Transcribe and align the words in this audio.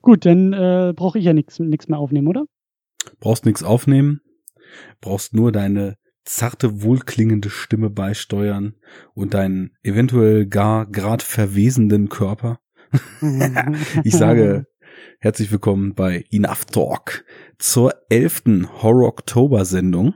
Gut, 0.00 0.26
dann 0.26 0.52
äh, 0.52 0.92
brauche 0.94 1.18
ich 1.18 1.24
ja 1.24 1.32
nichts 1.32 1.58
mehr 1.58 1.98
aufnehmen, 1.98 2.28
oder? 2.28 2.44
Brauchst 3.20 3.46
nichts 3.46 3.62
aufnehmen, 3.62 4.20
brauchst 5.00 5.34
nur 5.34 5.52
deine 5.52 5.96
zarte, 6.24 6.82
wohlklingende 6.82 7.50
Stimme 7.50 7.90
beisteuern 7.90 8.74
und 9.14 9.34
deinen 9.34 9.76
eventuell 9.82 10.46
gar 10.46 10.86
grad 10.86 11.22
verwesenden 11.22 12.08
Körper. 12.08 12.60
ich 14.04 14.14
sage 14.14 14.66
herzlich 15.18 15.50
willkommen 15.50 15.94
bei 15.94 16.24
Enough 16.30 16.66
Talk 16.66 17.24
zur 17.58 17.94
elften 18.08 18.82
Horror-Oktober-Sendung. 18.82 20.14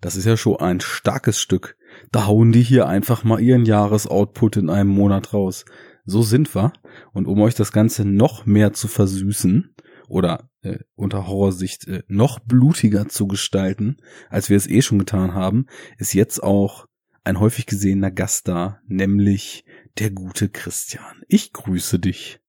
Das 0.00 0.16
ist 0.16 0.24
ja 0.24 0.36
schon 0.36 0.56
ein 0.56 0.80
starkes 0.80 1.38
Stück. 1.38 1.76
Da 2.10 2.26
hauen 2.26 2.52
die 2.52 2.62
hier 2.62 2.86
einfach 2.86 3.24
mal 3.24 3.40
ihren 3.40 3.64
Jahresoutput 3.64 4.56
in 4.56 4.70
einem 4.70 4.90
Monat 4.90 5.32
raus. 5.32 5.64
So 6.04 6.22
sind 6.22 6.54
wir. 6.54 6.72
Und 7.12 7.26
um 7.26 7.40
euch 7.40 7.54
das 7.54 7.72
Ganze 7.72 8.04
noch 8.04 8.46
mehr 8.46 8.72
zu 8.72 8.88
versüßen 8.88 9.74
oder 10.08 10.50
äh, 10.62 10.78
unter 10.94 11.26
Horrorsicht 11.26 11.86
äh, 11.88 12.02
noch 12.08 12.40
blutiger 12.40 13.08
zu 13.08 13.26
gestalten, 13.26 13.96
als 14.28 14.50
wir 14.50 14.56
es 14.56 14.68
eh 14.68 14.82
schon 14.82 14.98
getan 14.98 15.34
haben, 15.34 15.66
ist 15.98 16.12
jetzt 16.12 16.42
auch 16.42 16.86
ein 17.24 17.38
häufig 17.38 17.66
gesehener 17.66 18.10
Gast 18.10 18.48
da, 18.48 18.80
nämlich 18.86 19.64
der 19.98 20.10
gute 20.10 20.48
Christian. 20.48 21.22
Ich 21.28 21.52
grüße 21.52 21.98
dich. 21.98 22.40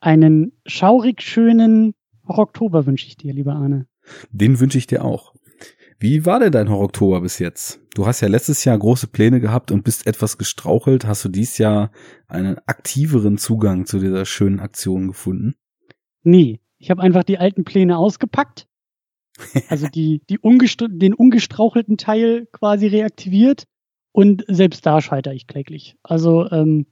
Einen 0.00 0.52
schaurig 0.66 1.22
schönen 1.22 1.94
Oktober 2.24 2.86
wünsche 2.86 3.06
ich 3.06 3.16
dir, 3.16 3.32
lieber 3.32 3.54
Arne. 3.54 3.86
Den 4.30 4.60
wünsche 4.60 4.78
ich 4.78 4.86
dir 4.86 5.04
auch. 5.04 5.31
Wie 6.02 6.26
war 6.26 6.40
denn 6.40 6.50
dein 6.50 6.68
Horror-Oktober 6.68 7.20
bis 7.20 7.38
jetzt? 7.38 7.80
Du 7.94 8.08
hast 8.08 8.22
ja 8.22 8.26
letztes 8.26 8.64
Jahr 8.64 8.76
große 8.76 9.06
Pläne 9.06 9.38
gehabt 9.38 9.70
und 9.70 9.84
bist 9.84 10.04
etwas 10.08 10.36
gestrauchelt. 10.36 11.06
Hast 11.06 11.24
du 11.24 11.28
dies 11.28 11.58
Jahr 11.58 11.92
einen 12.26 12.58
aktiveren 12.66 13.38
Zugang 13.38 13.86
zu 13.86 14.00
dieser 14.00 14.24
schönen 14.24 14.58
Aktion 14.58 15.06
gefunden? 15.06 15.54
Nee, 16.24 16.58
ich 16.78 16.90
habe 16.90 17.00
einfach 17.02 17.22
die 17.22 17.38
alten 17.38 17.62
Pläne 17.62 17.98
ausgepackt. 17.98 18.66
Also 19.68 19.86
die, 19.86 20.22
die 20.28 20.40
ungestra 20.40 20.88
den 20.88 21.14
ungestrauchelten 21.14 21.98
Teil 21.98 22.46
quasi 22.50 22.88
reaktiviert 22.88 23.64
und 24.10 24.44
selbst 24.48 24.84
da 24.84 25.00
scheitere 25.00 25.34
ich 25.34 25.46
kläglich. 25.46 25.96
Also 26.02 26.50
ähm, 26.50 26.86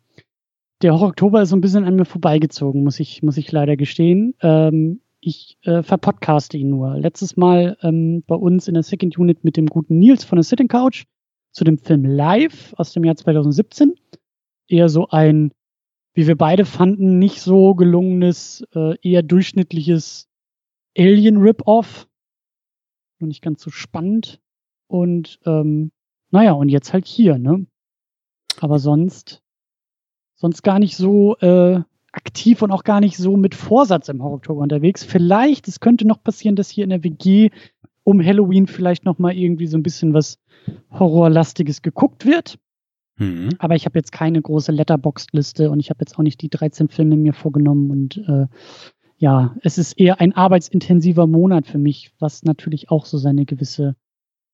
der 0.83 0.93
Horror-Oktober 0.93 1.43
ist 1.43 1.49
so 1.49 1.57
ein 1.57 1.61
bisschen 1.61 1.85
an 1.85 1.97
mir 1.97 2.05
vorbeigezogen, 2.05 2.85
muss 2.85 3.01
ich, 3.01 3.23
muss 3.25 3.37
ich 3.37 3.51
leider 3.51 3.77
gestehen. 3.77 4.35
Ähm, 4.41 5.01
ich 5.21 5.59
äh, 5.63 5.83
verpodcaste 5.83 6.57
ihn 6.57 6.71
nur. 6.71 6.97
Letztes 6.97 7.37
Mal 7.37 7.77
ähm, 7.83 8.23
bei 8.27 8.35
uns 8.35 8.69
in 8.69 8.75
der 8.75 8.83
Second 8.83 9.19
Unit 9.19 9.45
mit 9.45 9.57
dem 9.57 9.67
guten 9.67 9.99
Nils 9.99 10.25
von 10.25 10.37
der 10.37 10.45
Sitting 10.45 10.69
Couch 10.69 11.05
zu 11.53 11.65
dem 11.65 11.79
Film 11.79 12.05
Live 12.05 12.75
aus 12.75 12.93
dem 12.93 13.05
Jahr 13.05 13.17
2017. 13.17 13.95
Eher 14.69 14.89
so 14.89 15.09
ein, 15.09 15.53
wie 16.15 16.27
wir 16.27 16.37
beide 16.37 16.65
fanden, 16.65 17.19
nicht 17.19 17.41
so 17.41 17.75
gelungenes, 17.75 18.65
äh, 18.75 18.97
eher 19.03 19.23
durchschnittliches 19.23 20.29
Alien-Rip-Off. 20.97 22.09
Nur 23.19 23.29
nicht 23.29 23.43
ganz 23.43 23.63
so 23.63 23.71
spannend. 23.71 24.41
Und 24.87 25.39
ähm, 25.45 25.93
naja, 26.31 26.53
und 26.53 26.69
jetzt 26.69 26.93
halt 26.93 27.07
hier, 27.07 27.39
ne? 27.39 27.67
Aber 28.61 28.79
sonst, 28.79 29.43
sonst 30.37 30.63
gar 30.63 30.79
nicht 30.79 30.97
so 30.97 31.37
äh, 31.39 31.83
aktiv 32.13 32.63
und 32.63 32.71
auch 32.71 32.85
gar 32.85 33.01
nicht 33.01 33.17
so 33.17 33.37
mit 33.37 33.55
Vorsatz 33.55 34.09
im 34.09 34.23
Horror-Oktober 34.23 34.63
unterwegs. 34.63 35.05
Vielleicht, 35.05 35.69
es 35.69 35.81
könnte 35.81 36.07
noch 36.07 36.23
passieren, 36.23 36.57
dass 36.57 36.71
hier 36.71 36.85
in 36.85 36.91
der 36.91 37.05
WG 37.05 37.51
um 38.05 38.25
Halloween 38.25 38.67
vielleicht 38.67 39.05
noch 39.05 39.19
mal 39.19 39.33
irgendwie 39.37 39.67
so 39.67 39.77
ein 39.77 39.83
bisschen 39.83 40.15
was 40.15 40.39
Horrorlastiges 40.91 41.83
geguckt 41.83 42.27
wird. 42.27 42.59
Mhm. 43.19 43.51
Aber 43.59 43.77
ich 43.77 43.85
habe 43.85 43.99
jetzt 43.99 44.13
keine 44.13 44.41
große 44.41 44.73
Letterboxd-Liste 44.73 45.71
und 45.71 45.79
ich 45.81 45.91
habe 45.91 46.01
jetzt 46.01 46.19
auch 46.19 46.23
nicht 46.23 46.41
die 46.41 46.49
13 46.49 46.89
Filme 46.89 47.17
mir 47.17 47.35
vorgenommen 47.35 47.91
und 47.91 48.17
äh, 48.27 48.47
ja, 49.19 49.55
es 49.63 49.77
ist 49.77 50.01
eher 50.01 50.19
ein 50.19 50.33
arbeitsintensiver 50.33 51.27
Monat 51.27 51.67
für 51.67 51.77
mich, 51.77 52.11
was 52.19 52.43
natürlich 52.43 52.91
auch 52.91 53.05
so 53.05 53.19
seine 53.19 53.45
gewisse 53.45 53.95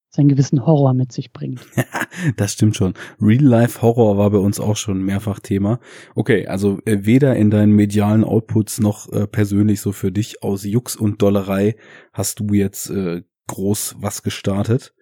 seinen 0.09 0.29
gewissen 0.29 0.65
Horror 0.65 0.95
mit 0.95 1.12
sich 1.12 1.33
bringt. 1.33 1.61
das 2.37 2.53
stimmt 2.53 2.77
schon. 2.77 2.94
Real-Life-Horror 3.21 4.17
war 4.17 4.31
bei 4.31 4.39
uns 4.39 4.61
auch 4.61 4.77
schon 4.77 5.03
mehrfach 5.03 5.41
Thema. 5.41 5.81
Okay, 6.15 6.47
also 6.47 6.78
äh, 6.84 6.99
weder 7.03 7.37
in 7.37 7.50
deinen 7.50 7.72
medialen 7.72 8.25
Outputs 8.25 8.81
noch 8.81 9.12
äh, 9.12 9.27
persönlich 9.27 9.81
so 9.81 9.93
für 9.93 10.12
dich 10.12 10.43
aus 10.43 10.65
Jux 10.65 10.97
und 10.97 11.22
Dollerei 11.22 11.77
hast 12.12 12.41
du 12.41 12.55
jetzt 12.55 12.91
äh, 12.91 13.22
groß 13.49 13.97
was 13.99 14.22
gestartet. 14.22 14.94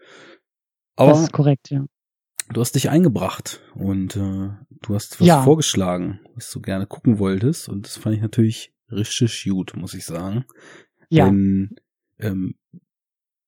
Aber 0.96 1.10
das 1.10 1.22
ist 1.22 1.32
korrekt, 1.32 1.70
ja. 1.70 1.84
Du 2.52 2.60
hast 2.60 2.74
dich 2.74 2.90
eingebracht 2.90 3.62
und 3.74 4.16
äh, 4.16 4.50
du 4.82 4.94
hast 4.94 5.18
was 5.18 5.26
ja. 5.26 5.42
vorgeschlagen, 5.42 6.20
was 6.34 6.50
du 6.50 6.60
gerne 6.60 6.86
gucken 6.86 7.18
wolltest 7.18 7.68
und 7.68 7.86
das 7.86 7.96
fand 7.96 8.16
ich 8.16 8.22
natürlich 8.22 8.74
richtig 8.90 9.44
gut, 9.44 9.74
muss 9.76 9.94
ich 9.94 10.04
sagen. 10.04 10.44
Ja. 11.08 11.26
Denn 11.26 11.76
ähm, 12.18 12.54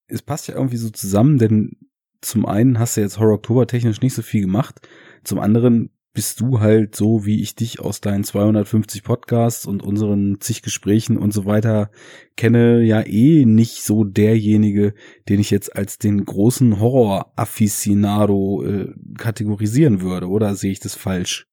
es 0.09 0.23
passt 0.23 0.49
ja 0.49 0.55
irgendwie 0.55 0.77
so 0.77 0.91
zusammen, 0.91 1.39
denn 1.39 1.77
zum 2.21 2.47
einen 2.47 2.79
hast 2.79 2.97
du 2.97 3.01
jetzt 3.01 3.19
Horror 3.19 3.35
Oktober 3.35 3.67
technisch 3.67 4.01
nicht 4.01 4.15
so 4.15 4.23
viel 4.23 4.43
gemacht, 4.43 4.81
zum 5.25 5.39
anderen 5.39 5.91
bist 6.17 6.41
du 6.41 6.61
halt 6.61 6.97
so, 6.97 7.27
wie 7.27 7.43
ich 7.43 7.57
dich 7.57 7.79
aus 7.79 8.01
deinen 8.01 8.25
250 8.25 9.03
Podcasts 9.03 9.67
und 9.67 9.83
unseren 9.83 10.41
zig 10.41 10.63
Gesprächen 10.63 11.19
und 11.19 11.35
so 11.35 11.45
weiter 11.45 11.91
kenne, 12.37 12.83
ja 12.83 13.07
eh 13.07 13.45
nicht 13.45 13.83
so 13.83 14.03
derjenige, 14.03 14.95
den 15.29 15.41
ich 15.41 15.51
jetzt 15.51 15.77
als 15.77 15.99
den 15.99 16.25
großen 16.25 16.81
Horror-Afficionado 16.81 18.65
äh, 18.65 18.95
kategorisieren 19.19 20.01
würde, 20.01 20.31
oder 20.31 20.55
sehe 20.55 20.73
ich 20.73 20.81
das 20.81 20.95
falsch? 20.95 21.49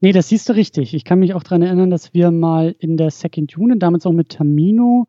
Nee, 0.00 0.12
das 0.12 0.28
siehst 0.28 0.48
du 0.48 0.52
richtig. 0.52 0.94
Ich 0.94 1.04
kann 1.04 1.18
mich 1.18 1.34
auch 1.34 1.42
dran 1.42 1.62
erinnern, 1.62 1.90
dass 1.90 2.14
wir 2.14 2.30
mal 2.30 2.76
in 2.78 2.96
der 2.96 3.10
Second 3.10 3.58
Unit, 3.58 3.82
damals 3.82 4.06
auch 4.06 4.12
mit 4.12 4.28
Tamino, 4.28 5.08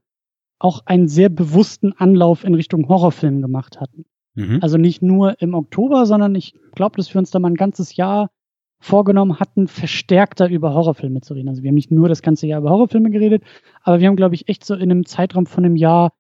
auch 0.66 0.82
einen 0.86 1.08
sehr 1.08 1.30
bewussten 1.30 1.94
Anlauf 1.94 2.44
in 2.44 2.56
Richtung 2.56 2.88
Horrorfilm 2.90 3.42
gemacht 3.42 3.80
hatten. 3.80 4.06
Mhm. 4.34 4.60
Also 4.62 4.78
nicht 4.78 5.04
nur 5.04 5.40
im 5.40 5.54
Oktober, 5.54 6.08
sondern 6.08 6.34
ich 6.34 6.56
glaube, 6.74 6.98
dass 6.98 7.14
wir 7.14 7.20
uns 7.20 7.30
da 7.30 7.40
mal 7.40 7.52
ein 7.52 7.56
ganzes 7.56 7.96
Jahr 7.96 8.32
vorgenommen 8.80 9.40
hatten, 9.40 9.68
verstärkter 9.68 10.50
über 10.50 10.74
Horrorfilme 10.74 11.22
zu 11.22 11.36
reden. 11.36 11.50
Also 11.50 11.62
wir 11.62 11.70
haben 11.70 11.76
nicht 11.76 11.92
nur 11.92 12.10
das 12.10 12.24
ganze 12.24 12.48
Jahr 12.48 12.62
über 12.62 12.72
Horrorfilme 12.72 13.12
geredet, 13.12 13.44
aber 13.84 14.00
wir 14.00 14.08
haben, 14.08 14.16
glaube 14.16 14.36
ich, 14.36 14.50
echt 14.50 14.66
so 14.66 14.74
in 14.74 14.82
einem 14.82 15.06
Zeitraum 15.06 15.46
von 15.46 15.64
einem 15.64 15.76
Jahr, 15.76 16.12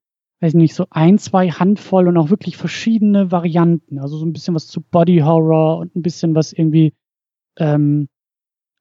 weiß 0.41 0.53
nicht, 0.53 0.75
so 0.75 0.85
ein, 0.91 1.17
zwei 1.17 1.49
Handvoll 1.49 2.07
und 2.07 2.17
auch 2.17 2.29
wirklich 2.29 2.55
verschiedene 2.55 3.31
Varianten. 3.31 3.99
Also 3.99 4.17
so 4.17 4.25
ein 4.25 4.33
bisschen 4.33 4.53
was 4.53 4.67
zu 4.67 4.81
Body 4.81 5.19
Horror 5.19 5.79
und 5.79 5.95
ein 5.95 6.03
bisschen 6.03 6.35
was 6.35 6.53
irgendwie 6.53 6.93
ähm, 7.57 8.07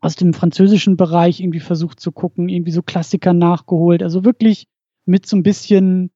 aus 0.01 0.15
dem 0.17 0.35
französischen 0.35 0.99
Bereich 0.99 1.41
irgendwie 1.41 1.61
versucht 1.61 2.01
zu 2.01 2.13
gucken, 2.13 2.51
irgendwie 2.51 2.73
so 2.73 2.83
Klassiker 2.83 3.33
nachgeholt. 3.33 4.03
Also 4.03 4.25
wirklich 4.25 4.67
mit 5.07 5.27
so 5.27 5.37
ein 5.37 5.43
bisschen, 5.43 6.11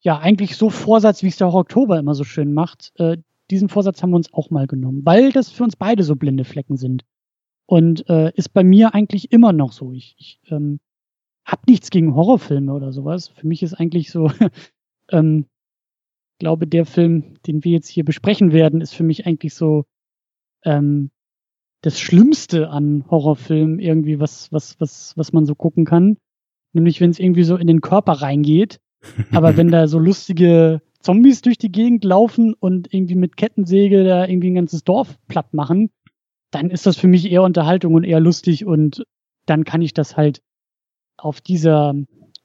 ja, 0.00 0.18
eigentlich 0.18 0.56
so 0.56 0.70
Vorsatz, 0.70 1.22
wie 1.22 1.28
es 1.28 1.36
der 1.36 1.48
auch 1.48 1.54
Oktober 1.54 1.98
immer 1.98 2.14
so 2.14 2.24
schön 2.24 2.52
macht. 2.52 2.92
Äh, 2.96 3.18
diesen 3.50 3.68
Vorsatz 3.68 4.02
haben 4.02 4.10
wir 4.10 4.16
uns 4.16 4.32
auch 4.32 4.50
mal 4.50 4.66
genommen, 4.66 5.02
weil 5.04 5.32
das 5.32 5.50
für 5.50 5.64
uns 5.64 5.76
beide 5.76 6.02
so 6.02 6.16
blinde 6.16 6.44
Flecken 6.44 6.76
sind. 6.76 7.04
Und 7.66 8.08
äh, 8.08 8.32
ist 8.34 8.52
bei 8.52 8.64
mir 8.64 8.94
eigentlich 8.94 9.32
immer 9.32 9.52
noch 9.52 9.72
so. 9.72 9.92
Ich, 9.92 10.14
ich 10.18 10.40
ähm, 10.50 10.80
hab 11.44 11.66
nichts 11.66 11.90
gegen 11.90 12.14
Horrorfilme 12.14 12.72
oder 12.72 12.92
sowas. 12.92 13.28
Für 13.28 13.46
mich 13.46 13.62
ist 13.62 13.74
eigentlich 13.74 14.10
so, 14.10 14.30
ähm, 15.10 15.46
glaube, 16.42 16.66
der 16.66 16.86
Film, 16.86 17.34
den 17.46 17.62
wir 17.62 17.70
jetzt 17.70 17.88
hier 17.88 18.04
besprechen 18.04 18.52
werden, 18.52 18.80
ist 18.80 18.94
für 18.94 19.04
mich 19.04 19.26
eigentlich 19.26 19.54
so 19.54 19.84
ähm, 20.64 21.12
das 21.82 22.00
Schlimmste 22.00 22.68
an 22.68 23.04
Horrorfilmen 23.08 23.78
irgendwie, 23.78 24.18
was, 24.18 24.50
was, 24.50 24.80
was, 24.80 25.16
was 25.16 25.32
man 25.32 25.46
so 25.46 25.54
gucken 25.54 25.84
kann. 25.84 26.16
Nämlich, 26.72 27.00
wenn 27.00 27.10
es 27.10 27.18
irgendwie 27.18 27.44
so 27.44 27.56
in 27.56 27.66
den 27.66 27.80
Körper 27.80 28.12
reingeht. 28.12 28.80
Aber 29.32 29.56
wenn 29.56 29.68
da 29.68 29.88
so 29.88 29.98
lustige 29.98 30.80
Zombies 31.00 31.42
durch 31.42 31.58
die 31.58 31.72
Gegend 31.72 32.04
laufen 32.04 32.54
und 32.54 32.92
irgendwie 32.94 33.16
mit 33.16 33.36
Kettensäge 33.36 34.04
da 34.04 34.26
irgendwie 34.26 34.50
ein 34.50 34.54
ganzes 34.54 34.84
Dorf 34.84 35.18
platt 35.26 35.52
machen, 35.52 35.90
dann 36.50 36.70
ist 36.70 36.86
das 36.86 36.96
für 36.96 37.08
mich 37.08 37.30
eher 37.30 37.42
Unterhaltung 37.42 37.94
und 37.94 38.04
eher 38.04 38.20
lustig 38.20 38.64
und 38.64 39.04
dann 39.46 39.64
kann 39.64 39.82
ich 39.82 39.94
das 39.94 40.16
halt 40.16 40.42
auf 41.16 41.40
dieser 41.40 41.94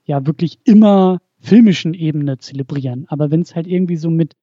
ja 0.05 0.25
wirklich 0.25 0.59
immer 0.63 1.19
filmischen 1.39 1.93
Ebene 1.93 2.37
zelebrieren. 2.39 3.05
Aber 3.09 3.29
wenn 3.29 3.41
es 3.41 3.55
halt 3.55 3.67
irgendwie 3.67 3.97
so 3.97 4.09
mit, 4.09 4.33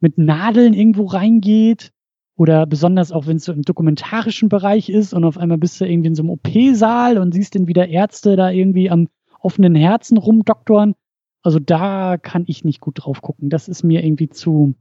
mit 0.00 0.18
Nadeln 0.18 0.74
irgendwo 0.74 1.04
reingeht 1.04 1.92
oder 2.36 2.66
besonders 2.66 3.12
auch 3.12 3.26
wenn 3.26 3.36
es 3.36 3.44
so 3.44 3.52
im 3.52 3.62
dokumentarischen 3.62 4.48
Bereich 4.48 4.88
ist 4.88 5.12
und 5.12 5.24
auf 5.24 5.38
einmal 5.38 5.58
bist 5.58 5.80
du 5.80 5.84
irgendwie 5.84 6.08
in 6.08 6.14
so 6.14 6.22
einem 6.22 6.30
OP-Saal 6.30 7.18
und 7.18 7.32
siehst 7.32 7.54
dann 7.54 7.68
wieder 7.68 7.88
Ärzte 7.88 8.34
da 8.34 8.50
irgendwie 8.50 8.90
am 8.90 9.08
offenen 9.40 9.74
Herzen 9.74 10.18
rumdoktoren. 10.18 10.94
Also 11.42 11.58
da 11.58 12.16
kann 12.18 12.44
ich 12.46 12.64
nicht 12.64 12.80
gut 12.80 13.04
drauf 13.04 13.22
gucken. 13.22 13.50
Das 13.50 13.68
ist 13.68 13.82
mir 13.82 14.04
irgendwie 14.04 14.28
zu, 14.28 14.74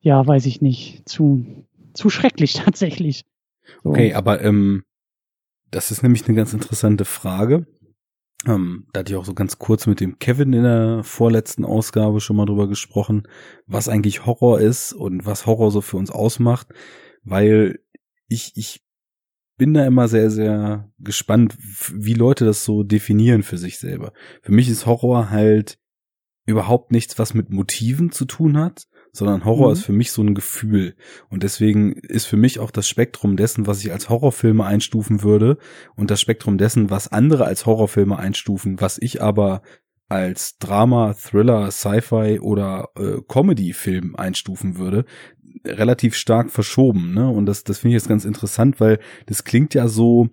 ja, 0.00 0.24
weiß 0.26 0.46
ich 0.46 0.60
nicht, 0.60 1.08
zu, 1.08 1.44
zu 1.94 2.10
schrecklich 2.10 2.54
tatsächlich. 2.64 3.24
So. 3.82 3.90
Okay, 3.90 4.14
aber 4.14 4.42
ähm, 4.42 4.84
das 5.70 5.90
ist 5.90 6.02
nämlich 6.02 6.26
eine 6.26 6.36
ganz 6.36 6.52
interessante 6.52 7.04
Frage. 7.04 7.66
Ähm, 8.46 8.86
da 8.92 9.00
hatte 9.00 9.12
ich 9.12 9.18
auch 9.18 9.24
so 9.24 9.34
ganz 9.34 9.58
kurz 9.58 9.86
mit 9.86 10.00
dem 10.00 10.18
Kevin 10.18 10.52
in 10.52 10.64
der 10.64 11.04
vorletzten 11.04 11.64
Ausgabe 11.64 12.20
schon 12.20 12.36
mal 12.36 12.46
drüber 12.46 12.66
gesprochen, 12.68 13.22
was 13.66 13.88
eigentlich 13.88 14.26
Horror 14.26 14.60
ist 14.60 14.92
und 14.92 15.24
was 15.26 15.46
Horror 15.46 15.70
so 15.70 15.80
für 15.80 15.96
uns 15.96 16.10
ausmacht, 16.10 16.68
weil 17.22 17.78
ich, 18.28 18.52
ich 18.56 18.82
bin 19.56 19.74
da 19.74 19.86
immer 19.86 20.08
sehr, 20.08 20.30
sehr 20.30 20.90
gespannt, 20.98 21.56
wie 21.92 22.14
Leute 22.14 22.44
das 22.44 22.64
so 22.64 22.82
definieren 22.82 23.42
für 23.42 23.58
sich 23.58 23.78
selber. 23.78 24.12
Für 24.42 24.52
mich 24.52 24.68
ist 24.68 24.86
Horror 24.86 25.30
halt 25.30 25.78
überhaupt 26.46 26.90
nichts, 26.90 27.18
was 27.18 27.34
mit 27.34 27.50
Motiven 27.50 28.10
zu 28.10 28.24
tun 28.24 28.58
hat, 28.58 28.86
sondern 29.12 29.44
Horror 29.44 29.68
mhm. 29.68 29.72
ist 29.74 29.84
für 29.84 29.92
mich 29.92 30.10
so 30.10 30.22
ein 30.22 30.34
Gefühl. 30.34 30.96
Und 31.28 31.42
deswegen 31.42 31.92
ist 31.92 32.26
für 32.26 32.36
mich 32.36 32.58
auch 32.58 32.70
das 32.70 32.88
Spektrum 32.88 33.36
dessen, 33.36 33.66
was 33.66 33.84
ich 33.84 33.92
als 33.92 34.08
Horrorfilme 34.08 34.64
einstufen 34.64 35.22
würde 35.22 35.58
und 35.94 36.10
das 36.10 36.20
Spektrum 36.20 36.58
dessen, 36.58 36.90
was 36.90 37.12
andere 37.12 37.44
als 37.44 37.66
Horrorfilme 37.66 38.18
einstufen, 38.18 38.80
was 38.80 38.98
ich 39.00 39.22
aber 39.22 39.62
als 40.08 40.58
Drama, 40.58 41.14
Thriller, 41.14 41.70
Sci-Fi 41.70 42.40
oder 42.40 42.88
äh, 42.96 43.22
Comedy-Film 43.26 44.14
einstufen 44.16 44.76
würde, 44.76 45.06
relativ 45.64 46.14
stark 46.14 46.50
verschoben, 46.50 47.14
ne? 47.14 47.28
Und 47.28 47.46
das, 47.46 47.64
das 47.64 47.78
finde 47.78 47.96
ich 47.96 48.02
jetzt 48.02 48.08
ganz 48.08 48.24
interessant, 48.24 48.80
weil 48.80 48.98
das 49.26 49.44
klingt 49.44 49.74
ja 49.74 49.88
so, 49.88 50.28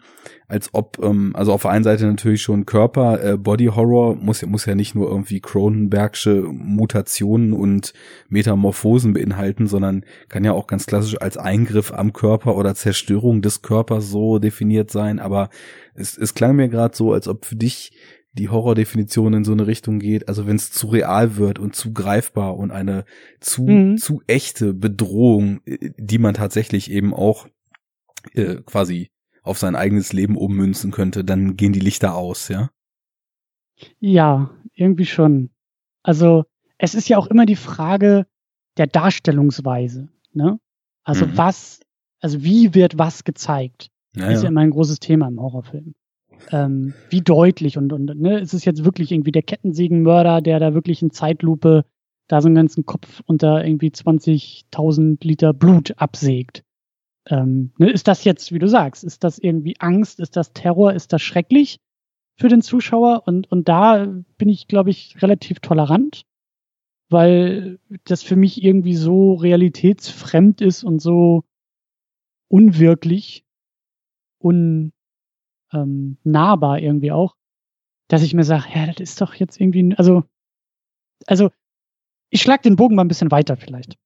als 0.48 0.74
ob, 0.74 0.98
ähm, 1.04 1.32
also 1.36 1.54
auf 1.54 1.62
der 1.62 1.72
einen 1.72 1.84
Seite 1.84 2.06
natürlich 2.08 2.42
schon 2.42 2.66
Körper, 2.66 3.24
äh, 3.24 3.38
Body 3.38 3.66
Horror 3.68 4.16
muss 4.16 4.42
ja, 4.42 4.48
muss 4.48 4.66
ja 4.66 4.74
nicht 4.74 4.96
nur 4.96 5.08
irgendwie 5.08 5.40
Cronenbergsche 5.40 6.44
Mutationen 6.52 7.54
und 7.54 7.94
Metamorphosen 8.30 9.14
beinhalten, 9.14 9.68
sondern 9.68 10.04
kann 10.28 10.44
ja 10.44 10.54
auch 10.54 10.66
ganz 10.66 10.88
klassisch 10.88 11.22
als 11.22 11.38
Eingriff 11.38 11.94
am 11.94 12.14
Körper 12.14 12.56
oder 12.56 12.74
Zerstörung 12.74 13.42
des 13.42 13.62
Körpers 13.62 14.10
so 14.10 14.40
definiert 14.40 14.90
sein. 14.90 15.20
Aber 15.20 15.50
es, 15.94 16.18
es 16.18 16.34
klang 16.34 16.56
mir 16.56 16.70
gerade 16.70 16.96
so, 16.96 17.14
als 17.14 17.28
ob 17.28 17.46
für 17.46 17.56
dich 17.56 17.92
die 18.34 18.50
Horrordefinition 18.50 19.34
in 19.34 19.44
so 19.44 19.52
eine 19.52 19.68
Richtung 19.68 20.00
geht, 20.00 20.28
also 20.28 20.46
wenn 20.46 20.56
es 20.56 20.72
zu 20.72 20.88
real 20.88 21.38
wird 21.38 21.60
und 21.60 21.76
zu 21.76 21.94
greifbar 21.94 22.58
und 22.58 22.72
eine 22.72 23.06
zu, 23.40 23.64
mhm. 23.64 23.98
zu 23.98 24.22
echte 24.28 24.74
Bedrohung, 24.74 25.62
äh, 25.66 25.92
die 25.98 26.20
man 26.20 26.34
tatsächlich 26.34 26.92
eben 26.92 27.14
auch 27.14 27.48
äh, 28.34 28.56
quasi 28.66 29.10
auf 29.42 29.58
sein 29.58 29.76
eigenes 29.76 30.14
Leben 30.14 30.38
ummünzen 30.38 30.92
könnte, 30.92 31.24
dann 31.24 31.56
gehen 31.58 31.74
die 31.74 31.80
Lichter 31.80 32.16
aus, 32.16 32.50
ja? 32.50 32.70
Ja, 34.00 34.52
irgendwie 34.74 35.06
schon. 35.06 35.50
Also 36.04 36.44
es 36.78 36.94
ist 36.94 37.10
ja 37.10 37.18
auch 37.18 37.28
immer 37.28 37.46
die 37.46 37.56
Frage 37.56 38.28
der 38.78 38.88
Darstellungsweise, 38.88 40.10
ne? 40.34 40.60
Also 41.04 41.26
mhm. 41.26 41.38
was, 41.38 41.80
also 42.20 42.44
wie 42.44 42.76
wird 42.76 42.98
was 42.98 43.24
gezeigt? 43.24 43.90
Ja, 44.16 44.30
ist 44.30 44.44
ja 44.44 44.50
immer 44.50 44.62
ein 44.62 44.72
großes 44.72 45.00
Thema 45.00 45.28
im 45.28 45.40
Horrorfilm 45.40 45.96
ähm, 46.52 46.94
wie 47.10 47.22
deutlich 47.22 47.78
und, 47.78 47.94
und 47.94 48.20
ne, 48.20 48.40
ist 48.40 48.54
es 48.54 48.66
jetzt 48.66 48.86
wirklich 48.86 49.12
irgendwie 49.12 49.32
der 49.32 49.44
Kettensägenmörder, 49.44 50.42
der 50.42 50.60
da 50.60 50.74
wirklich 50.74 51.02
in 51.02 51.12
Zeitlupe 51.12 51.86
da 52.28 52.42
so 52.42 52.48
einen 52.48 52.56
ganzen 52.56 52.86
Kopf 52.86 53.22
unter 53.26 53.66
irgendwie 53.66 53.90
20.000 53.90 55.18
Liter 55.26 55.54
Blut 55.54 55.94
absägt. 55.98 56.64
Ähm, 57.28 57.72
ne, 57.78 57.90
ist 57.90 58.08
das 58.08 58.24
jetzt, 58.24 58.52
wie 58.52 58.60
du 58.60 58.68
sagst, 58.68 59.04
ist 59.04 59.24
das 59.24 59.40
irgendwie 59.40 59.76
Angst, 59.80 60.20
ist 60.20 60.36
das 60.36 60.54
Terror, 60.54 60.94
ist 60.94 61.12
das 61.12 61.22
schrecklich 61.22 61.80
für 62.38 62.48
den 62.48 62.62
Zuschauer? 62.62 63.24
Und, 63.26 63.52
und 63.52 63.68
da 63.68 64.06
bin 64.38 64.50
ich, 64.50 64.68
glaube 64.68 64.90
ich, 64.90 65.22
relativ 65.22 65.60
tolerant, 65.60 66.24
weil 67.10 67.80
das 68.06 68.24
für 68.24 68.36
mich 68.36 68.64
irgendwie 68.64 68.96
so 68.96 69.34
realitätsfremd 69.34 70.62
ist 70.62 70.84
und 70.84 71.02
so 71.02 71.44
unwirklich, 72.48 73.44
un, 74.40 74.92
ähm, 75.74 76.18
nahbar 76.24 76.80
irgendwie 76.80 77.12
auch, 77.12 77.36
dass 78.08 78.24
ich 78.24 78.34
mir 78.34 78.44
sage, 78.44 78.66
ja, 78.74 78.88
das 78.88 79.00
ist 79.00 79.22
doch 79.22 79.34
jetzt 79.36 79.60
irgendwie, 79.60 79.96
also, 79.96 80.24
also 81.28 81.52
ich 82.30 82.42
schlag 82.42 82.62
den 82.62 82.76
Bogen 82.76 82.96
mal 82.96 83.04
ein 83.04 83.08
bisschen 83.08 83.32
weiter 83.32 83.58
vielleicht. 83.58 83.98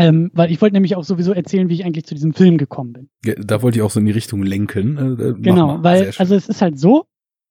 Ähm, 0.00 0.30
weil 0.32 0.52
ich 0.52 0.60
wollte 0.60 0.74
nämlich 0.74 0.94
auch 0.94 1.02
sowieso 1.02 1.32
erzählen, 1.32 1.68
wie 1.68 1.74
ich 1.74 1.84
eigentlich 1.84 2.06
zu 2.06 2.14
diesem 2.14 2.32
Film 2.32 2.56
gekommen 2.56 2.92
bin. 2.92 3.10
Ja, 3.24 3.34
da 3.34 3.62
wollte 3.62 3.78
ich 3.78 3.82
auch 3.82 3.90
so 3.90 3.98
in 3.98 4.06
die 4.06 4.12
Richtung 4.12 4.44
lenken. 4.44 4.96
Äh, 4.96 5.30
äh 5.30 5.34
genau, 5.34 5.82
weil, 5.82 6.12
also 6.18 6.36
es 6.36 6.48
ist 6.48 6.62
halt 6.62 6.78
so, 6.78 7.06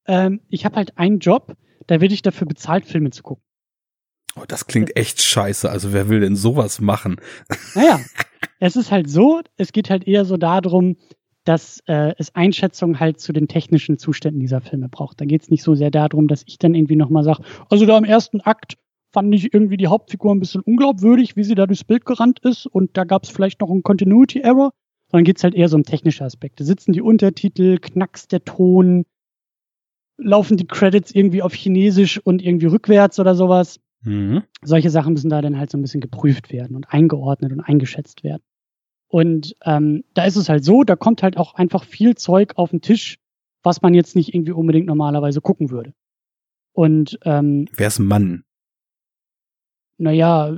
ähm, 0.07 0.39
ich 0.47 0.63
habe 0.63 0.77
halt 0.77 0.97
einen 0.97 1.19
Job, 1.19 1.57
da 1.87 1.99
werde 1.99 2.13
ich 2.13 2.21
dafür 2.21 2.47
bezahlt, 2.47 2.85
Filme 2.85 3.09
zu 3.09 3.21
gucken. 3.21 3.43
Oh, 4.37 4.45
das 4.47 4.67
klingt 4.67 4.95
echt 4.95 5.21
scheiße. 5.21 5.69
Also 5.69 5.91
wer 5.91 6.09
will 6.09 6.21
denn 6.21 6.35
sowas 6.35 6.79
machen? 6.79 7.17
Naja, 7.75 7.99
es 8.59 8.75
ist 8.75 8.91
halt 8.91 9.09
so, 9.09 9.41
es 9.57 9.71
geht 9.71 9.89
halt 9.89 10.07
eher 10.07 10.23
so 10.23 10.37
darum, 10.37 10.95
dass 11.47 11.81
äh, 11.87 12.13
es 12.17 12.35
Einschätzungen 12.35 12.99
halt 12.99 13.19
zu 13.19 13.31
den 13.31 13.47
technischen 13.47 13.97
Zuständen 13.97 14.41
dieser 14.41 14.59
Filme 14.59 14.89
braucht. 14.89 15.21
Da 15.21 15.25
geht 15.25 15.43
es 15.43 15.49
nicht 15.49 15.63
so 15.63 15.75
sehr 15.75 15.91
darum, 15.91 16.27
dass 16.27 16.43
ich 16.45 16.57
dann 16.57 16.75
irgendwie 16.75 16.97
nochmal 16.97 17.23
sage, 17.23 17.43
also 17.69 17.85
da 17.85 17.97
im 17.97 18.03
ersten 18.03 18.41
Akt 18.41 18.77
fand 19.13 19.33
ich 19.33 19.53
irgendwie 19.53 19.77
die 19.77 19.87
Hauptfigur 19.87 20.33
ein 20.33 20.41
bisschen 20.41 20.61
unglaubwürdig, 20.61 21.37
wie 21.37 21.43
sie 21.43 21.55
da 21.55 21.65
durchs 21.65 21.85
Bild 21.85 22.05
gerannt 22.05 22.39
ist 22.39 22.65
und 22.65 22.97
da 22.97 23.05
gab 23.05 23.23
es 23.23 23.29
vielleicht 23.29 23.61
noch 23.61 23.69
einen 23.69 23.83
Continuity 23.83 24.41
Error, 24.41 24.73
sondern 25.09 25.23
geht 25.23 25.37
es 25.37 25.43
halt 25.43 25.55
eher 25.55 25.69
so 25.69 25.77
um 25.77 25.83
technische 25.83 26.25
Aspekte. 26.25 26.65
Sitzen 26.65 26.91
die 26.91 27.01
Untertitel, 27.01 27.77
knackst 27.77 28.31
der 28.33 28.43
Ton, 28.43 29.05
laufen 30.17 30.57
die 30.57 30.67
Credits 30.67 31.11
irgendwie 31.11 31.41
auf 31.41 31.53
Chinesisch 31.53 32.19
und 32.19 32.41
irgendwie 32.41 32.65
rückwärts 32.65 33.19
oder 33.19 33.35
sowas. 33.35 33.79
Mhm. 34.03 34.43
Solche 34.61 34.89
Sachen 34.89 35.13
müssen 35.13 35.29
da 35.29 35.41
dann 35.41 35.57
halt 35.57 35.71
so 35.71 35.77
ein 35.77 35.81
bisschen 35.81 36.01
geprüft 36.01 36.51
werden 36.51 36.75
und 36.75 36.91
eingeordnet 36.91 37.53
und 37.53 37.61
eingeschätzt 37.61 38.23
werden. 38.25 38.43
Und 39.07 39.55
ähm, 39.63 40.03
da 40.13 40.25
ist 40.25 40.35
es 40.35 40.49
halt 40.49 40.65
so, 40.65 40.83
da 40.83 40.95
kommt 40.95 41.23
halt 41.23 41.37
auch 41.37 41.53
einfach 41.55 41.83
viel 41.83 42.15
Zeug 42.15 42.53
auf 42.57 42.71
den 42.71 42.81
Tisch, 42.81 43.17
was 43.63 43.81
man 43.81 43.93
jetzt 43.93 44.15
nicht 44.15 44.33
irgendwie 44.33 44.51
unbedingt 44.51 44.87
normalerweise 44.87 45.41
gucken 45.41 45.69
würde. 45.69 45.93
Und 46.73 47.17
ähm, 47.23 47.67
wer 47.75 47.87
ist 47.87 47.99
ein 47.99 48.05
Mann? 48.05 48.43
Naja, 49.97 50.55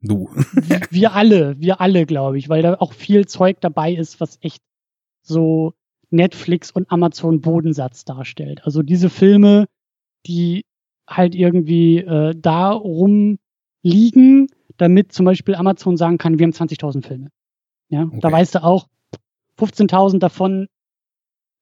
du. 0.00 0.30
wir 0.90 1.14
alle, 1.14 1.58
wir 1.58 1.80
alle, 1.80 2.06
glaube 2.06 2.38
ich, 2.38 2.48
weil 2.48 2.62
da 2.62 2.74
auch 2.74 2.92
viel 2.92 3.26
Zeug 3.26 3.60
dabei 3.60 3.92
ist, 3.92 4.20
was 4.20 4.38
echt 4.42 4.62
so 5.22 5.74
Netflix 6.10 6.70
und 6.70 6.90
Amazon 6.92 7.40
Bodensatz 7.40 8.04
darstellt. 8.04 8.64
Also 8.64 8.82
diese 8.82 9.10
Filme, 9.10 9.66
die 10.26 10.64
halt 11.08 11.34
irgendwie 11.34 11.98
äh, 11.98 12.34
da 12.36 12.70
rumliegen, 12.70 14.48
damit 14.76 15.12
zum 15.12 15.26
Beispiel 15.26 15.54
Amazon 15.54 15.96
sagen 15.96 16.18
kann, 16.18 16.38
wir 16.38 16.44
haben 16.44 16.52
20.000 16.52 17.04
Filme. 17.04 17.30
Ja, 17.94 18.02
okay. 18.02 18.18
da 18.20 18.32
weißt 18.32 18.56
du 18.56 18.64
auch, 18.64 18.88
15.000 19.60 20.18
davon 20.18 20.66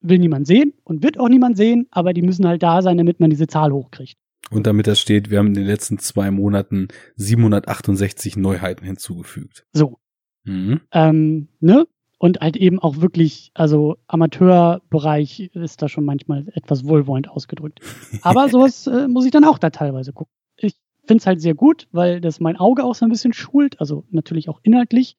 will 0.00 0.18
niemand 0.18 0.46
sehen 0.46 0.72
und 0.82 1.02
wird 1.02 1.20
auch 1.20 1.28
niemand 1.28 1.58
sehen, 1.58 1.88
aber 1.90 2.14
die 2.14 2.22
müssen 2.22 2.46
halt 2.46 2.62
da 2.62 2.80
sein, 2.80 2.96
damit 2.96 3.20
man 3.20 3.28
diese 3.28 3.46
Zahl 3.46 3.70
hochkriegt. 3.70 4.16
Und 4.50 4.66
damit 4.66 4.86
das 4.86 4.98
steht, 4.98 5.30
wir 5.30 5.38
haben 5.38 5.48
in 5.48 5.54
den 5.54 5.66
letzten 5.66 5.98
zwei 5.98 6.30
Monaten 6.30 6.88
768 7.16 8.36
Neuheiten 8.38 8.86
hinzugefügt. 8.86 9.66
So. 9.74 9.98
Mhm. 10.44 10.80
Ähm, 10.90 11.48
ne? 11.60 11.86
Und 12.16 12.40
halt 12.40 12.56
eben 12.56 12.78
auch 12.78 13.02
wirklich, 13.02 13.50
also 13.52 13.98
Amateurbereich 14.06 15.50
ist 15.54 15.82
da 15.82 15.88
schon 15.88 16.06
manchmal 16.06 16.48
etwas 16.54 16.84
wohlwollend 16.86 17.28
ausgedrückt. 17.28 17.80
Aber 18.22 18.48
sowas 18.48 18.86
äh, 18.86 19.06
muss 19.06 19.26
ich 19.26 19.32
dann 19.32 19.44
auch 19.44 19.58
da 19.58 19.68
teilweise 19.68 20.14
gucken. 20.14 20.32
Ich 20.56 20.74
finde 21.04 21.20
es 21.20 21.26
halt 21.26 21.42
sehr 21.42 21.54
gut, 21.54 21.88
weil 21.92 22.22
das 22.22 22.40
mein 22.40 22.56
Auge 22.56 22.84
auch 22.84 22.94
so 22.94 23.04
ein 23.04 23.10
bisschen 23.10 23.34
schult, 23.34 23.78
also 23.80 24.04
natürlich 24.10 24.48
auch 24.48 24.60
inhaltlich. 24.62 25.18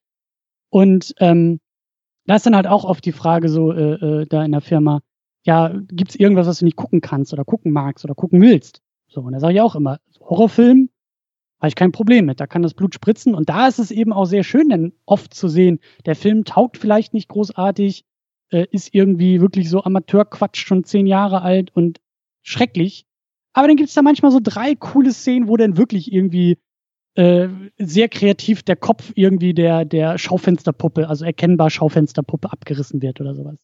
Und 0.73 1.13
ähm, 1.19 1.59
da 2.25 2.35
ist 2.35 2.47
dann 2.47 2.55
halt 2.55 2.65
auch 2.65 2.83
oft 2.83 3.05
die 3.05 3.11
Frage 3.11 3.47
so 3.47 3.71
äh, 3.71 4.21
äh, 4.21 4.25
da 4.25 4.43
in 4.43 4.53
der 4.53 4.61
Firma, 4.61 5.01
ja, 5.43 5.71
gibt's 5.87 6.15
irgendwas, 6.15 6.47
was 6.47 6.59
du 6.59 6.65
nicht 6.65 6.77
gucken 6.77 6.99
kannst 6.99 7.31
oder 7.31 7.45
gucken 7.45 7.71
magst 7.71 8.03
oder 8.03 8.15
gucken 8.15 8.41
willst? 8.41 8.81
So, 9.07 9.21
und 9.21 9.33
da 9.33 9.39
sage 9.39 9.53
ich 9.53 9.61
auch 9.61 9.75
immer, 9.75 9.99
Horrorfilm 10.19 10.89
habe 11.59 11.67
ich 11.67 11.75
kein 11.75 11.91
Problem 11.91 12.25
mit, 12.25 12.39
da 12.39 12.47
kann 12.47 12.63
das 12.63 12.73
Blut 12.73 12.95
spritzen. 12.95 13.35
Und 13.35 13.49
da 13.49 13.67
ist 13.67 13.77
es 13.77 13.91
eben 13.91 14.13
auch 14.13 14.25
sehr 14.25 14.43
schön, 14.43 14.69
denn 14.69 14.93
oft 15.05 15.35
zu 15.35 15.47
sehen, 15.47 15.79
der 16.07 16.15
Film 16.15 16.43
taugt 16.43 16.79
vielleicht 16.79 17.13
nicht 17.13 17.29
großartig, 17.29 18.03
äh, 18.49 18.65
ist 18.71 18.95
irgendwie 18.95 19.41
wirklich 19.41 19.69
so 19.69 19.83
Amateurquatsch, 19.83 20.65
schon 20.65 20.85
zehn 20.85 21.05
Jahre 21.05 21.43
alt 21.43 21.69
und 21.75 22.01
schrecklich. 22.41 23.05
Aber 23.53 23.67
dann 23.67 23.77
gibt's 23.77 23.93
da 23.93 24.01
manchmal 24.01 24.31
so 24.31 24.39
drei 24.41 24.73
coole 24.73 25.13
Szenen, 25.13 25.47
wo 25.47 25.55
dann 25.55 25.77
wirklich 25.77 26.11
irgendwie 26.11 26.57
äh, 27.15 27.47
sehr 27.77 28.09
kreativ 28.09 28.63
der 28.63 28.75
Kopf 28.75 29.11
irgendwie 29.15 29.53
der, 29.53 29.85
der 29.85 30.17
Schaufensterpuppe, 30.17 31.07
also 31.07 31.25
erkennbar 31.25 31.69
Schaufensterpuppe 31.69 32.51
abgerissen 32.51 33.01
wird 33.01 33.21
oder 33.21 33.35
sowas. 33.35 33.59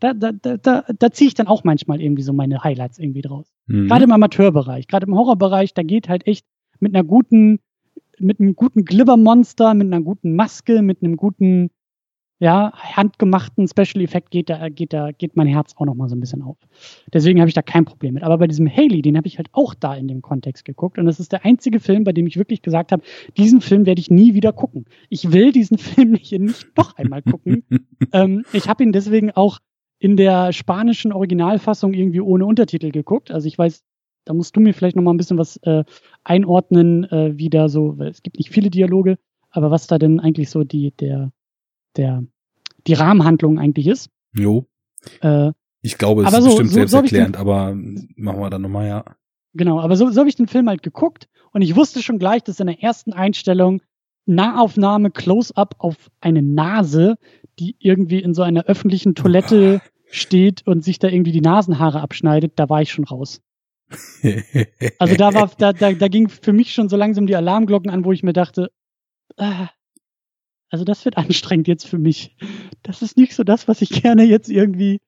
Da, 0.00 0.14
da, 0.14 0.32
da, 0.32 0.56
da, 0.56 0.84
da 0.98 1.10
ziehe 1.10 1.28
ich 1.28 1.34
dann 1.34 1.48
auch 1.48 1.64
manchmal 1.64 2.00
irgendwie 2.00 2.22
so 2.22 2.32
meine 2.32 2.62
Highlights 2.64 2.98
irgendwie 2.98 3.22
draus. 3.22 3.52
Mhm. 3.66 3.88
Gerade 3.88 4.04
im 4.04 4.12
Amateurbereich, 4.12 4.86
gerade 4.86 5.06
im 5.06 5.14
Horrorbereich, 5.14 5.74
da 5.74 5.82
geht 5.82 6.08
halt 6.08 6.26
echt 6.26 6.46
mit 6.80 6.94
einer 6.94 7.04
guten, 7.04 7.60
mit 8.18 8.40
einem 8.40 8.54
guten 8.54 8.84
Glibbermonster, 8.84 9.74
mit 9.74 9.86
einer 9.86 10.00
guten 10.00 10.34
Maske, 10.34 10.82
mit 10.82 11.02
einem 11.02 11.16
guten 11.16 11.70
ja, 12.42 12.72
handgemachten 12.74 13.68
Special 13.68 14.02
Effekt 14.02 14.32
geht 14.32 14.50
da, 14.50 14.68
geht 14.68 14.92
da, 14.92 15.12
geht 15.12 15.36
mein 15.36 15.46
Herz 15.46 15.74
auch 15.76 15.84
noch 15.84 15.94
mal 15.94 16.08
so 16.08 16.16
ein 16.16 16.20
bisschen 16.20 16.42
auf. 16.42 16.56
Deswegen 17.12 17.38
habe 17.38 17.48
ich 17.48 17.54
da 17.54 17.62
kein 17.62 17.84
Problem 17.84 18.14
mit. 18.14 18.24
Aber 18.24 18.36
bei 18.36 18.48
diesem 18.48 18.68
Haley, 18.68 19.00
den 19.00 19.16
habe 19.16 19.28
ich 19.28 19.38
halt 19.38 19.46
auch 19.52 19.74
da 19.74 19.94
in 19.94 20.08
dem 20.08 20.22
Kontext 20.22 20.64
geguckt. 20.64 20.98
Und 20.98 21.06
das 21.06 21.20
ist 21.20 21.30
der 21.30 21.44
einzige 21.44 21.78
Film, 21.78 22.02
bei 22.02 22.10
dem 22.10 22.26
ich 22.26 22.36
wirklich 22.36 22.60
gesagt 22.60 22.90
habe, 22.90 23.04
diesen 23.36 23.60
Film 23.60 23.86
werde 23.86 24.00
ich 24.00 24.10
nie 24.10 24.34
wieder 24.34 24.52
gucken. 24.52 24.86
Ich 25.08 25.30
will 25.30 25.52
diesen 25.52 25.78
Film 25.78 26.10
nicht, 26.10 26.32
nicht 26.32 26.76
noch 26.76 26.96
einmal 26.96 27.22
gucken. 27.22 27.62
ähm, 28.12 28.44
ich 28.52 28.68
habe 28.68 28.82
ihn 28.82 28.90
deswegen 28.90 29.30
auch 29.30 29.60
in 30.00 30.16
der 30.16 30.52
spanischen 30.52 31.12
Originalfassung 31.12 31.94
irgendwie 31.94 32.22
ohne 32.22 32.44
Untertitel 32.44 32.90
geguckt. 32.90 33.30
Also 33.30 33.46
ich 33.46 33.56
weiß, 33.56 33.84
da 34.24 34.34
musst 34.34 34.56
du 34.56 34.60
mir 34.60 34.74
vielleicht 34.74 34.96
noch 34.96 35.04
mal 35.04 35.14
ein 35.14 35.16
bisschen 35.16 35.38
was 35.38 35.58
äh, 35.58 35.84
einordnen, 36.24 37.04
äh, 37.04 37.38
wie 37.38 37.50
da 37.50 37.68
so, 37.68 37.98
weil 37.98 38.08
es 38.08 38.24
gibt 38.24 38.38
nicht 38.38 38.50
viele 38.50 38.68
Dialoge, 38.68 39.16
aber 39.50 39.70
was 39.70 39.86
da 39.86 39.98
denn 39.98 40.18
eigentlich 40.18 40.50
so 40.50 40.64
die, 40.64 40.90
der, 40.90 41.30
der 41.96 42.24
die 42.86 42.94
Rahmenhandlung 42.94 43.58
eigentlich 43.58 43.86
ist. 43.86 44.10
Jo. 44.34 44.66
Äh, 45.20 45.52
ich 45.82 45.98
glaube, 45.98 46.22
es 46.22 46.32
ist 46.32 46.42
so, 46.42 46.48
bestimmt 46.48 46.70
so, 46.70 46.74
selbsterklärend, 46.74 47.36
so 47.36 47.40
aber 47.40 47.74
machen 47.74 48.40
wir 48.40 48.50
dann 48.50 48.62
nochmal, 48.62 48.88
ja. 48.88 49.04
Genau, 49.54 49.80
aber 49.80 49.96
so, 49.96 50.10
so 50.10 50.20
habe 50.20 50.28
ich 50.28 50.36
den 50.36 50.46
Film 50.46 50.68
halt 50.68 50.82
geguckt 50.82 51.28
und 51.52 51.62
ich 51.62 51.76
wusste 51.76 52.02
schon 52.02 52.18
gleich, 52.18 52.42
dass 52.42 52.60
in 52.60 52.68
der 52.68 52.82
ersten 52.82 53.12
Einstellung 53.12 53.82
Nahaufnahme, 54.24 55.10
Close-up 55.10 55.74
auf 55.78 56.10
eine 56.20 56.42
Nase, 56.42 57.16
die 57.58 57.76
irgendwie 57.80 58.20
in 58.20 58.34
so 58.34 58.42
einer 58.42 58.64
öffentlichen 58.64 59.14
Toilette 59.14 59.80
steht 60.10 60.66
und 60.66 60.84
sich 60.84 60.98
da 60.98 61.08
irgendwie 61.08 61.32
die 61.32 61.40
Nasenhaare 61.40 62.00
abschneidet, 62.00 62.52
da 62.56 62.68
war 62.68 62.82
ich 62.82 62.92
schon 62.92 63.04
raus. 63.04 63.40
also 64.98 65.16
da 65.16 65.34
war, 65.34 65.50
da, 65.58 65.72
da, 65.72 65.92
da 65.92 66.08
ging 66.08 66.28
für 66.28 66.52
mich 66.52 66.72
schon 66.72 66.88
so 66.88 66.96
langsam 66.96 67.26
die 67.26 67.36
Alarmglocken 67.36 67.90
an, 67.90 68.04
wo 68.04 68.12
ich 68.12 68.22
mir 68.22 68.32
dachte, 68.32 68.70
ah, 69.36 69.68
also 70.72 70.84
das 70.84 71.04
wird 71.04 71.16
anstrengend 71.18 71.68
jetzt 71.68 71.86
für 71.86 71.98
mich. 71.98 72.36
Das 72.82 73.02
ist 73.02 73.16
nicht 73.16 73.34
so 73.34 73.44
das, 73.44 73.68
was 73.68 73.82
ich 73.82 73.90
gerne 74.02 74.24
jetzt 74.24 74.48
irgendwie 74.48 75.00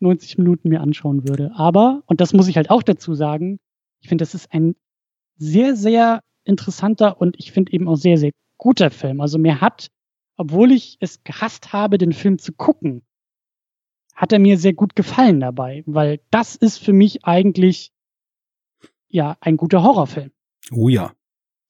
90 0.00 0.38
Minuten 0.38 0.68
mir 0.68 0.80
anschauen 0.80 1.28
würde. 1.28 1.50
Aber, 1.54 2.02
und 2.06 2.20
das 2.20 2.32
muss 2.32 2.48
ich 2.48 2.56
halt 2.56 2.70
auch 2.70 2.82
dazu 2.82 3.14
sagen, 3.14 3.58
ich 4.00 4.08
finde, 4.08 4.22
das 4.22 4.34
ist 4.34 4.52
ein 4.52 4.76
sehr, 5.36 5.74
sehr 5.76 6.22
interessanter 6.44 7.20
und 7.20 7.36
ich 7.38 7.52
finde 7.52 7.72
eben 7.72 7.88
auch 7.88 7.96
sehr, 7.96 8.18
sehr 8.18 8.30
guter 8.56 8.90
Film. 8.90 9.20
Also 9.20 9.38
mir 9.38 9.60
hat, 9.60 9.88
obwohl 10.36 10.72
ich 10.72 10.96
es 11.00 11.22
gehasst 11.22 11.72
habe, 11.72 11.98
den 11.98 12.12
Film 12.12 12.38
zu 12.38 12.52
gucken, 12.52 13.02
hat 14.14 14.32
er 14.32 14.38
mir 14.38 14.58
sehr 14.58 14.74
gut 14.74 14.96
gefallen 14.96 15.40
dabei, 15.40 15.82
weil 15.86 16.20
das 16.30 16.56
ist 16.56 16.78
für 16.78 16.92
mich 16.92 17.24
eigentlich 17.24 17.92
ja 19.08 19.36
ein 19.40 19.56
guter 19.56 19.82
Horrorfilm. 19.82 20.30
Oh 20.72 20.88
ja. 20.88 21.12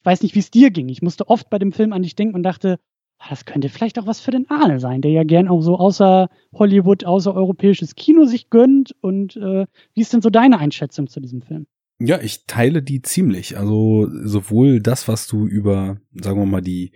Ich 0.00 0.06
weiß 0.06 0.22
nicht, 0.22 0.34
wie 0.34 0.40
es 0.40 0.50
dir 0.50 0.70
ging. 0.70 0.88
Ich 0.88 1.02
musste 1.02 1.28
oft 1.28 1.50
bei 1.50 1.58
dem 1.58 1.72
Film 1.72 1.92
an 1.92 2.02
dich 2.02 2.16
denken 2.16 2.34
und 2.34 2.42
dachte, 2.42 2.80
das 3.28 3.44
könnte 3.44 3.68
vielleicht 3.68 3.98
auch 3.98 4.06
was 4.06 4.20
für 4.20 4.30
den 4.30 4.48
Arne 4.48 4.80
sein, 4.80 5.02
der 5.02 5.10
ja 5.10 5.24
gern 5.24 5.48
auch 5.48 5.60
so 5.60 5.76
außer 5.76 6.28
Hollywood, 6.52 7.04
außer 7.04 7.34
europäisches 7.34 7.94
Kino 7.94 8.24
sich 8.24 8.50
gönnt. 8.50 8.94
Und 9.00 9.36
äh, 9.36 9.66
wie 9.94 10.00
ist 10.00 10.12
denn 10.12 10.22
so 10.22 10.30
deine 10.30 10.58
Einschätzung 10.58 11.06
zu 11.06 11.20
diesem 11.20 11.42
Film? 11.42 11.66
Ja, 11.98 12.20
ich 12.20 12.46
teile 12.46 12.82
die 12.82 13.02
ziemlich. 13.02 13.58
Also 13.58 14.08
sowohl 14.10 14.80
das, 14.80 15.06
was 15.06 15.26
du 15.26 15.46
über, 15.46 15.98
sagen 16.14 16.40
wir 16.40 16.46
mal, 16.46 16.62
die 16.62 16.92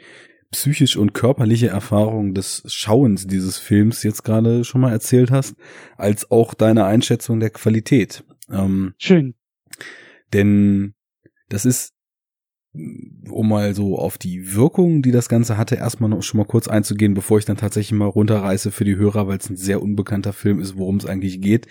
psychisch 0.51 0.97
und 0.97 1.15
körperliche 1.15 1.67
Erfahrung 1.67 2.33
des 2.33 2.63
Schauens 2.69 3.27
dieses 3.27 3.59
Films 3.59 4.03
jetzt 4.03 4.23
gerade 4.23 4.65
schon 4.65 4.81
mal 4.81 4.93
erzählt 4.93 5.31
hast, 5.31 5.57
als 5.97 6.31
auch 6.31 6.55
deine 6.55 6.85
Einschätzung 6.85 7.41
der 7.41 7.51
Qualität. 7.51 8.25
Ähm, 8.51 8.95
Schön. 8.99 9.35
Denn 10.33 10.95
das 11.49 11.67
ist, 11.67 11.94
um 12.75 13.49
mal 13.49 13.75
so 13.75 13.99
auf 13.99 14.19
die 14.19 14.55
Wirkung, 14.55 15.03
die 15.03 15.13
das 15.13 15.29
Ganze 15.29 15.57
hatte, 15.57 15.77
erstmal 15.77 16.11
noch 16.11 16.23
schon 16.23 16.39
mal 16.39 16.47
kurz 16.47 16.69
einzugehen, 16.69 17.15
bevor 17.15 17.39
ich 17.39 17.45
dann 17.45 17.57
tatsächlich 17.57 17.97
mal 17.97 18.07
runterreiße 18.07 18.73
für 18.73 18.85
die 18.85 18.97
Hörer, 18.97 19.29
weil 19.29 19.39
es 19.39 19.49
ein 19.49 19.57
sehr 19.57 19.81
unbekannter 19.81 20.33
Film 20.33 20.61
ist, 20.61 20.77
worum 20.77 20.97
es 20.97 21.07
eigentlich 21.07 21.41
geht 21.41 21.69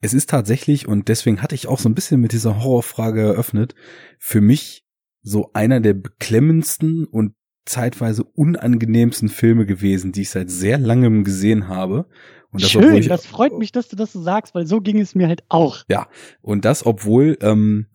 es 0.00 0.14
ist 0.14 0.30
tatsächlich, 0.30 0.88
und 0.88 1.08
deswegen 1.08 1.42
hatte 1.42 1.54
ich 1.54 1.66
auch 1.66 1.78
so 1.78 1.88
ein 1.88 1.94
bisschen 1.94 2.20
mit 2.20 2.32
dieser 2.32 2.62
Horrorfrage 2.62 3.20
eröffnet, 3.20 3.74
für 4.18 4.40
mich 4.40 4.84
so 5.22 5.50
einer 5.52 5.80
der 5.80 5.94
beklemmendsten 5.94 7.04
und 7.04 7.34
zeitweise 7.66 8.24
unangenehmsten 8.24 9.28
Filme 9.28 9.66
gewesen, 9.66 10.12
die 10.12 10.22
ich 10.22 10.30
seit 10.30 10.50
sehr 10.50 10.78
langem 10.78 11.24
gesehen 11.24 11.68
habe. 11.68 12.06
Und 12.50 12.62
das, 12.62 12.70
Schön, 12.70 13.06
das 13.06 13.26
freut 13.26 13.56
mich, 13.56 13.72
dass 13.72 13.88
du 13.88 13.96
das 13.96 14.12
so 14.12 14.22
sagst, 14.22 14.54
weil 14.54 14.66
so 14.66 14.80
ging 14.80 14.98
es 14.98 15.14
mir 15.14 15.28
halt 15.28 15.44
auch. 15.50 15.84
Ja, 15.88 16.08
und 16.40 16.64
das, 16.64 16.84
obwohl 16.86 17.36
ähm, 17.42 17.86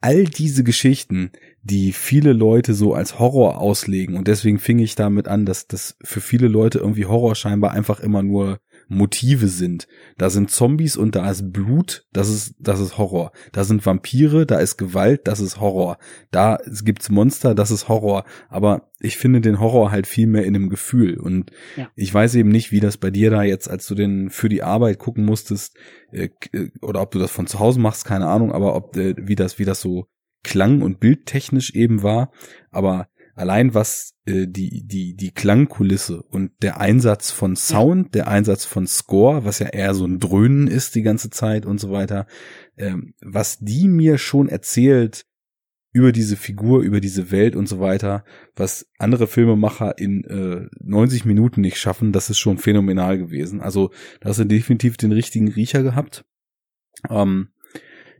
all 0.00 0.24
diese 0.24 0.62
Geschichten, 0.62 1.32
die 1.68 1.92
viele 1.92 2.32
Leute 2.32 2.74
so 2.74 2.94
als 2.94 3.18
Horror 3.18 3.60
auslegen, 3.60 4.16
und 4.16 4.28
deswegen 4.28 4.58
fing 4.58 4.78
ich 4.78 4.94
damit 4.94 5.28
an, 5.28 5.46
dass 5.46 5.66
das 5.66 5.96
für 6.02 6.20
viele 6.20 6.48
Leute 6.48 6.78
irgendwie 6.78 7.06
Horror 7.06 7.34
scheinbar 7.34 7.72
einfach 7.72 8.00
immer 8.00 8.22
nur 8.22 8.60
Motive 8.88 9.48
sind. 9.48 9.86
Da 10.16 10.30
sind 10.30 10.50
Zombies 10.50 10.96
und 10.96 11.14
da 11.14 11.30
ist 11.30 11.52
Blut, 11.52 12.06
das 12.12 12.28
ist, 12.28 12.54
das 12.58 12.80
ist 12.80 12.96
Horror. 12.96 13.32
Da 13.52 13.64
sind 13.64 13.84
Vampire, 13.84 14.46
da 14.46 14.58
ist 14.58 14.78
Gewalt, 14.78 15.28
das 15.28 15.40
ist 15.40 15.60
Horror. 15.60 15.98
Da 16.30 16.58
gibt's 16.84 17.10
Monster, 17.10 17.54
das 17.54 17.70
ist 17.70 17.88
Horror. 17.88 18.24
Aber 18.48 18.90
ich 18.98 19.18
finde 19.18 19.40
den 19.42 19.60
Horror 19.60 19.90
halt 19.90 20.06
viel 20.06 20.26
mehr 20.26 20.44
in 20.44 20.54
dem 20.54 20.70
Gefühl. 20.70 21.18
Und 21.18 21.50
ja. 21.76 21.90
ich 21.94 22.12
weiß 22.12 22.34
eben 22.36 22.48
nicht, 22.48 22.72
wie 22.72 22.80
das 22.80 22.96
bei 22.96 23.10
dir 23.10 23.30
da 23.30 23.42
jetzt, 23.42 23.68
als 23.68 23.86
du 23.86 23.94
den 23.94 24.30
für 24.30 24.48
die 24.48 24.62
Arbeit 24.62 24.98
gucken 24.98 25.24
musstest, 25.24 25.76
äh, 26.10 26.30
äh, 26.52 26.70
oder 26.80 27.02
ob 27.02 27.10
du 27.10 27.18
das 27.18 27.30
von 27.30 27.46
zu 27.46 27.58
Hause 27.58 27.80
machst, 27.80 28.06
keine 28.06 28.26
Ahnung, 28.26 28.52
aber 28.52 28.74
ob, 28.74 28.96
äh, 28.96 29.14
wie 29.18 29.36
das, 29.36 29.58
wie 29.58 29.66
das 29.66 29.82
so 29.82 30.06
klang 30.42 30.82
und 30.82 31.00
bildtechnisch 31.00 31.74
eben 31.74 32.02
war. 32.02 32.30
Aber 32.70 33.08
allein 33.34 33.74
was 33.74 34.14
äh, 34.26 34.46
die, 34.46 34.84
die, 34.86 35.14
die 35.14 35.30
Klangkulisse 35.30 36.22
und 36.22 36.52
der 36.62 36.80
Einsatz 36.80 37.30
von 37.30 37.56
Sound, 37.56 38.14
der 38.14 38.28
Einsatz 38.28 38.64
von 38.64 38.86
Score, 38.86 39.44
was 39.44 39.60
ja 39.60 39.68
eher 39.68 39.94
so 39.94 40.04
ein 40.04 40.18
Dröhnen 40.18 40.66
ist 40.66 40.94
die 40.94 41.02
ganze 41.02 41.30
Zeit 41.30 41.64
und 41.64 41.78
so 41.78 41.90
weiter, 41.90 42.26
ähm, 42.76 43.14
was 43.20 43.58
die 43.58 43.88
mir 43.88 44.18
schon 44.18 44.48
erzählt 44.48 45.24
über 45.92 46.12
diese 46.12 46.36
Figur, 46.36 46.82
über 46.82 47.00
diese 47.00 47.30
Welt 47.30 47.56
und 47.56 47.66
so 47.68 47.80
weiter, 47.80 48.24
was 48.54 48.86
andere 48.98 49.26
Filmemacher 49.26 49.98
in 49.98 50.24
äh, 50.24 50.68
90 50.80 51.24
Minuten 51.24 51.60
nicht 51.60 51.78
schaffen, 51.78 52.12
das 52.12 52.30
ist 52.30 52.38
schon 52.38 52.58
phänomenal 52.58 53.18
gewesen. 53.18 53.60
Also 53.60 53.90
da 54.20 54.28
hast 54.28 54.38
du 54.38 54.44
definitiv 54.44 54.96
den 54.96 55.12
richtigen 55.12 55.48
Riecher 55.48 55.82
gehabt. 55.82 56.24
Ähm, 57.08 57.48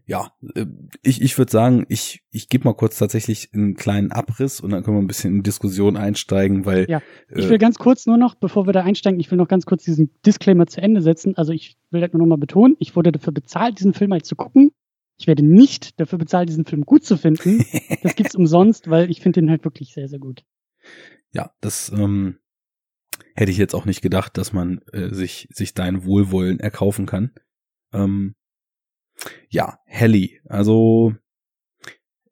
ja, 0.09 0.33
äh, 0.55 0.65
ich, 1.03 1.21
ich 1.21 1.37
würde 1.37 1.53
sagen, 1.53 1.85
ich, 1.91 2.25
ich 2.31 2.49
gebe 2.49 2.65
mal 2.65 2.73
kurz 2.73 2.97
tatsächlich 2.97 3.51
einen 3.53 3.77
kleinen 3.77 4.11
Abriss 4.11 4.59
und 4.59 4.71
dann 4.71 4.83
können 4.83 4.97
wir 4.97 5.03
ein 5.03 5.07
bisschen 5.07 5.35
in 5.35 5.43
Diskussion 5.43 5.99
einsteigen, 5.99 6.65
weil. 6.65 6.89
Ja, 6.89 7.03
ich 7.29 7.47
will 7.47 7.57
äh, 7.57 7.59
ganz 7.59 7.77
kurz 7.77 8.07
nur 8.07 8.17
noch, 8.17 8.35
bevor 8.35 8.67
wir 8.67 8.73
da 8.73 8.83
einsteigen, 8.83 9.21
ich 9.21 9.31
will 9.31 9.37
noch 9.37 9.49
ganz 9.49 9.67
kurz 9.67 9.85
diesen 9.85 10.11
Disclaimer 10.25 10.67
zu 10.67 10.81
Ende 10.81 11.03
setzen. 11.03 11.37
Also 11.37 11.53
ich 11.53 11.77
will 11.91 12.01
das 12.01 12.11
nur 12.15 12.21
noch 12.21 12.27
mal 12.27 12.39
betonen, 12.39 12.75
ich 12.79 12.97
wurde 12.97 13.13
dafür 13.13 13.35
bezahlt, 13.35 13.79
diesen 13.79 13.93
Film 13.93 14.09
mal 14.09 14.23
zu 14.23 14.35
gucken. 14.35 14.73
Ich 15.19 15.27
werde 15.27 15.45
nicht 15.45 16.01
dafür 16.01 16.19
bezahlt, 16.19 16.49
diesen 16.49 16.65
Film 16.65 16.87
gut 16.87 17.05
zu 17.05 17.19
finden. 17.19 17.65
Das 18.03 18.17
gibt's 18.17 18.35
umsonst, 18.35 18.89
weil 18.89 19.11
ich 19.11 19.21
finde 19.21 19.41
den 19.41 19.51
halt 19.51 19.65
wirklich 19.65 19.93
sehr, 19.93 20.09
sehr 20.09 20.21
gut. 20.21 20.45
Ja, 21.33 21.51
das 21.61 21.91
ähm, 21.91 22.39
hätte 23.35 23.51
ich 23.51 23.59
jetzt 23.59 23.75
auch 23.75 23.85
nicht 23.85 24.01
gedacht, 24.01 24.39
dass 24.39 24.55
man 24.55 24.81
äh, 24.93 25.13
sich, 25.13 25.49
sich 25.53 25.75
dein 25.75 26.05
Wohlwollen 26.05 26.61
erkaufen 26.61 27.05
kann. 27.05 27.33
Ähm, 27.93 28.37
ja, 29.49 29.79
Helly. 29.87 30.41
Also 30.49 31.15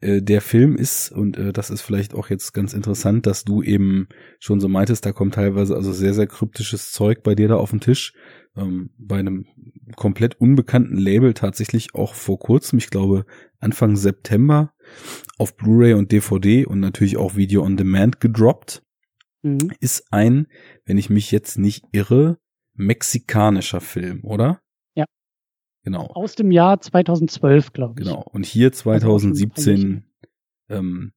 äh, 0.01 0.23
der 0.23 0.41
Film 0.41 0.77
ist, 0.77 1.11
und 1.11 1.37
äh, 1.37 1.53
das 1.53 1.71
ist 1.71 1.83
vielleicht 1.83 2.15
auch 2.15 2.29
jetzt 2.29 2.53
ganz 2.53 2.75
interessant, 2.75 3.27
dass 3.27 3.45
du 3.45 3.63
eben 3.63 4.09
schon 4.39 4.61
so 4.61 4.69
meintest, 4.69 5.07
da 5.07 5.13
kommt 5.13 5.35
teilweise 5.35 5.75
also 5.75 5.93
sehr, 5.93 6.15
sehr 6.15 6.27
kryptisches 6.27 6.93
Zeug 6.93 7.23
bei 7.23 7.35
dir 7.35 7.49
da 7.49 7.57
auf 7.57 7.71
den 7.71 7.81
Tisch. 7.81 8.13
Ähm, 8.57 8.91
bei 8.99 9.19
einem 9.19 9.47
komplett 9.97 10.41
unbekannten 10.41 10.97
Label 10.97 11.35
tatsächlich 11.35 11.95
auch 11.95 12.15
vor 12.15 12.39
kurzem, 12.39 12.79
ich 12.79 12.91
glaube 12.91 13.25
Anfang 13.59 13.97
September, 13.97 14.73
auf 15.39 15.57
Blu-ray 15.57 15.95
und 15.95 16.13
DVD 16.13 16.67
und 16.67 16.81
natürlich 16.81 17.17
auch 17.17 17.37
Video 17.37 17.63
on 17.63 17.77
Demand 17.77 18.21
gedroppt. 18.21 18.83
Mhm. 19.43 19.73
Ist 19.81 20.13
ein, 20.13 20.47
wenn 20.85 20.99
ich 20.99 21.11
mich 21.11 21.31
jetzt 21.31 21.59
nicht 21.59 21.85
irre, 21.93 22.39
mexikanischer 22.75 23.81
Film, 23.81 24.25
oder? 24.25 24.61
Genau. 25.87 26.11
Aus 26.15 26.35
dem 26.35 26.51
Jahr 26.51 26.81
2012, 26.81 27.73
glaube 27.73 28.01
ich. 28.01 28.09
Genau. 28.09 28.25
Und 28.33 28.45
hier 28.45 28.73
2017 28.73 30.03
ähm, 30.69 31.13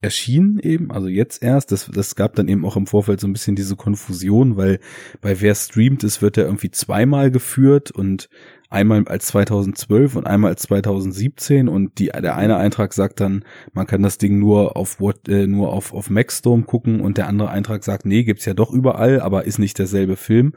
erschien 0.00 0.58
eben, 0.62 0.90
also 0.90 1.06
jetzt 1.08 1.42
erst, 1.42 1.70
das, 1.70 1.90
das 1.92 2.16
gab 2.16 2.34
dann 2.34 2.48
eben 2.48 2.64
auch 2.64 2.78
im 2.78 2.86
Vorfeld 2.86 3.20
so 3.20 3.26
ein 3.26 3.34
bisschen 3.34 3.56
diese 3.56 3.76
Konfusion, 3.76 4.56
weil 4.56 4.80
bei 5.20 5.42
wer 5.42 5.54
streamt 5.54 6.02
ist, 6.02 6.22
wird 6.22 6.38
er 6.38 6.46
irgendwie 6.46 6.70
zweimal 6.70 7.30
geführt 7.30 7.90
und 7.90 8.30
einmal 8.70 9.06
als 9.06 9.26
2012 9.26 10.16
und 10.16 10.26
einmal 10.26 10.52
als 10.52 10.62
2017 10.62 11.68
und 11.68 11.98
die, 11.98 12.06
der 12.06 12.36
eine 12.36 12.56
Eintrag 12.56 12.94
sagt 12.94 13.20
dann, 13.20 13.44
man 13.74 13.86
kann 13.86 14.02
das 14.02 14.16
Ding 14.16 14.38
nur 14.38 14.78
auf 14.78 14.96
äh, 15.28 15.46
nur 15.46 15.74
auf, 15.74 15.92
auf 15.92 16.08
Maxstorm 16.08 16.64
gucken 16.64 17.02
und 17.02 17.18
der 17.18 17.28
andere 17.28 17.50
Eintrag 17.50 17.84
sagt, 17.84 18.06
nee, 18.06 18.24
gibt's 18.24 18.46
ja 18.46 18.54
doch 18.54 18.72
überall, 18.72 19.20
aber 19.20 19.44
ist 19.44 19.58
nicht 19.58 19.78
derselbe 19.78 20.16
Film. 20.16 20.54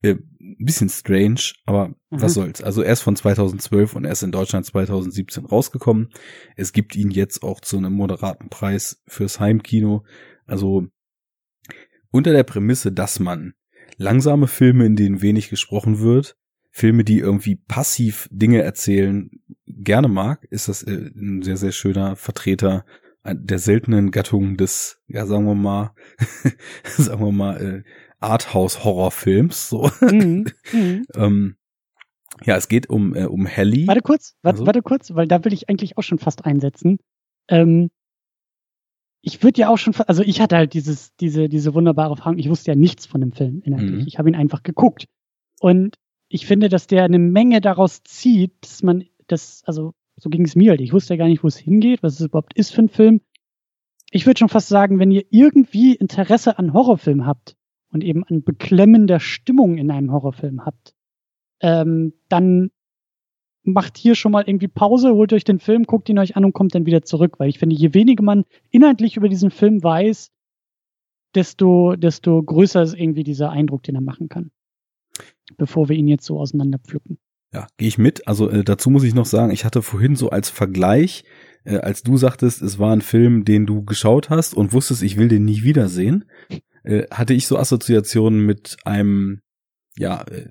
Äh, 0.00 0.14
ein 0.60 0.64
bisschen 0.64 0.88
strange, 0.88 1.52
aber 1.66 1.88
mhm. 1.88 1.94
was 2.10 2.34
soll's. 2.34 2.62
Also 2.62 2.82
er 2.82 2.92
ist 2.92 3.02
von 3.02 3.16
2012 3.16 3.94
und 3.94 4.04
er 4.04 4.12
ist 4.12 4.22
in 4.22 4.32
Deutschland 4.32 4.66
2017 4.66 5.44
rausgekommen. 5.44 6.10
Es 6.56 6.72
gibt 6.72 6.96
ihn 6.96 7.10
jetzt 7.10 7.42
auch 7.42 7.60
zu 7.60 7.76
einem 7.76 7.92
moderaten 7.92 8.48
Preis 8.48 9.02
fürs 9.06 9.40
Heimkino. 9.40 10.04
Also 10.46 10.86
unter 12.10 12.32
der 12.32 12.44
Prämisse, 12.44 12.92
dass 12.92 13.20
man 13.20 13.54
langsame 13.96 14.48
Filme, 14.48 14.86
in 14.86 14.96
denen 14.96 15.22
wenig 15.22 15.50
gesprochen 15.50 16.00
wird, 16.00 16.36
Filme, 16.70 17.04
die 17.04 17.18
irgendwie 17.18 17.56
passiv 17.56 18.28
Dinge 18.30 18.62
erzählen, 18.62 19.30
gerne 19.66 20.08
mag, 20.08 20.46
ist 20.50 20.68
das 20.68 20.82
äh, 20.82 21.10
ein 21.14 21.42
sehr, 21.42 21.56
sehr 21.56 21.72
schöner 21.72 22.16
Vertreter 22.16 22.84
der 23.24 23.58
seltenen 23.58 24.10
Gattung 24.10 24.56
des, 24.56 25.02
ja, 25.06 25.26
sagen 25.26 25.44
wir 25.44 25.54
mal, 25.54 25.94
sagen 26.84 27.24
wir 27.24 27.32
mal, 27.32 27.60
äh, 27.60 27.82
Arthouse-Horrorfilms. 28.20 29.68
So. 29.68 29.90
Mhm. 30.00 30.46
Mhm. 30.72 31.06
ähm, 31.14 31.56
ja, 32.44 32.56
es 32.56 32.68
geht 32.68 32.88
um, 32.88 33.14
äh, 33.14 33.24
um 33.24 33.46
Helly. 33.46 33.86
Warte 33.86 34.02
kurz, 34.02 34.36
warte, 34.42 34.56
also. 34.56 34.66
warte 34.66 34.82
kurz, 34.82 35.14
weil 35.14 35.26
da 35.26 35.44
will 35.44 35.52
ich 35.52 35.68
eigentlich 35.68 35.96
auch 35.96 36.02
schon 36.02 36.18
fast 36.18 36.44
einsetzen. 36.44 36.98
Ähm, 37.48 37.90
ich 39.22 39.42
würde 39.42 39.60
ja 39.60 39.68
auch 39.68 39.78
schon, 39.78 39.94
also 40.06 40.22
ich 40.22 40.40
hatte 40.40 40.56
halt 40.56 40.74
dieses, 40.74 41.14
diese, 41.16 41.48
diese 41.48 41.74
wunderbare 41.74 42.10
Erfahrung, 42.10 42.38
ich 42.38 42.48
wusste 42.48 42.70
ja 42.70 42.76
nichts 42.76 43.06
von 43.06 43.20
dem 43.20 43.32
Film 43.32 43.62
inhaltlich. 43.64 44.02
Mhm. 44.02 44.06
Ich 44.06 44.18
habe 44.18 44.28
ihn 44.28 44.36
einfach 44.36 44.62
geguckt. 44.62 45.06
Und 45.60 45.96
ich 46.28 46.46
finde, 46.46 46.68
dass 46.68 46.86
der 46.86 47.04
eine 47.04 47.18
Menge 47.18 47.60
daraus 47.60 48.02
zieht, 48.04 48.52
dass 48.60 48.82
man 48.82 49.04
das, 49.26 49.62
also 49.66 49.94
so 50.16 50.30
ging 50.30 50.44
es 50.44 50.54
mir 50.54 50.70
halt. 50.70 50.80
Ich 50.80 50.92
wusste 50.92 51.14
ja 51.14 51.18
gar 51.18 51.28
nicht, 51.28 51.42
wo 51.42 51.48
es 51.48 51.56
hingeht, 51.56 52.02
was 52.02 52.14
es 52.14 52.26
überhaupt 52.26 52.54
ist 52.54 52.72
für 52.72 52.82
ein 52.82 52.88
Film. 52.88 53.20
Ich 54.10 54.26
würde 54.26 54.38
schon 54.38 54.48
fast 54.48 54.68
sagen, 54.68 54.98
wenn 54.98 55.10
ihr 55.10 55.24
irgendwie 55.30 55.94
Interesse 55.94 56.58
an 56.58 56.72
Horrorfilmen 56.72 57.26
habt 57.26 57.57
und 57.90 58.04
eben 58.04 58.24
an 58.24 58.42
beklemmender 58.42 59.20
Stimmung 59.20 59.78
in 59.78 59.90
einem 59.90 60.12
Horrorfilm 60.12 60.64
habt, 60.64 60.94
ähm, 61.60 62.12
dann 62.28 62.70
macht 63.62 63.98
hier 63.98 64.14
schon 64.14 64.32
mal 64.32 64.44
irgendwie 64.46 64.68
Pause, 64.68 65.14
holt 65.14 65.32
euch 65.32 65.44
den 65.44 65.58
Film, 65.58 65.84
guckt 65.84 66.08
ihn 66.08 66.18
euch 66.18 66.36
an 66.36 66.44
und 66.44 66.52
kommt 66.52 66.74
dann 66.74 66.86
wieder 66.86 67.02
zurück, 67.02 67.38
weil 67.38 67.48
ich 67.48 67.58
finde, 67.58 67.76
je 67.76 67.94
weniger 67.94 68.22
man 68.22 68.44
inhaltlich 68.70 69.16
über 69.16 69.28
diesen 69.28 69.50
Film 69.50 69.82
weiß, 69.82 70.30
desto, 71.34 71.94
desto 71.96 72.42
größer 72.42 72.82
ist 72.82 72.94
irgendwie 72.94 73.24
dieser 73.24 73.50
Eindruck, 73.50 73.82
den 73.82 73.94
er 73.94 74.00
machen 74.00 74.28
kann. 74.28 74.50
Bevor 75.56 75.88
wir 75.88 75.96
ihn 75.96 76.08
jetzt 76.08 76.24
so 76.24 76.38
auseinanderpflücken. 76.38 77.18
Ja, 77.52 77.66
gehe 77.78 77.88
ich 77.88 77.98
mit. 77.98 78.26
Also 78.28 78.50
äh, 78.50 78.62
dazu 78.62 78.90
muss 78.90 79.04
ich 79.04 79.14
noch 79.14 79.24
sagen, 79.24 79.52
ich 79.52 79.64
hatte 79.64 79.82
vorhin 79.82 80.16
so 80.16 80.30
als 80.30 80.50
Vergleich, 80.50 81.24
äh, 81.64 81.78
als 81.78 82.02
du 82.02 82.16
sagtest, 82.16 82.60
es 82.60 82.78
war 82.78 82.92
ein 82.92 83.00
Film, 83.00 83.44
den 83.44 83.66
du 83.66 83.84
geschaut 83.84 84.28
hast 84.30 84.54
und 84.54 84.72
wusstest, 84.72 85.02
ich 85.02 85.16
will 85.16 85.28
den 85.28 85.44
nie 85.44 85.62
wiedersehen, 85.62 86.24
äh, 86.88 87.06
hatte 87.10 87.34
ich 87.34 87.46
so 87.46 87.58
Assoziationen 87.58 88.44
mit 88.44 88.78
einem 88.84 89.40
ja, 89.96 90.22
äh, 90.22 90.48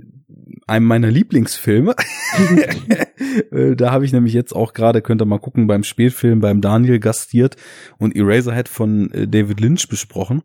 einem 0.68 0.86
meiner 0.86 1.12
Lieblingsfilme. 1.12 1.96
Äh, 3.52 3.76
da 3.76 3.92
habe 3.92 4.04
ich 4.04 4.14
nämlich 4.14 4.34
jetzt 4.34 4.54
auch 4.54 4.74
gerade, 4.74 5.04
könnt 5.04 5.22
ihr 5.22 5.26
mal 5.26 5.40
gucken, 5.40 5.68
beim 5.68 5.84
Spätfilm 5.84 6.40
beim 6.40 6.60
Daniel 6.60 7.00
gastiert 7.00 7.56
und 8.00 8.16
Eraserhead 8.16 8.68
von 8.68 9.10
David 9.10 9.60
Lynch 9.60 9.88
besprochen. 9.88 10.42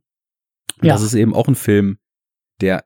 Und 0.81 0.89
ja. 0.89 0.93
Das 0.93 1.03
ist 1.03 1.15
eben 1.15 1.35
auch 1.35 1.49
ein 1.49 1.55
Film, 1.55 1.99
der 2.61 2.85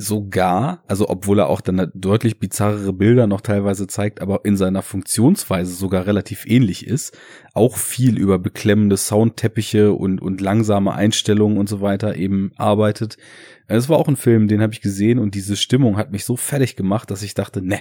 sogar, 0.00 0.82
also 0.88 1.10
obwohl 1.10 1.40
er 1.40 1.48
auch 1.48 1.60
dann 1.60 1.90
deutlich 1.94 2.38
bizarrere 2.38 2.94
Bilder 2.94 3.26
noch 3.26 3.42
teilweise 3.42 3.86
zeigt, 3.86 4.22
aber 4.22 4.40
in 4.44 4.56
seiner 4.56 4.80
Funktionsweise 4.80 5.74
sogar 5.74 6.06
relativ 6.06 6.46
ähnlich 6.46 6.86
ist, 6.86 7.16
auch 7.52 7.76
viel 7.76 8.18
über 8.18 8.38
beklemmende 8.38 8.96
Soundteppiche 8.96 9.92
und, 9.92 10.22
und 10.22 10.40
langsame 10.40 10.94
Einstellungen 10.94 11.58
und 11.58 11.68
so 11.68 11.82
weiter 11.82 12.16
eben 12.16 12.52
arbeitet. 12.56 13.18
Es 13.66 13.90
war 13.90 13.98
auch 13.98 14.08
ein 14.08 14.16
Film, 14.16 14.48
den 14.48 14.62
habe 14.62 14.72
ich 14.72 14.80
gesehen 14.80 15.18
und 15.18 15.34
diese 15.34 15.54
Stimmung 15.54 15.98
hat 15.98 16.12
mich 16.12 16.24
so 16.24 16.34
fertig 16.34 16.76
gemacht, 16.76 17.10
dass 17.10 17.22
ich 17.22 17.34
dachte, 17.34 17.60
ne, 17.60 17.80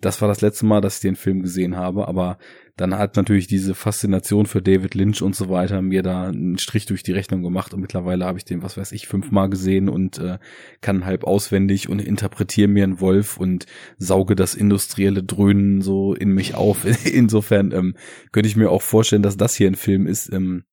das 0.00 0.20
war 0.20 0.28
das 0.28 0.40
letzte 0.40 0.66
Mal, 0.66 0.80
dass 0.80 0.96
ich 0.96 1.00
den 1.02 1.16
Film 1.16 1.42
gesehen 1.42 1.76
habe, 1.76 2.08
aber 2.08 2.38
dann 2.76 2.96
hat 2.96 3.16
natürlich 3.16 3.46
diese 3.46 3.74
Faszination 3.74 4.46
für 4.46 4.62
David 4.62 4.94
Lynch 4.94 5.20
und 5.20 5.36
so 5.36 5.50
weiter 5.50 5.82
mir 5.82 6.02
da 6.02 6.28
einen 6.28 6.56
Strich 6.56 6.86
durch 6.86 7.02
die 7.02 7.12
Rechnung 7.12 7.42
gemacht 7.42 7.74
und 7.74 7.80
mittlerweile 7.80 8.24
habe 8.24 8.38
ich 8.38 8.46
den, 8.46 8.62
was 8.62 8.78
weiß 8.78 8.92
ich, 8.92 9.06
fünfmal 9.06 9.50
gesehen 9.50 9.90
und 9.90 10.18
äh, 10.18 10.38
kann 10.80 11.04
halb 11.04 11.24
auswendig 11.24 11.90
und 11.90 12.00
interpretiere 12.00 12.68
mir 12.68 12.84
einen 12.84 13.00
Wolf 13.00 13.36
und 13.36 13.66
sauge 13.98 14.34
das 14.34 14.54
industrielle 14.54 15.22
Dröhnen 15.22 15.82
so 15.82 16.14
in 16.14 16.32
mich 16.32 16.54
auf. 16.54 16.86
Insofern 17.04 17.72
ähm, 17.72 17.96
könnte 18.32 18.48
ich 18.48 18.56
mir 18.56 18.70
auch 18.70 18.82
vorstellen, 18.82 19.22
dass 19.22 19.36
das 19.36 19.54
hier 19.54 19.68
ein 19.68 19.74
Film 19.74 20.06
ist, 20.06 20.32
ähm, 20.32 20.64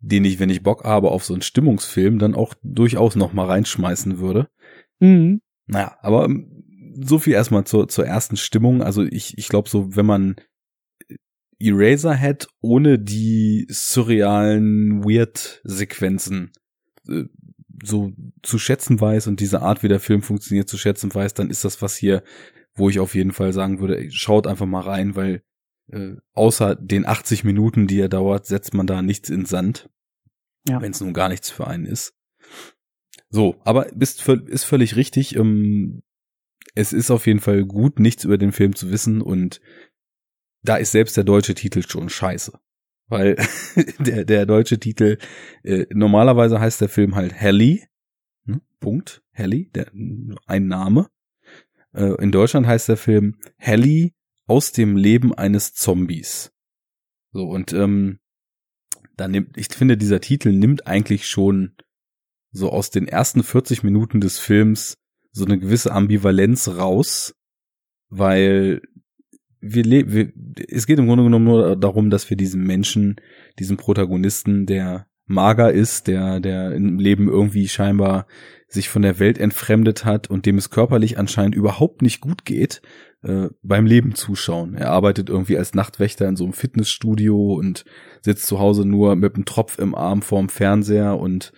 den 0.00 0.24
ich, 0.24 0.40
wenn 0.40 0.50
ich 0.50 0.64
Bock 0.64 0.82
habe 0.82 1.12
auf 1.12 1.24
so 1.24 1.34
einen 1.34 1.42
Stimmungsfilm, 1.42 2.18
dann 2.18 2.34
auch 2.34 2.54
durchaus 2.62 3.14
noch 3.14 3.32
mal 3.32 3.46
reinschmeißen 3.46 4.18
würde. 4.18 4.48
Mhm. 4.98 5.40
Naja, 5.66 5.96
aber 6.00 6.24
ähm, 6.24 6.63
so 6.94 7.18
viel 7.18 7.34
erstmal 7.34 7.64
zur, 7.64 7.88
zur 7.88 8.06
ersten 8.06 8.36
Stimmung. 8.36 8.82
Also 8.82 9.02
ich, 9.02 9.38
ich 9.38 9.48
glaube 9.48 9.68
so, 9.68 9.96
wenn 9.96 10.06
man 10.06 10.36
Eraserhead 11.58 12.48
ohne 12.60 12.98
die 12.98 13.66
surrealen 13.70 15.04
Weird-Sequenzen 15.04 16.52
äh, 17.08 17.24
so 17.82 18.12
zu 18.42 18.58
schätzen 18.58 19.00
weiß 19.00 19.26
und 19.26 19.40
diese 19.40 19.62
Art, 19.62 19.82
wie 19.82 19.88
der 19.88 20.00
Film 20.00 20.22
funktioniert, 20.22 20.68
zu 20.68 20.78
schätzen 20.78 21.14
weiß, 21.14 21.34
dann 21.34 21.50
ist 21.50 21.64
das 21.64 21.82
was 21.82 21.96
hier, 21.96 22.22
wo 22.74 22.88
ich 22.88 22.98
auf 22.98 23.14
jeden 23.14 23.32
Fall 23.32 23.52
sagen 23.52 23.80
würde, 23.80 24.10
schaut 24.10 24.46
einfach 24.46 24.66
mal 24.66 24.80
rein, 24.80 25.16
weil 25.16 25.42
äh, 25.88 26.16
außer 26.32 26.76
den 26.76 27.06
80 27.06 27.44
Minuten, 27.44 27.86
die 27.86 28.00
er 28.00 28.08
dauert, 28.08 28.46
setzt 28.46 28.74
man 28.74 28.86
da 28.86 29.02
nichts 29.02 29.28
in 29.28 29.44
Sand. 29.44 29.90
Ja. 30.66 30.80
Wenn 30.80 30.92
es 30.92 31.00
nun 31.00 31.12
gar 31.12 31.28
nichts 31.28 31.50
für 31.50 31.66
einen 31.66 31.84
ist. 31.84 32.14
So, 33.28 33.56
aber 33.64 33.86
bist, 33.94 34.26
ist 34.28 34.64
völlig 34.64 34.96
richtig. 34.96 35.36
Ähm, 35.36 36.02
es 36.74 36.92
ist 36.92 37.10
auf 37.10 37.26
jeden 37.26 37.40
Fall 37.40 37.64
gut, 37.64 37.98
nichts 37.98 38.24
über 38.24 38.38
den 38.38 38.52
Film 38.52 38.74
zu 38.74 38.90
wissen 38.90 39.22
und 39.22 39.60
da 40.62 40.76
ist 40.76 40.92
selbst 40.92 41.16
der 41.16 41.24
deutsche 41.24 41.54
Titel 41.54 41.82
schon 41.82 42.08
scheiße. 42.08 42.58
Weil 43.06 43.36
der, 43.98 44.24
der 44.24 44.46
deutsche 44.46 44.78
Titel, 44.78 45.18
äh, 45.62 45.86
normalerweise 45.90 46.58
heißt 46.58 46.80
der 46.80 46.88
Film 46.88 47.14
halt 47.14 47.32
Helly, 47.32 47.86
hm, 48.46 48.62
Punkt, 48.80 49.22
Helly, 49.30 49.70
der, 49.74 49.90
ein 50.46 50.66
Name. 50.66 51.10
Äh, 51.92 52.14
in 52.22 52.32
Deutschland 52.32 52.66
heißt 52.66 52.88
der 52.88 52.96
Film 52.96 53.38
Helly 53.56 54.14
aus 54.46 54.72
dem 54.72 54.96
Leben 54.96 55.34
eines 55.34 55.74
Zombies. 55.74 56.52
So, 57.32 57.44
und 57.44 57.72
ähm, 57.72 58.20
da 59.16 59.28
nimmt, 59.28 59.56
ich 59.56 59.68
finde, 59.68 59.96
dieser 59.96 60.20
Titel 60.20 60.52
nimmt 60.52 60.86
eigentlich 60.86 61.28
schon 61.28 61.76
so 62.50 62.70
aus 62.70 62.90
den 62.90 63.06
ersten 63.06 63.42
40 63.42 63.82
Minuten 63.82 64.20
des 64.20 64.38
Films 64.38 64.96
so 65.34 65.44
eine 65.44 65.58
gewisse 65.58 65.92
Ambivalenz 65.92 66.68
raus, 66.68 67.34
weil 68.08 68.80
wir, 69.60 69.84
wir 69.84 70.32
es 70.68 70.86
geht 70.86 70.98
im 70.98 71.06
Grunde 71.06 71.24
genommen 71.24 71.44
nur 71.44 71.76
darum, 71.76 72.08
dass 72.08 72.30
wir 72.30 72.36
diesen 72.36 72.62
Menschen, 72.62 73.16
diesen 73.58 73.76
Protagonisten, 73.76 74.66
der 74.66 75.06
mager 75.26 75.72
ist, 75.72 76.06
der, 76.06 76.38
der 76.38 76.72
im 76.72 76.98
Leben 76.98 77.28
irgendwie 77.28 77.66
scheinbar 77.66 78.26
sich 78.68 78.88
von 78.88 79.02
der 79.02 79.18
Welt 79.18 79.38
entfremdet 79.38 80.04
hat 80.04 80.28
und 80.28 80.46
dem 80.46 80.58
es 80.58 80.70
körperlich 80.70 81.18
anscheinend 81.18 81.54
überhaupt 81.54 82.02
nicht 82.02 82.20
gut 82.20 82.44
geht, 82.44 82.82
äh, 83.22 83.48
beim 83.62 83.86
Leben 83.86 84.14
zuschauen. 84.14 84.74
Er 84.74 84.90
arbeitet 84.90 85.30
irgendwie 85.30 85.56
als 85.56 85.74
Nachtwächter 85.74 86.28
in 86.28 86.36
so 86.36 86.44
einem 86.44 86.52
Fitnessstudio 86.52 87.54
und 87.54 87.84
sitzt 88.20 88.46
zu 88.46 88.60
Hause 88.60 88.84
nur 88.84 89.16
mit 89.16 89.34
einem 89.34 89.46
Tropf 89.46 89.78
im 89.78 89.94
Arm 89.94 90.22
vorm 90.22 90.48
Fernseher 90.48 91.18
und 91.18 91.52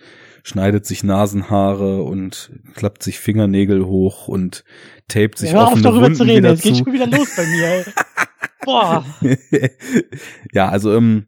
schneidet 0.47 0.85
sich 0.85 1.03
Nasenhaare 1.03 2.03
und 2.03 2.53
klappt 2.73 3.03
sich 3.03 3.19
Fingernägel 3.19 3.85
hoch 3.85 4.29
und 4.29 4.63
tapet 5.09 5.37
sich 5.37 5.51
ja, 5.51 5.65
offene 5.65 5.81
darüber 5.81 6.03
Wunden 6.03 6.15
zu 6.15 6.23
reden. 6.23 6.45
Es 6.45 6.61
geht 6.61 6.77
schon 6.77 6.93
wieder 6.93 7.07
los 7.07 7.35
bei 7.35 7.45
mir. 7.45 7.65
Ey. 7.65 7.85
Boah. 8.65 9.05
ja, 10.53 10.69
also 10.69 10.95
ähm, 10.95 11.27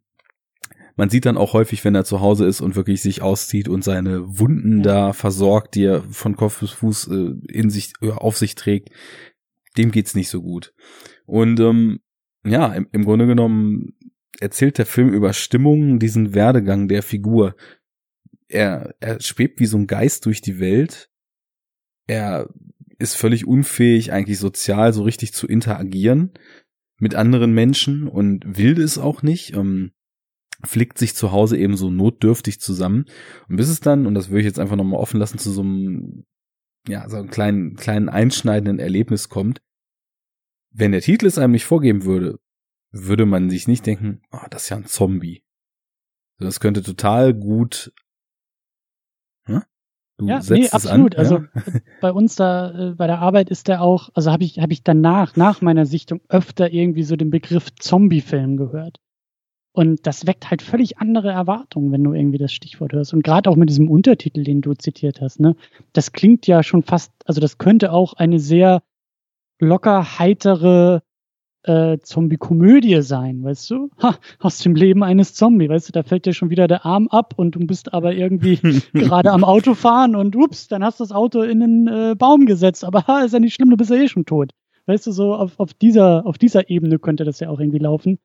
man 0.95 1.09
sieht 1.09 1.25
dann 1.25 1.35
auch 1.35 1.51
häufig, 1.51 1.83
wenn 1.83 1.95
er 1.95 2.05
zu 2.05 2.21
Hause 2.21 2.45
ist 2.45 2.61
und 2.61 2.77
wirklich 2.77 3.01
sich 3.01 3.21
auszieht 3.21 3.67
und 3.67 3.83
seine 3.83 4.39
Wunden 4.39 4.77
ja. 4.77 4.83
da 4.83 5.13
versorgt, 5.13 5.75
die 5.75 5.83
er 5.83 6.01
von 6.03 6.37
Kopf 6.37 6.61
bis 6.61 6.71
Fuß 6.71 7.09
äh, 7.09 7.33
in 7.51 7.69
sich 7.69 7.91
äh, 8.01 8.11
auf 8.11 8.37
sich 8.37 8.55
trägt, 8.55 8.89
dem 9.77 9.91
geht's 9.91 10.15
nicht 10.15 10.29
so 10.29 10.41
gut. 10.41 10.73
Und 11.25 11.59
ähm, 11.59 11.99
ja, 12.45 12.67
im, 12.67 12.87
im 12.93 13.03
Grunde 13.03 13.27
genommen 13.27 13.97
erzählt 14.39 14.77
der 14.77 14.85
Film 14.85 15.09
über 15.09 15.33
Stimmungen, 15.33 15.99
diesen 15.99 16.33
Werdegang 16.33 16.87
der 16.87 17.03
Figur 17.03 17.55
er, 18.49 18.95
er 18.99 19.21
schwebt 19.21 19.59
wie 19.59 19.65
so 19.65 19.77
ein 19.77 19.87
Geist 19.87 20.25
durch 20.25 20.41
die 20.41 20.59
Welt. 20.59 21.09
Er 22.07 22.49
ist 22.97 23.15
völlig 23.15 23.47
unfähig, 23.47 24.11
eigentlich 24.11 24.39
sozial 24.39 24.91
so 24.91 25.03
richtig 25.03 25.33
zu 25.33 25.47
interagieren 25.47 26.31
mit 26.99 27.15
anderen 27.15 27.53
Menschen 27.53 28.07
und 28.07 28.57
will 28.57 28.79
es 28.81 28.97
auch 28.97 29.21
nicht. 29.21 29.53
Ähm, 29.55 29.91
flickt 30.65 30.97
sich 30.97 31.15
zu 31.15 31.31
Hause 31.31 31.57
eben 31.57 31.77
so 31.77 31.89
notdürftig 31.89 32.59
zusammen. 32.59 33.05
Und 33.47 33.55
bis 33.55 33.69
es 33.69 33.79
dann, 33.79 34.05
und 34.05 34.15
das 34.15 34.29
würde 34.29 34.41
ich 34.41 34.45
jetzt 34.45 34.59
einfach 34.59 34.75
nochmal 34.75 34.99
offen 34.99 35.19
lassen, 35.19 35.37
zu 35.37 35.51
so 35.51 35.61
einem, 35.61 36.25
ja, 36.87 37.07
so 37.07 37.15
einem 37.15 37.29
kleinen, 37.29 37.75
kleinen 37.75 38.09
einschneidenden 38.09 38.79
Erlebnis 38.79 39.29
kommt. 39.29 39.61
Wenn 40.71 40.91
der 40.91 41.01
Titel 41.01 41.27
es 41.27 41.37
einem 41.37 41.53
nicht 41.53 41.65
vorgeben 41.65 42.03
würde, 42.03 42.39
würde 42.91 43.25
man 43.25 43.49
sich 43.49 43.67
nicht 43.67 43.85
denken, 43.85 44.21
oh, 44.31 44.45
das 44.49 44.63
ist 44.63 44.69
ja 44.69 44.77
ein 44.77 44.85
Zombie. 44.85 45.43
Das 46.39 46.59
könnte 46.59 46.83
total 46.83 47.33
gut 47.33 47.93
Du 50.19 50.27
ja, 50.27 50.41
nee, 50.49 50.69
absolut. 50.69 51.15
An, 51.15 51.19
also 51.19 51.43
bei 52.01 52.11
uns 52.11 52.35
da 52.35 52.89
äh, 52.89 52.91
bei 52.91 53.07
der 53.07 53.19
Arbeit 53.19 53.49
ist 53.49 53.69
der 53.69 53.81
auch, 53.81 54.09
also 54.13 54.31
habe 54.31 54.43
ich 54.43 54.59
habe 54.59 54.73
ich 54.73 54.83
danach 54.83 55.37
nach 55.37 55.61
meiner 55.61 55.85
Sichtung 55.85 56.19
öfter 56.27 56.71
irgendwie 56.71 57.03
so 57.03 57.15
den 57.15 57.29
Begriff 57.29 57.73
Zombie-Film 57.79 58.57
gehört. 58.57 58.99
Und 59.71 60.05
das 60.05 60.27
weckt 60.27 60.49
halt 60.49 60.61
völlig 60.61 60.97
andere 60.97 61.31
Erwartungen, 61.31 61.93
wenn 61.93 62.03
du 62.03 62.13
irgendwie 62.13 62.37
das 62.37 62.51
Stichwort 62.51 62.91
hörst. 62.91 63.13
Und 63.13 63.23
gerade 63.23 63.49
auch 63.49 63.55
mit 63.55 63.69
diesem 63.69 63.89
Untertitel, 63.89 64.43
den 64.43 64.59
du 64.59 64.73
zitiert 64.73 65.21
hast, 65.21 65.39
ne, 65.39 65.55
das 65.93 66.11
klingt 66.11 66.47
ja 66.47 66.63
schon 66.63 66.83
fast, 66.83 67.13
also 67.25 67.39
das 67.39 67.57
könnte 67.57 67.93
auch 67.93 68.13
eine 68.13 68.39
sehr 68.39 68.81
locker 69.59 70.19
heitere 70.19 71.01
äh, 71.63 71.97
Zombie-Komödie 71.99 73.01
sein, 73.01 73.43
weißt 73.43 73.69
du? 73.71 73.89
Ha, 74.01 74.17
aus 74.39 74.59
dem 74.59 74.75
Leben 74.75 75.03
eines 75.03 75.33
Zombie, 75.33 75.69
weißt 75.69 75.89
du, 75.89 75.91
da 75.91 76.03
fällt 76.03 76.25
dir 76.25 76.33
schon 76.33 76.49
wieder 76.49 76.67
der 76.67 76.85
Arm 76.85 77.07
ab 77.07 77.33
und 77.35 77.55
du 77.55 77.59
bist 77.59 77.93
aber 77.93 78.13
irgendwie 78.13 78.57
gerade 78.93 79.31
am 79.31 79.43
Auto 79.43 79.73
fahren 79.73 80.15
und 80.15 80.35
ups, 80.35 80.67
dann 80.67 80.83
hast 80.83 80.99
du 80.99 81.03
das 81.03 81.11
Auto 81.11 81.41
in 81.41 81.59
den 81.59 81.87
äh, 81.87 82.15
Baum 82.17 82.45
gesetzt, 82.45 82.83
aber 82.83 83.07
ha, 83.07 83.21
ist 83.21 83.33
ja 83.33 83.39
nicht 83.39 83.53
schlimm, 83.53 83.69
du 83.69 83.77
bist 83.77 83.89
ja 83.89 83.97
eh 83.97 84.07
schon 84.07 84.25
tot. 84.25 84.51
Weißt 84.85 85.05
du, 85.05 85.11
so 85.11 85.35
auf, 85.35 85.59
auf 85.59 85.73
dieser, 85.73 86.25
auf 86.25 86.37
dieser 86.37 86.69
Ebene 86.69 86.97
könnte 86.97 87.23
das 87.23 87.39
ja 87.39 87.49
auch 87.49 87.59
irgendwie 87.59 87.79
laufen. 87.79 88.17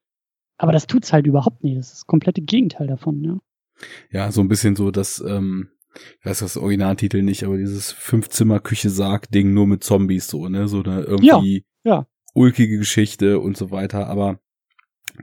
Aber 0.57 0.73
das 0.73 0.87
tut's 0.87 1.13
halt 1.13 1.27
überhaupt 1.27 1.65
nicht. 1.65 1.77
Das 1.77 1.87
ist 1.87 1.95
das 1.95 2.07
komplette 2.07 2.41
Gegenteil 2.41 2.87
davon, 2.87 3.23
ja. 3.23 3.39
Ja, 4.11 4.33
so 4.33 4.41
ein 4.41 4.49
bisschen 4.49 4.77
so, 4.77 4.91
dass 4.91 5.23
ähm, 5.27 5.69
ich 6.21 6.27
weiß 6.27 6.41
das 6.41 6.57
Originaltitel 6.57 7.23
nicht, 7.23 7.45
aber 7.45 7.57
dieses 7.57 7.93
Fünf-Zimmer-Küche-Sarg-Ding 7.93 9.53
nur 9.53 9.67
mit 9.67 9.85
Zombies 9.85 10.29
so, 10.29 10.49
ne? 10.49 10.69
So 10.69 10.83
eine 10.83 11.03
irgendwie 11.03 11.65
ja, 11.85 11.93
ja. 11.93 12.07
Ulkige 12.35 12.79
Geschichte 12.79 13.41
und 13.41 13.57
so 13.57 13.71
weiter, 13.71 14.07
aber 14.07 14.41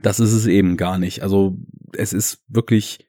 das 0.02 0.20
ist 0.20 0.32
es 0.32 0.46
eben 0.46 0.76
gar 0.76 0.98
nicht. 0.98 1.22
Also 1.22 1.58
es 1.92 2.12
ist 2.12 2.42
wirklich 2.48 3.08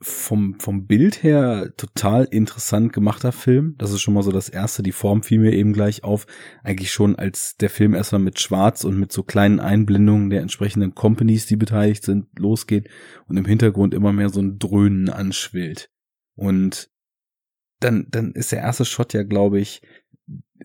vom, 0.00 0.58
vom 0.58 0.86
Bild 0.86 1.22
her 1.22 1.72
total 1.76 2.24
interessant 2.24 2.92
gemachter 2.92 3.30
Film. 3.30 3.76
Das 3.78 3.92
ist 3.92 4.00
schon 4.00 4.14
mal 4.14 4.24
so 4.24 4.32
das 4.32 4.48
erste. 4.48 4.82
Die 4.82 4.92
Form 4.92 5.22
fiel 5.22 5.38
mir 5.38 5.52
eben 5.52 5.72
gleich 5.72 6.02
auf. 6.02 6.26
Eigentlich 6.64 6.90
schon 6.90 7.14
als 7.14 7.56
der 7.56 7.70
Film 7.70 7.94
erstmal 7.94 8.20
mit 8.20 8.40
Schwarz 8.40 8.82
und 8.82 8.98
mit 8.98 9.12
so 9.12 9.22
kleinen 9.22 9.60
Einblendungen 9.60 10.30
der 10.30 10.40
entsprechenden 10.40 10.94
Companies, 10.94 11.46
die 11.46 11.56
beteiligt 11.56 12.02
sind, 12.02 12.26
losgeht 12.38 12.88
und 13.28 13.36
im 13.36 13.44
Hintergrund 13.44 13.94
immer 13.94 14.12
mehr 14.12 14.30
so 14.30 14.40
ein 14.40 14.58
Dröhnen 14.58 15.10
anschwillt. 15.10 15.90
Und 16.34 16.90
dann, 17.78 18.06
dann 18.10 18.32
ist 18.32 18.50
der 18.50 18.60
erste 18.60 18.84
Shot 18.84 19.12
ja, 19.12 19.22
glaube 19.22 19.60
ich, 19.60 19.80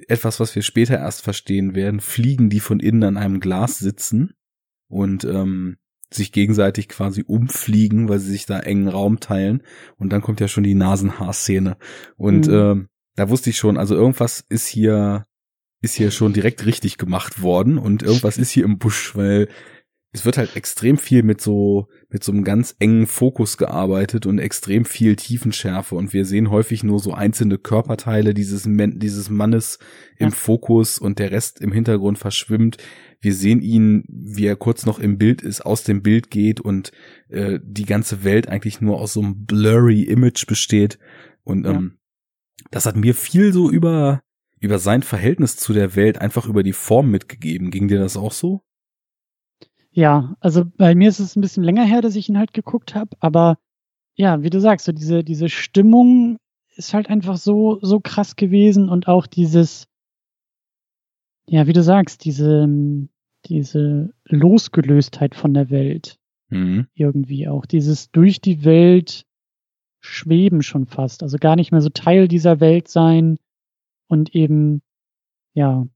etwas, 0.08 0.40
was 0.40 0.56
wir 0.56 0.62
später 0.62 0.98
erst 0.98 1.22
verstehen 1.22 1.76
werden. 1.76 2.00
Fliegen, 2.00 2.50
die 2.50 2.60
von 2.60 2.80
innen 2.80 3.04
an 3.04 3.18
einem 3.18 3.40
Glas 3.40 3.80
sitzen 3.80 4.34
und 4.88 5.24
ähm, 5.24 5.78
sich 6.10 6.32
gegenseitig 6.32 6.90
quasi 6.90 7.24
umfliegen, 7.26 8.10
weil 8.10 8.20
sie 8.20 8.32
sich 8.32 8.46
da 8.46 8.60
engen 8.60 8.90
Raum 8.90 9.20
teilen. 9.20 9.64
Und 9.98 10.12
dann 10.12 10.22
kommt 10.22 10.40
ja 10.40 10.48
schon 10.48 10.64
die 10.64 10.76
Nasenhaarszene. 10.76 11.78
Und 12.18 12.48
mhm. 12.48 12.54
äh, 12.54 12.88
da 13.16 13.30
wusste 13.30 13.50
ich 13.50 13.58
schon, 13.58 13.78
also 13.78 13.96
irgendwas 13.96 14.44
ist 14.50 14.68
hier, 14.68 15.26
ist 15.82 15.96
hier 15.96 16.12
schon 16.12 16.34
direkt 16.34 16.66
richtig 16.66 16.98
gemacht 16.98 17.42
worden 17.42 17.78
und 17.78 18.04
irgendwas 18.04 18.38
ist 18.38 18.52
hier 18.52 18.66
im 18.66 18.78
Busch, 18.78 19.16
weil 19.16 19.48
es 20.14 20.26
wird 20.26 20.38
halt 20.38 20.58
extrem 20.58 20.98
viel 20.98 21.24
mit 21.24 21.40
so 21.40 21.88
mit 22.10 22.24
so 22.24 22.34
einem 22.34 22.44
ganz 22.44 22.76
engen 22.80 23.08
Fokus 23.08 23.58
gearbeitet 23.58 24.26
und 24.26 24.40
extrem 24.40 24.84
viel 24.84 25.16
Tiefenschärfe 25.16 25.96
und 25.96 26.12
wir 26.12 26.26
sehen 26.26 26.50
häufig 26.50 26.84
nur 26.84 27.00
so 27.00 27.14
einzelne 27.14 27.58
Körperteile 27.58 28.34
dieses 28.34 28.68
dieses 28.68 29.30
Mannes 29.30 29.80
im 30.18 30.30
ja. 30.30 30.36
Fokus 30.36 30.98
und 31.00 31.20
der 31.20 31.32
Rest 31.32 31.62
im 31.62 31.72
Hintergrund 31.72 32.18
verschwimmt. 32.18 32.78
Wir 33.22 33.34
sehen 33.34 33.62
ihn, 33.62 34.04
wie 34.10 34.46
er 34.46 34.58
kurz 34.58 34.86
noch 34.86 35.00
im 35.00 35.18
Bild 35.18 35.42
ist, 35.42 35.62
aus 35.62 35.84
dem 35.84 36.02
Bild 36.02 36.30
geht 36.30 36.60
und 36.60 36.92
äh, 37.30 37.60
die 37.64 37.86
ganze 37.86 38.26
Welt 38.26 38.50
eigentlich 38.50 38.82
nur 38.82 39.00
aus 39.00 39.14
so 39.14 39.22
einem 39.22 39.46
blurry 39.46 40.04
Image 40.04 40.46
besteht 40.46 41.00
und 41.44 41.66
ja. 41.66 41.72
ähm, 41.72 42.00
das 42.70 42.86
hat 42.86 42.98
mir 42.98 43.16
viel 43.16 43.54
so 43.54 43.70
über 43.72 44.22
über 44.60 44.78
sein 44.78 45.04
Verhältnis 45.04 45.56
zu 45.56 45.72
der 45.72 45.96
Welt 45.96 46.20
einfach 46.20 46.48
über 46.48 46.64
die 46.64 46.74
Form 46.74 47.10
mitgegeben. 47.10 47.72
Ging 47.72 47.88
dir 47.88 47.98
das 47.98 48.16
auch 48.16 48.32
so? 48.32 48.62
Ja, 49.92 50.36
also 50.40 50.64
bei 50.78 50.96
mir 50.96 51.10
ist 51.10 51.20
es 51.20 51.36
ein 51.36 51.42
bisschen 51.42 51.64
länger 51.64 51.84
her, 51.84 52.02
dass 52.02 52.16
ich 52.16 52.30
ihn 52.30 52.38
halt 52.38 52.54
geguckt 52.54 52.96
habe, 52.96 53.16
aber 53.20 53.58
ja, 54.16 54.42
wie 54.42 54.50
du 54.50 54.60
sagst, 54.60 54.86
so 54.86 54.92
diese, 54.92 55.24
diese 55.24 55.50
Stimmung 55.50 56.38
ist 56.76 56.94
halt 56.94 57.10
einfach 57.10 57.38
so, 57.38 57.80
so 57.82 58.00
krass 58.00 58.36
gewesen 58.36 58.90
und 58.90 59.08
auch 59.08 59.28
dieses, 59.28 59.88
ja, 61.46 61.68
wie 61.68 61.74
du 61.74 61.84
sagst, 61.84 62.24
diese, 62.24 62.68
diese 63.46 64.14
Losgelöstheit 64.26 65.36
von 65.36 65.54
der 65.54 65.70
Welt. 65.70 66.18
Mhm. 66.50 66.88
Irgendwie 66.94 67.48
auch. 67.48 67.66
Dieses 67.66 68.12
durch 68.12 68.42
die 68.42 68.64
Welt 68.64 69.26
schweben 70.00 70.62
schon 70.62 70.86
fast. 70.86 71.24
Also 71.24 71.38
gar 71.38 71.56
nicht 71.56 71.72
mehr 71.72 71.82
so 71.82 71.90
Teil 71.90 72.28
dieser 72.28 72.60
Welt 72.60 72.88
sein 72.88 73.38
und 74.08 74.36
eben, 74.36 74.82
ja, 75.54 75.88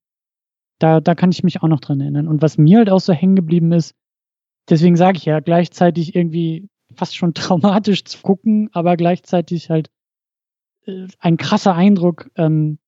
da, 0.79 0.99
da 0.99 1.15
kann 1.15 1.31
ich 1.31 1.43
mich 1.43 1.61
auch 1.61 1.67
noch 1.67 1.79
dran 1.79 2.01
erinnern. 2.01 2.27
Und 2.27 2.41
was 2.41 2.57
mir 2.57 2.79
halt 2.79 2.89
auch 2.89 2.99
so 2.99 3.13
hängen 3.13 3.35
geblieben 3.35 3.71
ist, 3.71 3.95
deswegen 4.69 4.95
sage 4.95 5.17
ich 5.17 5.25
ja, 5.25 5.39
gleichzeitig 5.39 6.15
irgendwie 6.15 6.69
fast 6.95 7.15
schon 7.15 7.33
traumatisch 7.33 8.03
zu 8.05 8.21
gucken, 8.21 8.69
aber 8.73 8.97
gleichzeitig 8.97 9.69
halt 9.69 9.89
äh, 10.85 11.07
ein 11.19 11.37
krasser 11.37 11.75
Eindruck, 11.75 12.29
ähm, 12.35 12.79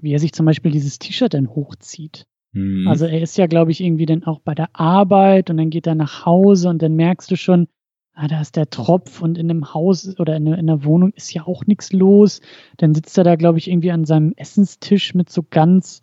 wie 0.00 0.12
er 0.12 0.18
sich 0.18 0.32
zum 0.32 0.46
Beispiel 0.46 0.70
dieses 0.70 0.98
T-Shirt 0.98 1.34
dann 1.34 1.48
hochzieht. 1.48 2.26
Mhm. 2.52 2.86
Also 2.88 3.06
er 3.06 3.22
ist 3.22 3.38
ja, 3.38 3.46
glaube 3.46 3.70
ich, 3.70 3.80
irgendwie 3.80 4.06
dann 4.06 4.24
auch 4.24 4.40
bei 4.40 4.54
der 4.54 4.68
Arbeit 4.74 5.50
und 5.50 5.56
dann 5.56 5.70
geht 5.70 5.86
er 5.86 5.94
nach 5.94 6.26
Hause 6.26 6.68
und 6.68 6.82
dann 6.82 6.94
merkst 6.94 7.30
du 7.30 7.36
schon, 7.36 7.68
ah, 8.14 8.28
da 8.28 8.40
ist 8.40 8.56
der 8.56 8.68
Tropf 8.68 9.22
und 9.22 9.38
in 9.38 9.48
dem 9.48 9.72
Haus 9.72 10.18
oder 10.18 10.36
in, 10.36 10.46
in 10.46 10.66
der 10.66 10.84
Wohnung 10.84 11.12
ist 11.12 11.32
ja 11.32 11.46
auch 11.46 11.64
nichts 11.66 11.92
los. 11.92 12.40
Dann 12.76 12.94
sitzt 12.94 13.16
er 13.16 13.24
da, 13.24 13.36
glaube 13.36 13.58
ich, 13.58 13.70
irgendwie 13.70 13.92
an 13.92 14.04
seinem 14.04 14.32
Essenstisch 14.36 15.14
mit 15.14 15.30
so 15.30 15.42
ganz 15.48 16.00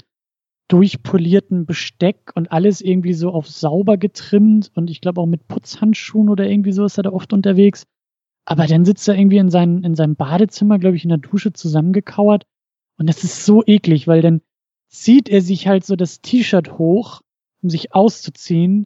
durchpolierten 0.67 1.65
Besteck 1.65 2.31
und 2.35 2.51
alles 2.51 2.81
irgendwie 2.81 3.13
so 3.13 3.31
auf 3.31 3.47
sauber 3.47 3.97
getrimmt 3.97 4.71
und 4.75 4.89
ich 4.89 5.01
glaube 5.01 5.21
auch 5.21 5.27
mit 5.27 5.47
Putzhandschuhen 5.47 6.29
oder 6.29 6.49
irgendwie 6.49 6.71
so 6.71 6.85
ist 6.85 6.97
er 6.97 7.03
da 7.03 7.11
oft 7.11 7.33
unterwegs. 7.33 7.85
Aber 8.45 8.67
dann 8.67 8.85
sitzt 8.85 9.07
er 9.07 9.15
irgendwie 9.15 9.37
in, 9.37 9.49
seinem 9.49 9.83
in 9.83 9.95
seinem 9.95 10.15
Badezimmer, 10.15 10.79
glaube 10.79 10.95
ich, 10.95 11.03
in 11.03 11.09
der 11.09 11.17
Dusche 11.17 11.53
zusammengekauert 11.53 12.45
und 12.97 13.07
das 13.07 13.23
ist 13.23 13.45
so 13.45 13.63
eklig, 13.65 14.07
weil 14.07 14.21
dann 14.21 14.41
zieht 14.89 15.29
er 15.29 15.41
sich 15.41 15.67
halt 15.67 15.85
so 15.85 15.95
das 15.95 16.21
T-Shirt 16.21 16.77
hoch, 16.77 17.21
um 17.61 17.69
sich 17.69 17.93
auszuziehen 17.93 18.85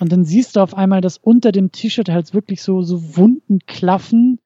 und 0.00 0.12
dann 0.12 0.24
siehst 0.24 0.56
du 0.56 0.60
auf 0.60 0.74
einmal, 0.74 1.00
dass 1.00 1.18
unter 1.18 1.52
dem 1.52 1.72
T-Shirt 1.72 2.08
halt 2.08 2.34
wirklich 2.34 2.62
so, 2.62 2.82
so 2.82 3.16
Wunden 3.16 3.60
klaffen 3.66 4.38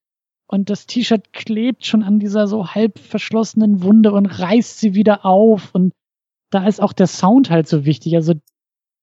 und 0.46 0.70
das 0.70 0.86
T-Shirt 0.86 1.32
klebt 1.32 1.84
schon 1.84 2.02
an 2.02 2.18
dieser 2.18 2.46
so 2.46 2.68
halb 2.68 2.98
verschlossenen 2.98 3.82
Wunde 3.82 4.12
und 4.12 4.26
reißt 4.26 4.78
sie 4.78 4.94
wieder 4.94 5.24
auf 5.24 5.74
und 5.74 5.92
da 6.50 6.66
ist 6.66 6.82
auch 6.82 6.92
der 6.92 7.06
Sound 7.06 7.50
halt 7.50 7.68
so 7.68 7.84
wichtig. 7.84 8.14
Also 8.16 8.34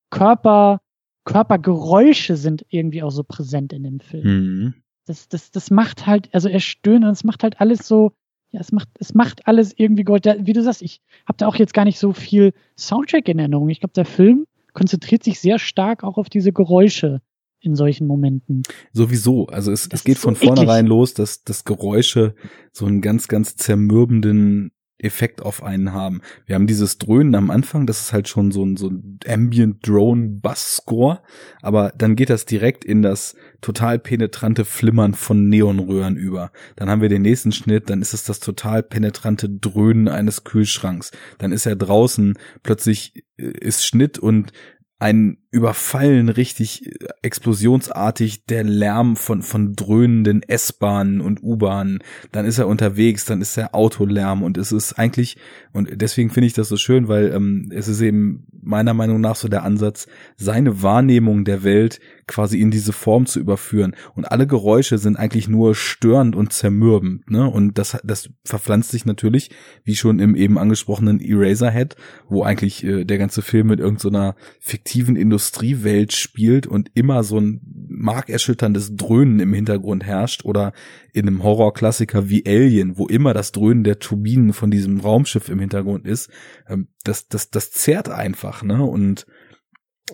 Körper, 0.09 0.79
Körpergeräusche 1.25 2.37
sind 2.37 2.65
irgendwie 2.69 3.03
auch 3.03 3.11
so 3.11 3.23
präsent 3.23 3.73
in 3.73 3.83
dem 3.83 3.99
Film. 3.99 4.25
Mhm. 4.25 4.73
Das, 5.05 5.29
das, 5.29 5.51
das 5.51 5.71
macht 5.71 6.05
halt, 6.05 6.29
also 6.33 6.49
er 6.49 6.59
stöhnt 6.59 7.05
und 7.05 7.11
es 7.11 7.23
macht 7.23 7.43
halt 7.43 7.61
alles 7.61 7.87
so, 7.87 8.11
ja, 8.51 8.59
es 8.59 8.71
macht, 8.71 8.89
es 8.99 9.13
macht 9.13 9.47
alles 9.47 9.73
irgendwie 9.75 10.03
Gold. 10.03 10.25
Wie 10.25 10.53
du 10.53 10.61
sagst, 10.61 10.81
ich 10.81 11.01
habe 11.25 11.37
da 11.37 11.47
auch 11.47 11.55
jetzt 11.55 11.73
gar 11.73 11.85
nicht 11.85 11.99
so 11.99 12.13
viel 12.13 12.53
Soundtrack 12.77 13.27
in 13.29 13.39
Erinnerung. 13.39 13.69
Ich 13.69 13.79
glaube, 13.79 13.93
der 13.93 14.05
Film 14.05 14.45
konzentriert 14.73 15.23
sich 15.23 15.39
sehr 15.39 15.59
stark 15.59 16.03
auch 16.03 16.17
auf 16.17 16.29
diese 16.29 16.51
Geräusche 16.51 17.21
in 17.59 17.75
solchen 17.75 18.07
Momenten. 18.07 18.63
Sowieso. 18.93 19.47
Also 19.47 19.71
es, 19.71 19.89
es 19.91 20.03
geht 20.03 20.17
von 20.17 20.35
so 20.35 20.45
vornherein 20.45 20.85
los, 20.85 21.13
dass, 21.13 21.43
dass 21.43 21.65
Geräusche 21.65 22.35
so 22.71 22.85
einen 22.85 23.01
ganz, 23.01 23.27
ganz 23.27 23.55
zermürbenden 23.55 24.71
Effekt 24.99 25.41
auf 25.41 25.61
einen 25.63 25.93
haben. 25.93 26.21
Wir 26.45 26.55
haben 26.55 26.67
dieses 26.67 26.97
Dröhnen 26.97 27.35
am 27.35 27.51
Anfang, 27.51 27.85
das 27.85 28.01
ist 28.01 28.13
halt 28.13 28.27
schon 28.27 28.51
so 28.51 28.65
ein, 28.65 28.77
so 28.77 28.89
ein 28.89 29.19
Ambient 29.27 29.87
Drone 29.87 30.39
Bass 30.41 30.77
Score, 30.77 31.21
aber 31.61 31.93
dann 31.95 32.15
geht 32.15 32.29
das 32.29 32.45
direkt 32.45 32.83
in 32.83 33.01
das 33.01 33.35
total 33.61 33.99
penetrante 33.99 34.65
Flimmern 34.65 35.13
von 35.13 35.49
Neonröhren 35.49 36.17
über. 36.17 36.51
Dann 36.75 36.89
haben 36.89 37.01
wir 37.01 37.09
den 37.09 37.21
nächsten 37.21 37.51
Schnitt, 37.51 37.89
dann 37.89 38.01
ist 38.01 38.13
es 38.13 38.23
das 38.23 38.39
total 38.39 38.81
penetrante 38.81 39.49
Dröhnen 39.49 40.07
eines 40.07 40.43
Kühlschranks. 40.43 41.11
Dann 41.37 41.51
ist 41.51 41.65
er 41.65 41.75
draußen, 41.75 42.33
plötzlich 42.63 43.25
äh, 43.37 43.43
ist 43.43 43.85
Schnitt 43.85 44.17
und 44.17 44.51
ein 44.99 45.37
Überfallen 45.49 46.29
richtig 46.29 46.85
äh, 46.85 47.07
explosionsartig 47.21 48.45
der 48.45 48.63
Lärm 48.63 49.15
von, 49.15 49.41
von 49.41 49.73
dröhnenden 49.73 50.43
S-Bahnen 50.43 51.21
und 51.21 51.41
U-Bahnen. 51.41 51.99
Dann 52.31 52.45
ist 52.45 52.57
er 52.57 52.67
unterwegs, 52.67 53.25
dann 53.25 53.41
ist 53.41 53.57
der 53.57 53.73
Autolärm 53.73 54.43
und 54.43 54.57
es 54.57 54.71
ist 54.71 54.93
eigentlich, 54.93 55.37
und 55.73 55.89
deswegen 56.01 56.29
finde 56.29 56.47
ich 56.47 56.53
das 56.53 56.69
so 56.69 56.77
schön, 56.77 57.07
weil 57.07 57.31
ähm, 57.33 57.69
es 57.73 57.87
ist 57.87 58.01
eben 58.01 58.45
meiner 58.61 58.93
Meinung 58.93 59.21
nach 59.21 59.35
so 59.35 59.47
der 59.47 59.63
Ansatz, 59.63 60.07
seine 60.35 60.81
Wahrnehmung 60.83 61.45
der 61.45 61.63
Welt 61.63 61.99
quasi 62.27 62.59
in 62.59 62.69
diese 62.69 62.91
Form 62.91 63.25
zu 63.25 63.39
überführen. 63.39 63.95
Und 64.15 64.25
alle 64.25 64.45
Geräusche 64.45 64.97
sind 64.97 65.15
eigentlich 65.15 65.47
nur 65.47 65.73
störend 65.73 66.35
und 66.35 66.51
zermürbend, 66.51 67.29
ne? 67.31 67.49
Und 67.49 67.77
das, 67.77 67.97
das 68.03 68.29
verpflanzt 68.43 68.91
sich 68.91 69.05
natürlich, 69.05 69.49
wie 69.85 69.95
schon 69.95 70.19
im 70.19 70.35
eben 70.35 70.57
angesprochenen 70.57 71.21
Eraserhead, 71.21 71.95
wo 72.27 72.43
eigentlich 72.43 72.83
äh, 72.83 73.05
der 73.05 73.17
ganze 73.17 73.41
Film 73.41 73.67
mit 73.67 73.79
irgendeiner 73.79 74.35
so 74.59 74.71
fiktiven 74.71 75.15
Industriewelt 75.37 76.13
spielt 76.13 76.65
und 76.65 76.89
immer 76.95 77.23
so 77.23 77.39
ein 77.39 77.61
markerschütterndes 77.89 78.95
Dröhnen 78.95 79.39
im 79.39 79.53
Hintergrund 79.53 80.03
herrscht 80.03 80.43
oder 80.45 80.73
in 81.13 81.27
einem 81.27 81.43
Horrorklassiker 81.43 82.27
wie 82.27 82.43
Alien, 82.47 82.97
wo 82.97 83.05
immer 83.05 83.35
das 83.35 83.51
Dröhnen 83.51 83.83
der 83.83 83.99
Turbinen 83.99 84.51
von 84.51 84.71
diesem 84.71 84.99
Raumschiff 84.99 85.49
im 85.49 85.59
Hintergrund 85.59 86.07
ist, 86.07 86.31
ähm, 86.67 86.87
das, 87.03 87.27
das, 87.27 87.51
das 87.51 87.69
zerrt 87.69 88.09
einfach, 88.09 88.63
ne? 88.63 88.83
Und 88.83 89.27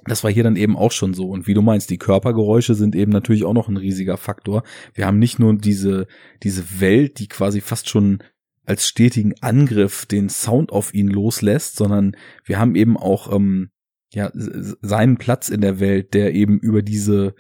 das 0.06 0.26
war 0.26 0.32
hier 0.32 0.44
dann 0.44 0.58
eben 0.58 0.76
auch 0.76 0.92
schon 0.92 1.14
so. 1.14 1.30
Und 1.30 1.48
wie 1.48 1.54
du 1.54 1.62
meinst, 1.62 1.90
die 1.90 1.98
Körpergeräusche 1.98 2.76
sind 2.76 2.94
eben 2.94 3.14
natürlich 3.14 3.46
auch 3.46 3.54
noch 3.54 3.70
ein 3.70 3.78
riesiger 3.78 4.18
Faktor. 4.18 4.64
Wir 4.94 5.06
haben 5.06 5.20
nicht 5.20 5.40
nur 5.40 5.56
diese, 5.56 6.08
diese 6.42 6.82
Welt, 6.82 7.20
die 7.20 7.30
quasi 7.30 7.62
fast 7.62 7.88
schon 7.88 8.20
als 8.66 8.88
stetigen 8.88 9.36
Angriff 9.40 10.06
den 10.06 10.28
Sound 10.28 10.74
auf 10.74 10.94
ihn 10.94 11.08
loslässt, 11.08 11.78
sondern 11.78 12.18
wir 12.44 12.60
haben 12.60 12.76
eben 12.76 12.98
auch 12.98 13.32
ähm, 13.34 13.70
ja 14.14 14.32
seinen 14.34 15.18
Platz 15.18 15.50
in 15.50 15.62
der 15.62 15.80
Welt, 15.80 16.14
der 16.14 16.34
eben 16.34 16.60
über 16.60 16.82
diese 16.82 17.36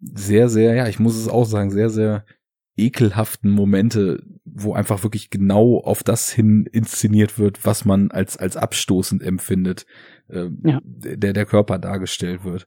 sehr, 0.00 0.48
sehr, 0.48 0.74
ja, 0.74 0.88
ich 0.88 0.98
muss 0.98 1.16
es 1.16 1.28
auch 1.28 1.44
sagen, 1.44 1.70
sehr, 1.70 1.90
sehr 1.90 2.24
ekelhaften 2.76 3.50
Momente, 3.50 4.22
wo 4.44 4.72
einfach 4.72 5.02
wirklich 5.02 5.30
genau 5.30 5.78
auf 5.78 6.02
das 6.02 6.30
hin 6.30 6.66
inszeniert 6.66 7.38
wird, 7.38 7.64
was 7.66 7.84
man 7.84 8.10
als 8.10 8.36
als 8.36 8.56
abstoßend 8.56 9.22
empfindet, 9.22 9.86
äh, 10.28 10.48
ja. 10.64 10.80
der 10.84 11.34
der 11.34 11.46
Körper 11.46 11.78
dargestellt 11.78 12.44
wird. 12.44 12.66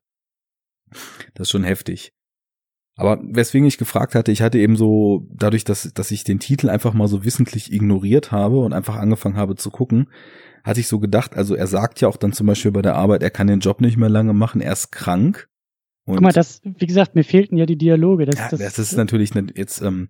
Das 1.34 1.48
ist 1.48 1.52
schon 1.52 1.64
heftig. 1.64 2.14
Aber 2.98 3.20
weswegen 3.24 3.68
ich 3.68 3.78
gefragt 3.78 4.16
hatte, 4.16 4.32
ich 4.32 4.42
hatte 4.42 4.58
eben 4.58 4.78
so, 4.78 5.28
dadurch, 5.34 5.66
dass, 5.66 5.92
dass 5.94 6.12
ich 6.12 6.24
den 6.24 6.40
Titel 6.40 6.70
einfach 6.70 6.94
mal 6.94 7.10
so 7.10 7.26
wissentlich 7.26 7.74
ignoriert 7.74 8.32
habe 8.32 8.60
und 8.60 8.72
einfach 8.72 8.96
angefangen 8.96 9.36
habe 9.36 9.56
zu 9.56 9.70
gucken, 9.70 10.08
hatte 10.66 10.80
ich 10.80 10.88
so 10.88 11.00
gedacht, 11.00 11.38
also 11.38 11.56
er 11.56 11.68
sagt 11.68 12.02
ja 12.02 12.08
auch 12.08 12.18
dann 12.18 12.34
zum 12.34 12.48
Beispiel 12.48 12.72
bei 12.72 12.82
der 12.82 12.96
Arbeit, 12.96 13.22
er 13.22 13.30
kann 13.30 13.46
den 13.46 13.60
Job 13.60 13.82
nicht 13.82 13.98
mehr 13.98 14.10
lange 14.10 14.34
machen, 14.34 14.62
er 14.62 14.74
ist 14.74 14.92
krank. 14.92 15.48
Und 16.06 16.16
Guck 16.16 16.24
mal, 16.24 16.34
das, 16.34 16.62
wie 16.64 16.88
gesagt, 16.88 17.16
mir 17.16 17.24
fehlten 17.24 17.56
ja 17.56 17.68
die 17.68 17.78
Dialoge. 17.78 18.26
Das, 18.26 18.40
ja, 18.40 18.50
das, 18.50 18.60
das 18.60 18.80
ist 18.80 18.98
natürlich 18.98 19.32
jetzt, 19.56 19.82
ähm, 19.82 20.10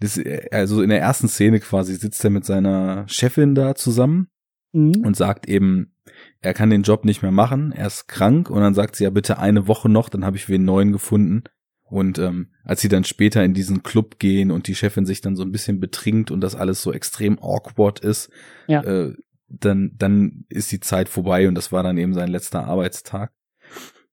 das, 0.00 0.18
also 0.50 0.82
in 0.82 0.88
der 0.88 1.00
ersten 1.00 1.28
Szene 1.28 1.60
quasi 1.60 1.94
sitzt 1.94 2.24
er 2.24 2.30
mit 2.30 2.46
seiner 2.46 3.06
Chefin 3.08 3.54
da 3.54 3.74
zusammen 3.74 4.28
mhm. 4.72 5.04
und 5.04 5.16
sagt 5.16 5.48
eben, 5.48 5.94
er 6.40 6.54
kann 6.54 6.70
den 6.70 6.82
Job 6.82 7.04
nicht 7.04 7.22
mehr 7.22 7.32
machen, 7.32 7.72
er 7.72 7.86
ist 7.86 8.08
krank 8.08 8.48
und 8.48 8.60
dann 8.60 8.74
sagt 8.74 8.96
sie 8.96 9.04
ja 9.04 9.10
bitte 9.10 9.38
eine 9.38 9.68
Woche 9.68 9.90
noch, 9.90 10.08
dann 10.08 10.24
habe 10.24 10.36
ich 10.36 10.48
wen 10.48 10.64
neuen 10.64 10.92
gefunden. 10.92 11.44
Und 11.82 12.18
ähm, 12.18 12.48
als 12.64 12.80
sie 12.80 12.88
dann 12.88 13.04
später 13.04 13.44
in 13.44 13.52
diesen 13.52 13.82
Club 13.82 14.18
gehen 14.18 14.50
und 14.50 14.66
die 14.66 14.74
Chefin 14.74 15.04
sich 15.04 15.20
dann 15.20 15.36
so 15.36 15.42
ein 15.42 15.52
bisschen 15.52 15.78
betrinkt 15.78 16.30
und 16.30 16.40
das 16.40 16.54
alles 16.54 16.82
so 16.82 16.92
extrem 16.92 17.38
awkward 17.38 18.00
ist, 18.00 18.30
ja. 18.66 18.82
äh, 18.82 19.14
dann, 19.60 19.92
dann 19.96 20.44
ist 20.48 20.72
die 20.72 20.80
Zeit 20.80 21.08
vorbei 21.08 21.48
und 21.48 21.54
das 21.54 21.72
war 21.72 21.82
dann 21.82 21.98
eben 21.98 22.14
sein 22.14 22.28
letzter 22.28 22.64
Arbeitstag. 22.64 23.32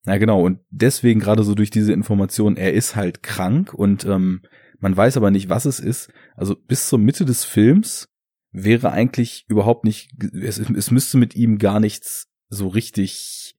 Ja, 0.05 0.17
genau. 0.17 0.41
Und 0.41 0.59
deswegen 0.69 1.19
gerade 1.19 1.43
so 1.43 1.53
durch 1.53 1.69
diese 1.69 1.93
Information, 1.93 2.57
er 2.57 2.73
ist 2.73 2.95
halt 2.95 3.21
krank 3.21 3.73
und 3.73 4.05
ähm, 4.05 4.41
man 4.79 4.97
weiß 4.97 5.17
aber 5.17 5.29
nicht, 5.29 5.49
was 5.49 5.65
es 5.65 5.79
ist. 5.79 6.11
Also 6.35 6.55
bis 6.55 6.87
zur 6.87 6.99
Mitte 6.99 7.23
des 7.23 7.43
Films 7.43 8.09
wäre 8.51 8.91
eigentlich 8.91 9.45
überhaupt 9.47 9.85
nicht, 9.85 10.11
es, 10.33 10.57
es 10.57 10.91
müsste 10.91 11.17
mit 11.17 11.35
ihm 11.35 11.57
gar 11.57 11.79
nichts 11.79 12.29
so 12.49 12.67
richtig 12.67 13.55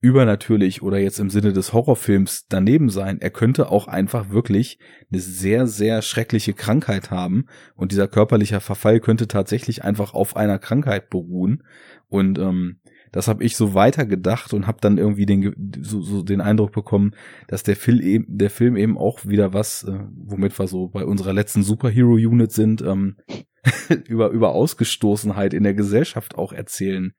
übernatürlich 0.00 0.82
oder 0.82 0.98
jetzt 0.98 1.20
im 1.20 1.28
Sinne 1.28 1.52
des 1.52 1.72
Horrorfilms 1.72 2.46
daneben 2.48 2.88
sein. 2.88 3.20
Er 3.20 3.30
könnte 3.30 3.70
auch 3.70 3.86
einfach 3.86 4.30
wirklich 4.30 4.78
eine 5.12 5.20
sehr, 5.20 5.66
sehr 5.66 6.00
schreckliche 6.00 6.54
Krankheit 6.54 7.10
haben 7.10 7.46
und 7.74 7.92
dieser 7.92 8.08
körperliche 8.08 8.60
Verfall 8.60 9.00
könnte 9.00 9.28
tatsächlich 9.28 9.84
einfach 9.84 10.14
auf 10.14 10.36
einer 10.36 10.58
Krankheit 10.58 11.10
beruhen. 11.10 11.64
Und 12.08 12.38
ähm, 12.38 12.80
das 13.12 13.28
habe 13.28 13.44
ich 13.44 13.56
so 13.56 13.74
weitergedacht 13.74 14.54
und 14.54 14.66
habe 14.66 14.78
dann 14.80 14.96
irgendwie 14.96 15.26
den 15.26 15.74
so, 15.82 16.00
so 16.00 16.22
den 16.22 16.40
Eindruck 16.40 16.72
bekommen, 16.72 17.14
dass 17.48 17.62
der 17.62 17.76
Film 17.76 18.00
eben 18.00 18.26
der 18.28 18.50
Film 18.50 18.76
eben 18.76 18.96
auch 18.96 19.26
wieder 19.26 19.52
was, 19.52 19.82
äh, 19.82 19.98
womit 20.14 20.58
wir 20.58 20.66
so 20.66 20.88
bei 20.88 21.04
unserer 21.04 21.34
letzten 21.34 21.62
Superhero 21.62 22.12
Unit 22.12 22.52
sind, 22.52 22.80
ähm, 22.82 23.16
über 24.08 24.30
über 24.30 24.52
Ausgestoßenheit 24.52 25.52
in 25.52 25.64
der 25.64 25.74
Gesellschaft 25.74 26.36
auch 26.36 26.54
erzählen. 26.54 27.12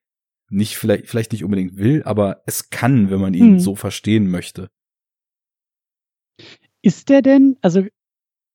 Nicht 0.51 0.77
vielleicht 0.77 1.07
vielleicht 1.07 1.31
nicht 1.31 1.43
unbedingt 1.43 1.77
will, 1.77 2.03
aber 2.03 2.43
es 2.45 2.69
kann, 2.69 3.09
wenn 3.09 3.21
man 3.21 3.33
ihn 3.33 3.53
hm. 3.53 3.59
so 3.59 3.75
verstehen 3.75 4.29
möchte. 4.29 4.69
Ist 6.81 7.09
der 7.09 7.21
denn, 7.21 7.57
also 7.61 7.85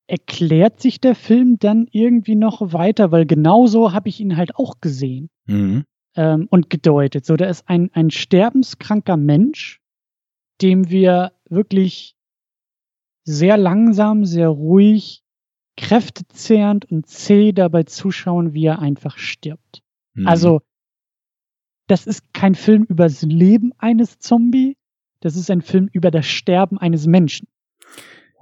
erklärt 0.08 0.80
sich 0.80 1.00
der 1.00 1.14
Film 1.14 1.58
dann 1.58 1.88
irgendwie 1.90 2.36
noch 2.36 2.72
weiter, 2.72 3.10
weil 3.10 3.26
genauso 3.26 3.92
habe 3.92 4.08
ich 4.08 4.20
ihn 4.20 4.36
halt 4.36 4.56
auch 4.56 4.80
gesehen. 4.80 5.30
Mhm 5.46 5.84
ähm, 6.16 6.48
und 6.50 6.70
gedeutet. 6.70 7.24
So, 7.24 7.36
da 7.36 7.46
ist 7.46 7.68
ein, 7.68 7.90
ein 7.92 8.10
sterbenskranker 8.10 9.16
Mensch, 9.16 9.80
dem 10.62 10.88
wir 10.90 11.32
wirklich 11.48 12.16
sehr 13.24 13.56
langsam, 13.56 14.24
sehr 14.24 14.48
ruhig, 14.48 15.22
kräftezehrend 15.76 16.90
und 16.90 17.06
zäh 17.06 17.52
dabei 17.52 17.82
zuschauen, 17.82 18.54
wie 18.54 18.64
er 18.64 18.78
einfach 18.78 19.18
stirbt. 19.18 19.82
Mhm. 20.14 20.26
Also, 20.26 20.62
das 21.86 22.06
ist 22.06 22.32
kein 22.32 22.54
Film 22.54 22.84
über 22.88 23.04
das 23.04 23.22
Leben 23.22 23.72
eines 23.78 24.18
Zombie, 24.18 24.76
das 25.20 25.36
ist 25.36 25.50
ein 25.50 25.62
Film 25.62 25.88
über 25.92 26.10
das 26.10 26.26
Sterben 26.26 26.78
eines 26.78 27.06
Menschen. 27.06 27.48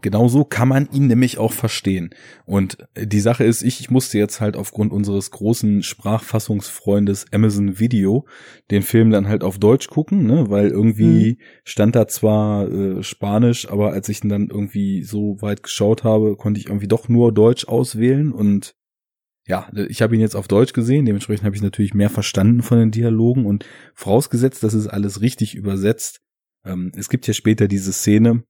Genauso 0.05 0.45
kann 0.45 0.69
man 0.69 0.87
ihn 0.93 1.07
nämlich 1.07 1.39
auch 1.39 1.53
verstehen. 1.53 2.11
Und 2.45 2.77
die 2.95 3.21
Sache 3.21 3.45
ist, 3.45 3.63
ich, 3.63 3.81
ich 3.81 3.91
musste 3.91 4.19
jetzt 4.19 4.39
halt 4.39 4.55
aufgrund 4.55 4.93
unseres 4.93 5.31
großen 5.31 5.83
Sprachfassungsfreundes 5.83 7.33
Amazon 7.33 7.79
Video 7.79 8.27
den 8.71 8.83
Film 8.83 9.11
dann 9.11 9.29
halt 9.29 9.43
auf 9.43 9.59
Deutsch 9.59 9.89
gucken, 9.89 10.27
ne? 10.27 10.51
weil 10.51 10.69
irgendwie 10.69 11.39
mhm. 11.39 11.45
stand 11.65 11.97
da 11.97 12.07
zwar 12.07 12.71
äh, 12.71 13.03
Spanisch, 13.03 13.67
aber 13.71 13.95
als 13.95 14.11
ich 14.11 14.23
ihn 14.23 14.29
dann 14.29 14.49
irgendwie 14.51 15.05
so 15.05 15.41
weit 15.41 15.63
geschaut 15.63 16.05
habe, 16.05 16.37
konnte 16.37 16.61
ich 16.61 16.67
irgendwie 16.67 16.89
doch 16.89 17.09
nur 17.09 17.33
Deutsch 17.33 17.67
auswählen 17.67 18.31
und 18.31 18.75
ja, 19.47 19.69
ich 19.75 20.01
habe 20.01 20.15
ihn 20.15 20.21
jetzt 20.21 20.37
auf 20.37 20.49
Deutsch 20.49 20.73
gesehen, 20.73 21.05
dementsprechend 21.05 21.45
habe 21.45 21.55
ich 21.55 21.63
natürlich 21.63 21.93
mehr 21.93 22.11
verstanden 22.11 22.63
von 22.63 22.79
den 22.79 22.91
Dialogen 22.91 23.45
und 23.45 23.67
vorausgesetzt, 23.95 24.63
dass 24.63 24.73
es 24.73 24.89
alles 24.89 25.21
richtig 25.21 25.55
übersetzt. 25.55 26.21
Ähm, 26.65 26.93
es 26.97 27.11
gibt 27.11 27.27
ja 27.27 27.35
später 27.35 27.69
diese 27.69 27.93
Szene, 27.93 28.45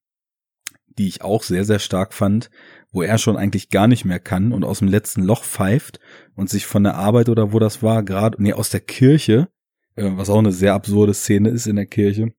die 0.96 1.08
ich 1.08 1.22
auch 1.22 1.42
sehr, 1.42 1.64
sehr 1.64 1.80
stark 1.80 2.14
fand, 2.14 2.48
wo 2.92 3.02
er 3.02 3.18
schon 3.18 3.36
eigentlich 3.36 3.70
gar 3.70 3.88
nicht 3.88 4.04
mehr 4.04 4.20
kann 4.20 4.52
und 4.52 4.62
aus 4.62 4.78
dem 4.78 4.88
letzten 4.88 5.22
Loch 5.22 5.42
pfeift 5.42 5.98
und 6.36 6.48
sich 6.48 6.66
von 6.66 6.84
der 6.84 6.94
Arbeit 6.94 7.28
oder 7.28 7.52
wo 7.52 7.58
das 7.58 7.82
war, 7.82 8.04
gerade, 8.04 8.40
nee, 8.40 8.52
aus 8.52 8.70
der 8.70 8.80
Kirche, 8.80 9.48
äh, 9.96 10.10
was 10.14 10.30
auch 10.30 10.38
eine 10.38 10.52
sehr 10.52 10.74
absurde 10.74 11.14
Szene 11.14 11.48
ist 11.48 11.66
in 11.66 11.74
der 11.74 11.86
Kirche, 11.86 12.32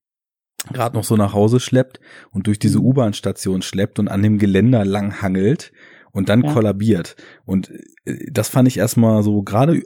gerade 0.72 0.96
noch 0.96 1.04
so 1.04 1.16
nach 1.16 1.34
Hause 1.34 1.60
schleppt 1.60 2.00
und 2.30 2.46
durch 2.46 2.58
diese. 2.58 2.78
U-Bahn-Station 2.78 3.60
schleppt 3.60 3.98
und 3.98 4.08
an 4.08 4.22
dem 4.22 4.38
Geländer 4.38 4.86
lang 4.86 5.20
hangelt 5.20 5.72
und 6.16 6.30
dann 6.30 6.42
ja. 6.42 6.52
kollabiert. 6.52 7.14
Und 7.44 7.70
äh, 8.06 8.30
das 8.32 8.48
fand 8.48 8.66
ich 8.68 8.78
erstmal 8.78 9.22
so, 9.22 9.42
gerade 9.42 9.82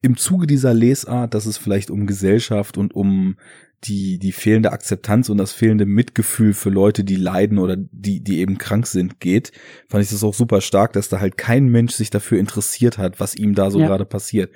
im 0.00 0.16
Zuge 0.16 0.46
dieser 0.46 0.74
Lesart, 0.74 1.34
dass 1.34 1.44
es 1.44 1.58
vielleicht 1.58 1.90
um 1.90 2.06
Gesellschaft 2.06 2.78
und 2.78 2.94
um 2.94 3.36
die, 3.82 4.20
die 4.20 4.30
fehlende 4.30 4.70
Akzeptanz 4.70 5.28
und 5.28 5.38
das 5.38 5.50
fehlende 5.50 5.84
Mitgefühl 5.84 6.52
für 6.52 6.70
Leute, 6.70 7.02
die 7.02 7.16
leiden 7.16 7.58
oder 7.58 7.76
die, 7.76 8.22
die 8.22 8.38
eben 8.38 8.58
krank 8.58 8.86
sind, 8.86 9.18
geht, 9.18 9.50
fand 9.88 10.04
ich 10.04 10.10
das 10.10 10.22
auch 10.22 10.34
super 10.34 10.60
stark, 10.60 10.92
dass 10.92 11.08
da 11.08 11.18
halt 11.18 11.36
kein 11.36 11.66
Mensch 11.66 11.94
sich 11.94 12.10
dafür 12.10 12.38
interessiert 12.38 12.96
hat, 12.96 13.18
was 13.18 13.34
ihm 13.34 13.56
da 13.56 13.72
so 13.72 13.80
ja. 13.80 13.88
gerade 13.88 14.04
passiert. 14.04 14.52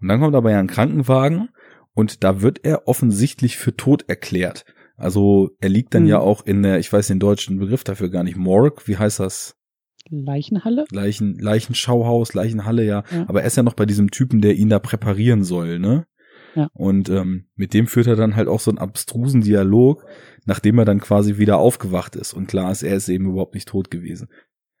Und 0.00 0.06
dann 0.06 0.20
kommt 0.20 0.36
aber 0.36 0.52
ja 0.52 0.60
ein 0.60 0.68
Krankenwagen 0.68 1.48
und 1.92 2.22
da 2.22 2.40
wird 2.40 2.60
er 2.62 2.86
offensichtlich 2.86 3.56
für 3.56 3.76
tot 3.76 4.04
erklärt. 4.06 4.64
Also 4.96 5.50
er 5.60 5.70
liegt 5.70 5.94
dann 5.94 6.04
mhm. 6.04 6.08
ja 6.08 6.20
auch 6.20 6.46
in 6.46 6.62
der, 6.62 6.78
ich 6.78 6.92
weiß 6.92 7.08
den 7.08 7.18
deutschen 7.18 7.58
Begriff 7.58 7.82
dafür 7.82 8.10
gar 8.10 8.22
nicht, 8.22 8.36
Morgue, 8.36 8.86
wie 8.86 8.96
heißt 8.96 9.18
das? 9.18 9.57
Leichenhalle? 10.10 10.84
Leichen, 10.90 11.38
Leichenschauhaus, 11.38 12.34
Leichenhalle, 12.34 12.84
ja. 12.84 13.04
ja. 13.10 13.24
Aber 13.28 13.42
er 13.42 13.46
ist 13.46 13.56
ja 13.56 13.62
noch 13.62 13.74
bei 13.74 13.86
diesem 13.86 14.10
Typen, 14.10 14.40
der 14.40 14.54
ihn 14.54 14.68
da 14.68 14.78
präparieren 14.78 15.44
soll, 15.44 15.78
ne? 15.78 16.06
Ja. 16.54 16.68
Und 16.72 17.08
ähm, 17.08 17.46
mit 17.54 17.74
dem 17.74 17.86
führt 17.86 18.06
er 18.06 18.16
dann 18.16 18.34
halt 18.34 18.48
auch 18.48 18.60
so 18.60 18.70
einen 18.70 18.78
abstrusen 18.78 19.42
Dialog, 19.42 20.04
nachdem 20.44 20.78
er 20.78 20.84
dann 20.84 21.00
quasi 21.00 21.38
wieder 21.38 21.58
aufgewacht 21.58 22.16
ist. 22.16 22.32
Und 22.32 22.48
klar 22.48 22.72
ist, 22.72 22.82
er 22.82 22.96
ist 22.96 23.08
eben 23.08 23.26
überhaupt 23.26 23.54
nicht 23.54 23.68
tot 23.68 23.90
gewesen. 23.90 24.28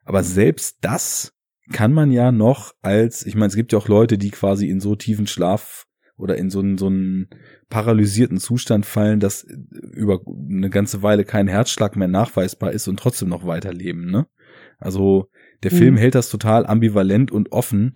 Aber 0.04 0.22
selbst 0.24 0.78
das 0.80 1.34
kann 1.70 1.92
man 1.92 2.10
ja 2.10 2.32
noch 2.32 2.72
als, 2.80 3.26
ich 3.26 3.34
meine, 3.34 3.48
es 3.48 3.56
gibt 3.56 3.72
ja 3.72 3.78
auch 3.78 3.88
Leute, 3.88 4.18
die 4.18 4.30
quasi 4.30 4.68
in 4.68 4.80
so 4.80 4.96
tiefen 4.96 5.26
Schlaf 5.26 5.86
oder 6.16 6.36
in 6.36 6.50
so 6.50 6.60
einen, 6.60 6.78
so 6.78 6.86
einen 6.86 7.28
paralysierten 7.68 8.38
Zustand 8.38 8.86
fallen, 8.86 9.20
dass 9.20 9.44
über 9.44 10.20
eine 10.26 10.70
ganze 10.70 11.02
Weile 11.02 11.24
kein 11.24 11.46
Herzschlag 11.46 11.96
mehr 11.96 12.08
nachweisbar 12.08 12.72
ist 12.72 12.88
und 12.88 12.98
trotzdem 12.98 13.28
noch 13.28 13.46
weiterleben, 13.46 14.10
ne? 14.10 14.26
Also 14.78 15.28
der 15.62 15.70
Film 15.70 15.94
mhm. 15.94 15.98
hält 15.98 16.14
das 16.14 16.30
total 16.30 16.66
ambivalent 16.66 17.30
und 17.30 17.52
offen, 17.52 17.94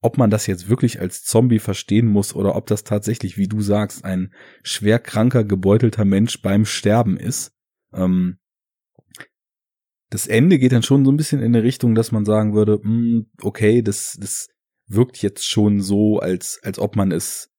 ob 0.00 0.18
man 0.18 0.30
das 0.30 0.46
jetzt 0.46 0.68
wirklich 0.68 1.00
als 1.00 1.22
Zombie 1.24 1.58
verstehen 1.58 2.06
muss 2.06 2.34
oder 2.34 2.54
ob 2.54 2.66
das 2.66 2.84
tatsächlich, 2.84 3.36
wie 3.36 3.48
du 3.48 3.60
sagst, 3.60 4.04
ein 4.04 4.32
schwer 4.62 4.98
kranker, 4.98 5.44
gebeutelter 5.44 6.04
Mensch 6.04 6.40
beim 6.42 6.64
Sterben 6.64 7.16
ist. 7.16 7.52
Ähm, 7.92 8.38
das 10.10 10.26
Ende 10.26 10.58
geht 10.58 10.72
dann 10.72 10.82
schon 10.82 11.04
so 11.04 11.12
ein 11.12 11.16
bisschen 11.16 11.40
in 11.40 11.54
eine 11.54 11.62
Richtung, 11.62 11.94
dass 11.94 12.12
man 12.12 12.24
sagen 12.24 12.54
würde, 12.54 12.78
mh, 12.82 12.84
hm, 12.84 13.26
okay, 13.42 13.82
das, 13.82 14.16
das 14.20 14.48
wirkt 14.86 15.18
jetzt 15.18 15.48
schon 15.48 15.80
so, 15.80 16.18
als, 16.18 16.60
als 16.62 16.78
ob 16.78 16.96
man 16.96 17.12
es 17.12 17.50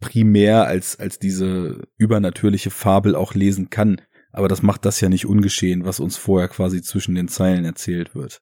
primär 0.00 0.66
als, 0.66 0.98
als 0.98 1.18
diese 1.18 1.86
übernatürliche 1.96 2.70
Fabel 2.70 3.14
auch 3.14 3.34
lesen 3.34 3.70
kann. 3.70 4.00
Aber 4.34 4.48
das 4.48 4.62
macht 4.62 4.84
das 4.84 5.00
ja 5.00 5.08
nicht 5.08 5.26
ungeschehen, 5.26 5.84
was 5.84 6.00
uns 6.00 6.16
vorher 6.16 6.48
quasi 6.48 6.82
zwischen 6.82 7.14
den 7.14 7.28
Zeilen 7.28 7.64
erzählt 7.64 8.16
wird. 8.16 8.40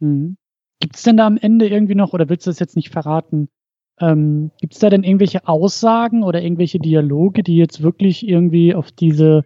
Mhm. 0.00 0.36
Gibt 0.80 0.96
es 0.96 1.04
denn 1.04 1.16
da 1.16 1.28
am 1.28 1.36
Ende 1.36 1.68
irgendwie 1.68 1.94
noch, 1.94 2.12
oder 2.12 2.28
willst 2.28 2.44
du 2.46 2.50
das 2.50 2.58
jetzt 2.58 2.74
nicht 2.74 2.90
verraten? 2.90 3.48
Ähm, 4.00 4.50
Gibt 4.60 4.74
es 4.74 4.80
da 4.80 4.90
denn 4.90 5.04
irgendwelche 5.04 5.46
Aussagen 5.46 6.24
oder 6.24 6.42
irgendwelche 6.42 6.80
Dialoge, 6.80 7.44
die 7.44 7.56
jetzt 7.56 7.82
wirklich 7.84 8.26
irgendwie 8.26 8.74
auf 8.74 8.90
diese 8.90 9.44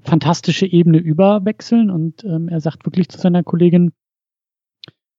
fantastische 0.00 0.66
Ebene 0.66 0.98
überwechseln 0.98 1.90
und 1.90 2.24
ähm, 2.24 2.48
er 2.48 2.62
sagt 2.62 2.86
wirklich 2.86 3.10
zu 3.10 3.18
seiner 3.18 3.42
Kollegin, 3.42 3.92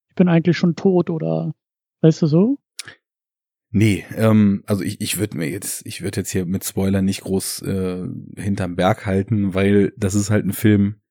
ich 0.09 0.15
bin 0.15 0.29
eigentlich 0.29 0.57
schon 0.57 0.75
tot 0.75 1.11
oder 1.11 1.53
weißt 2.01 2.23
du 2.23 2.25
so? 2.25 2.57
Nee, 3.77 4.05
ähm, 4.15 4.63
also 4.67 4.85
ich, 4.85 5.01
ich 5.01 5.17
würde 5.17 5.35
mir 5.35 5.49
jetzt, 5.49 5.85
ich 5.85 6.01
würde 6.01 6.21
jetzt 6.21 6.31
hier 6.31 6.45
mit 6.45 6.63
Spoiler 6.63 7.01
nicht 7.01 7.19
groß 7.23 7.61
äh, 7.63 8.07
hinterm 8.37 8.77
Berg 8.77 9.05
halten, 9.05 9.53
weil 9.53 9.91
das 9.97 10.15
ist 10.15 10.29
halt 10.29 10.45
ein 10.45 10.53
Film, 10.53 11.01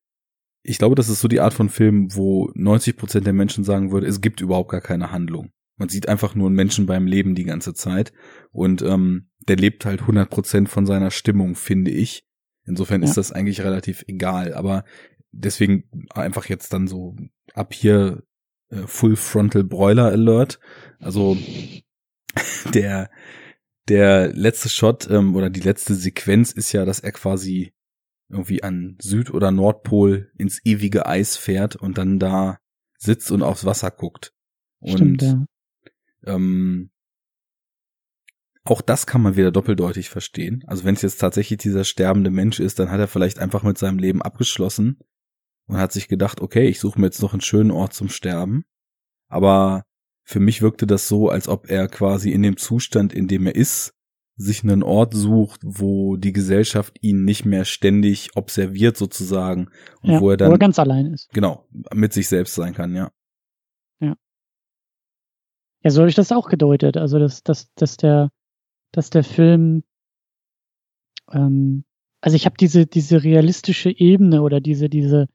ich 0.62 0.78
glaube, 0.78 0.94
das 0.94 1.10
ist 1.10 1.20
so 1.20 1.28
die 1.28 1.40
Art 1.40 1.52
von 1.52 1.68
Film, 1.68 2.16
wo 2.16 2.50
90 2.54 2.96
Prozent 2.96 3.26
der 3.26 3.34
Menschen 3.34 3.64
sagen 3.64 3.92
würde, 3.92 4.06
es 4.06 4.22
gibt 4.22 4.40
überhaupt 4.40 4.70
gar 4.70 4.80
keine 4.80 5.10
Handlung. 5.10 5.50
Man 5.76 5.90
sieht 5.90 6.08
einfach 6.08 6.34
nur 6.34 6.46
einen 6.46 6.56
Menschen 6.56 6.86
beim 6.86 7.06
Leben 7.06 7.34
die 7.34 7.44
ganze 7.44 7.74
Zeit 7.74 8.14
und 8.50 8.80
ähm, 8.80 9.28
der 9.46 9.56
lebt 9.56 9.84
halt 9.84 10.00
100 10.00 10.30
Prozent 10.30 10.70
von 10.70 10.86
seiner 10.86 11.10
Stimmung, 11.10 11.56
finde 11.56 11.90
ich. 11.90 12.24
Insofern 12.64 13.02
ja. 13.02 13.08
ist 13.08 13.18
das 13.18 13.30
eigentlich 13.30 13.60
relativ 13.60 14.04
egal. 14.06 14.54
Aber 14.54 14.86
deswegen 15.32 15.84
einfach 16.14 16.46
jetzt 16.46 16.72
dann 16.72 16.88
so 16.88 17.14
ab 17.52 17.74
hier 17.74 18.22
äh, 18.70 18.86
Full 18.86 19.16
Frontal 19.16 19.64
Broiler 19.64 20.06
Alert. 20.06 20.60
Also 20.98 21.36
der 22.74 23.10
der 23.88 24.32
letzte 24.32 24.68
Shot 24.68 25.08
ähm, 25.10 25.34
oder 25.36 25.50
die 25.50 25.60
letzte 25.60 25.94
Sequenz 25.94 26.52
ist 26.52 26.72
ja, 26.72 26.84
dass 26.84 27.00
er 27.00 27.12
quasi 27.12 27.74
irgendwie 28.28 28.62
an 28.62 28.96
Süd- 29.00 29.30
oder 29.30 29.50
Nordpol 29.50 30.32
ins 30.38 30.64
ewige 30.64 31.06
Eis 31.06 31.36
fährt 31.36 31.76
und 31.76 31.98
dann 31.98 32.18
da 32.18 32.58
sitzt 32.98 33.30
und 33.30 33.42
aufs 33.42 33.64
Wasser 33.64 33.90
guckt. 33.90 34.32
Und 34.80 34.92
Stimmt, 34.92 35.22
ja. 35.22 35.46
ähm, 36.24 36.90
auch 38.64 38.80
das 38.80 39.06
kann 39.06 39.20
man 39.20 39.36
wieder 39.36 39.52
doppeldeutig 39.52 40.08
verstehen. 40.08 40.64
Also 40.66 40.84
wenn 40.84 40.94
es 40.94 41.02
jetzt 41.02 41.18
tatsächlich 41.18 41.58
dieser 41.58 41.84
sterbende 41.84 42.30
Mensch 42.30 42.60
ist, 42.60 42.78
dann 42.78 42.90
hat 42.90 42.98
er 42.98 43.08
vielleicht 43.08 43.38
einfach 43.38 43.62
mit 43.62 43.76
seinem 43.76 43.98
Leben 43.98 44.22
abgeschlossen 44.22 45.00
und 45.66 45.76
hat 45.76 45.92
sich 45.92 46.08
gedacht, 46.08 46.40
okay, 46.40 46.66
ich 46.66 46.80
suche 46.80 46.98
mir 46.98 47.06
jetzt 47.06 47.20
noch 47.20 47.34
einen 47.34 47.42
schönen 47.42 47.70
Ort 47.70 47.92
zum 47.92 48.08
Sterben. 48.08 48.64
Aber 49.28 49.84
für 50.24 50.40
mich 50.40 50.62
wirkte 50.62 50.86
das 50.86 51.06
so, 51.08 51.28
als 51.28 51.48
ob 51.48 51.70
er 51.70 51.88
quasi 51.88 52.30
in 52.30 52.42
dem 52.42 52.56
Zustand, 52.56 53.12
in 53.12 53.28
dem 53.28 53.46
er 53.46 53.54
ist, 53.54 53.94
sich 54.36 54.64
einen 54.64 54.82
Ort 54.82 55.14
sucht, 55.14 55.60
wo 55.62 56.16
die 56.16 56.32
Gesellschaft 56.32 56.98
ihn 57.02 57.24
nicht 57.24 57.44
mehr 57.44 57.64
ständig 57.64 58.36
observiert 58.36 58.96
sozusagen 58.96 59.68
und 60.02 60.10
ja, 60.10 60.20
wo 60.20 60.30
er 60.30 60.36
dann 60.36 60.48
wo 60.48 60.54
er 60.54 60.58
ganz 60.58 60.78
allein 60.78 61.06
ist. 61.06 61.30
Genau, 61.32 61.68
mit 61.92 62.12
sich 62.12 62.28
selbst 62.28 62.54
sein 62.54 62.74
kann, 62.74 62.96
ja. 62.96 63.12
Ja. 64.00 64.16
Ja, 65.84 65.90
so 65.90 66.00
habe 66.00 66.08
ich 66.08 66.16
das 66.16 66.32
auch 66.32 66.48
gedeutet. 66.48 66.96
Also 66.96 67.20
dass, 67.20 67.44
dass, 67.44 67.72
dass 67.74 67.96
der, 67.96 68.30
dass 68.90 69.10
der 69.10 69.22
Film 69.22 69.84
ähm, 71.30 71.84
also 72.24 72.36
ich 72.36 72.46
habe 72.46 72.56
diese, 72.58 72.86
diese 72.86 73.22
realistische 73.22 73.90
Ebene 73.90 74.40
oder 74.40 74.60
diese, 74.60 74.88
diese 74.88 75.28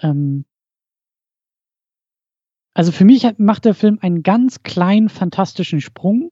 ähm, 0.00 0.44
also 2.80 2.92
für 2.92 3.04
mich 3.04 3.26
macht 3.36 3.66
der 3.66 3.74
Film 3.74 3.98
einen 4.00 4.22
ganz 4.22 4.62
kleinen, 4.62 5.10
fantastischen 5.10 5.82
Sprung, 5.82 6.30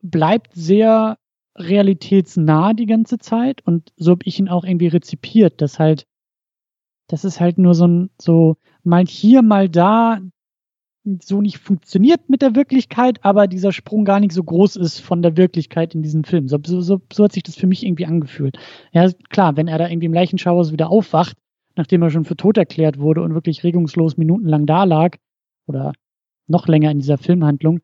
bleibt 0.00 0.54
sehr 0.54 1.18
realitätsnah 1.58 2.72
die 2.72 2.86
ganze 2.86 3.18
Zeit 3.18 3.60
und 3.66 3.92
so 3.96 4.12
habe 4.12 4.24
ich 4.24 4.38
ihn 4.38 4.48
auch 4.48 4.64
irgendwie 4.64 4.86
rezipiert, 4.86 5.60
dass 5.60 5.78
halt, 5.78 6.06
das 7.06 7.26
ist 7.26 7.38
halt 7.38 7.58
nur 7.58 7.74
so 7.74 7.86
ein, 7.86 8.10
so 8.18 8.56
mal 8.82 9.04
hier, 9.04 9.42
mal 9.42 9.68
da 9.68 10.20
so 11.22 11.42
nicht 11.42 11.58
funktioniert 11.58 12.30
mit 12.30 12.40
der 12.40 12.54
Wirklichkeit, 12.54 13.22
aber 13.26 13.46
dieser 13.46 13.72
Sprung 13.72 14.06
gar 14.06 14.20
nicht 14.20 14.32
so 14.32 14.42
groß 14.42 14.76
ist 14.76 15.00
von 15.00 15.20
der 15.20 15.36
Wirklichkeit 15.36 15.94
in 15.94 16.00
diesem 16.00 16.24
Film. 16.24 16.48
So, 16.48 16.58
so, 16.64 16.80
so 17.12 17.24
hat 17.24 17.32
sich 17.32 17.42
das 17.42 17.56
für 17.56 17.66
mich 17.66 17.84
irgendwie 17.84 18.06
angefühlt. 18.06 18.56
Ja, 18.92 19.10
klar, 19.28 19.58
wenn 19.58 19.68
er 19.68 19.76
da 19.76 19.86
irgendwie 19.86 20.06
im 20.06 20.14
Leichenschauhaus 20.14 20.72
wieder 20.72 20.88
aufwacht, 20.88 21.36
nachdem 21.76 22.02
er 22.02 22.10
schon 22.10 22.24
für 22.24 22.36
tot 22.36 22.56
erklärt 22.56 22.98
wurde 22.98 23.22
und 23.22 23.34
wirklich 23.34 23.64
regungslos 23.64 24.16
minutenlang 24.16 24.66
da 24.66 24.84
lag 24.84 25.16
oder 25.66 25.92
noch 26.46 26.68
länger 26.68 26.90
in 26.90 26.98
dieser 26.98 27.18
Filmhandlung, 27.18 27.80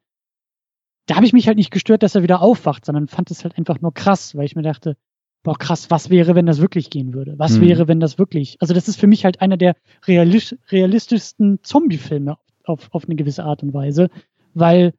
da 1.07 1.16
habe 1.16 1.26
ich 1.26 1.33
mich 1.33 1.48
halt 1.48 1.57
nicht 1.57 1.70
gestört, 1.70 2.03
dass 2.03 2.14
er 2.14 2.22
wieder 2.22 2.40
aufwacht, 2.40 2.85
sondern 2.85 3.09
fand 3.09 3.31
es 3.31 3.42
halt 3.42 3.59
einfach 3.59 3.81
nur 3.81 3.92
krass, 3.92 4.37
weil 4.37 4.44
ich 4.44 4.55
mir 4.55 4.62
dachte, 4.62 4.96
boah 5.42 5.57
krass, 5.59 5.90
was 5.90 6.11
wäre, 6.11 6.35
wenn 6.35 6.46
das 6.46 6.61
wirklich 6.61 6.90
gehen 6.90 7.14
würde? 7.14 7.38
Was 7.38 7.59
mhm. 7.59 7.62
wäre, 7.62 7.88
wenn 7.88 8.00
das 8.00 8.18
wirklich? 8.18 8.57
Also 8.61 8.74
das 8.74 8.88
ist 8.88 9.00
für 9.00 9.07
mich 9.07 9.24
halt 9.24 9.40
einer 9.40 9.57
der 9.57 9.74
realis 10.07 10.57
realistischsten 10.68 11.62
Zombie-Filme 11.62 12.37
auf, 12.64 12.88
auf 12.92 13.07
eine 13.07 13.16
gewisse 13.16 13.44
Art 13.44 13.62
und 13.62 13.72
Weise, 13.72 14.09
weil 14.55 14.92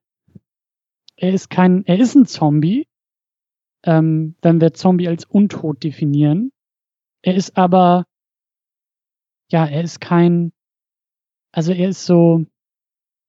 er 1.15 1.33
ist 1.33 1.49
kein, 1.49 1.85
er 1.85 1.99
ist 1.99 2.15
ein 2.15 2.25
Zombie, 2.25 2.87
ähm, 3.83 4.35
wenn 4.41 4.59
wir 4.59 4.73
Zombie 4.73 5.07
als 5.07 5.25
untot 5.25 5.83
definieren. 5.83 6.51
Er 7.21 7.35
ist 7.35 7.57
aber 7.57 8.05
ja, 9.51 9.65
er 9.65 9.83
ist 9.83 9.99
kein, 9.99 10.53
also 11.51 11.73
er 11.73 11.89
ist 11.89 12.05
so, 12.05 12.45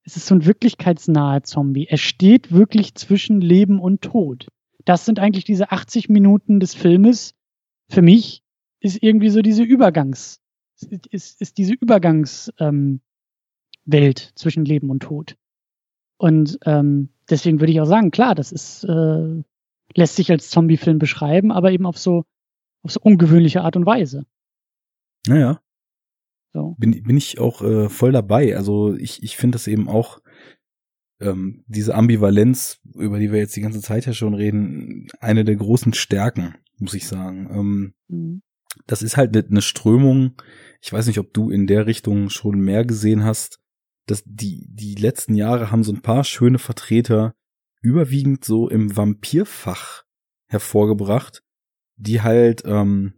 es 0.05 0.17
ist 0.17 0.27
so 0.27 0.35
ein 0.35 0.47
wirklichkeitsnaher 0.47 1.43
Zombie. 1.43 1.87
Er 1.87 1.99
steht 1.99 2.53
wirklich 2.53 2.95
zwischen 2.95 3.41
Leben 3.41 3.81
und 3.81 4.03
Tod. 4.03 4.49
Das 4.85 5.05
sind 5.05 5.19
eigentlich 5.19 5.45
diese 5.45 5.71
80 5.71 6.09
Minuten 6.09 6.61
des 6.61 6.75
Filmes. 6.75 7.35
Für 7.89 8.03
mich 8.03 8.43
ist 8.81 9.03
irgendwie 9.03 9.31
so 9.31 9.43
diese 9.43 9.63
Übergangs, 9.63 10.41
ist, 11.11 11.41
ist 11.41 11.59
diese 11.59 11.75
Übergangswelt 11.75 12.55
ähm, 12.59 13.01
Welt 13.85 14.33
zwischen 14.37 14.65
Leben 14.65 14.91
und 14.91 15.01
Tod. 15.01 15.37
Und 16.17 16.59
ähm, 16.67 17.09
deswegen 17.29 17.61
würde 17.61 17.73
ich 17.73 17.81
auch 17.81 17.87
sagen, 17.87 18.13
klar, 18.13 18.37
das 18.37 18.53
ist, 18.53 18.85
äh, 18.85 19.43
lässt 19.95 20.17
sich 20.17 20.31
als 20.31 20.51
Zombie-Film 20.51 21.01
beschreiben, 21.01 21.51
aber 21.51 21.73
eben 21.73 21.87
auf 21.87 21.99
so, 21.99 22.25
auf 22.83 22.93
so 22.93 23.01
ungewöhnliche 23.01 23.63
Art 23.63 23.75
und 23.75 23.87
Weise. 23.87 24.25
Naja, 25.27 25.61
so. 26.53 26.77
Bin, 26.79 27.03
bin 27.03 27.17
ich 27.17 27.39
auch 27.39 27.63
äh, 27.63 27.89
voll 27.89 28.13
dabei. 28.13 28.57
Also 28.57 28.95
ich, 28.95 29.23
ich 29.23 29.37
finde 29.37 29.57
das 29.57 29.67
eben 29.67 29.89
auch, 29.89 30.21
ähm, 31.23 31.65
diese 31.67 31.95
Ambivalenz, 31.95 32.81
über 32.95 33.19
die 33.19 33.33
wir 33.33 33.39
jetzt 33.39 33.57
die 33.57 33.61
ganze 33.61 33.81
Zeit 33.81 34.07
ja 34.07 34.13
schon 34.13 34.35
reden, 34.35 35.09
eine 35.21 35.45
der 35.45 35.57
großen 35.57 35.95
Stärken, 35.95 36.57
muss 36.79 36.95
ich 36.95 37.07
sagen. 37.07 37.49
Ähm, 37.51 37.95
mhm. 38.09 38.43
Das 38.87 39.03
ist 39.03 39.17
halt 39.17 39.37
eine 39.37 39.63
Strömung, 39.63 40.35
ich 40.81 40.93
weiß 40.93 41.07
nicht, 41.07 41.19
ob 41.19 41.33
du 41.33 41.51
in 41.51 41.67
der 41.67 41.87
Richtung 41.87 42.31
schon 42.31 42.59
mehr 42.59 42.85
gesehen 42.85 43.25
hast, 43.25 43.61
dass 44.07 44.23
die, 44.27 44.67
die 44.69 44.95
letzten 44.97 45.35
Jahre 45.35 45.71
haben 45.71 45.85
so 45.85 45.93
ein 45.93 46.03
paar 46.03 46.25
schöne 46.25 46.59
Vertreter 46.59 47.35
überwiegend 47.81 48.45
so 48.45 48.69
im 48.69 48.97
Vampirfach 48.97 50.05
hervorgebracht, 50.49 51.43
die 51.97 52.21
halt 52.23 52.63
ähm, 52.65 53.15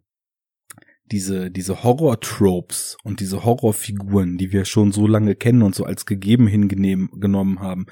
diese, 1.10 1.50
diese 1.50 1.82
Horror-Tropes 1.82 2.96
und 3.04 3.20
diese 3.20 3.44
Horrorfiguren, 3.44 4.38
die 4.38 4.52
wir 4.52 4.64
schon 4.64 4.92
so 4.92 5.06
lange 5.06 5.34
kennen 5.34 5.62
und 5.62 5.74
so 5.74 5.84
als 5.84 6.06
gegeben 6.06 6.46
hingenommen 6.46 7.60
haben, 7.60 7.86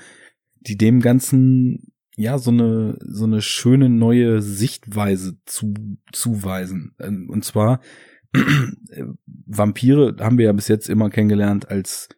die 0.60 0.76
dem 0.76 1.00
Ganzen 1.00 1.92
ja 2.16 2.38
so 2.38 2.50
eine 2.50 2.98
so 3.00 3.24
eine 3.24 3.40
schöne 3.40 3.88
neue 3.88 4.42
Sichtweise 4.42 5.38
zu 5.46 5.74
zuweisen 6.12 6.94
ähm, 7.00 7.28
und 7.30 7.44
zwar 7.44 7.80
Vampire 9.46 10.16
haben 10.20 10.38
wir 10.38 10.46
ja 10.46 10.52
bis 10.52 10.68
jetzt 10.68 10.88
immer 10.88 11.10
kennengelernt 11.10 11.68
als 11.70 12.08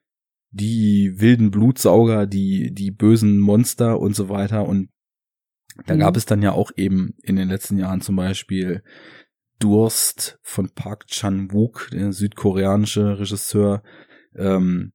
die 0.51 1.15
wilden 1.17 1.51
Blutsauger, 1.51 2.27
die 2.27 2.73
die 2.73 2.91
bösen 2.91 3.39
Monster 3.39 3.99
und 3.99 4.15
so 4.15 4.29
weiter 4.29 4.67
und 4.67 4.91
da 5.87 5.95
mhm. 5.95 6.01
gab 6.01 6.17
es 6.17 6.27
dann 6.27 6.43
ja 6.43 6.53
auch 6.53 6.71
eben 6.77 7.15
in 7.23 7.37
den 7.37 7.49
letzten 7.49 7.79
Jahren 7.79 8.01
zum 8.01 8.17
Beispiel 8.17 8.83
Durst 9.65 10.39
von 10.43 10.69
Park 10.69 11.07
Chan-wook, 11.07 11.89
der 11.91 12.13
südkoreanische 12.13 13.19
Regisseur. 13.19 13.83
Ähm, 14.37 14.93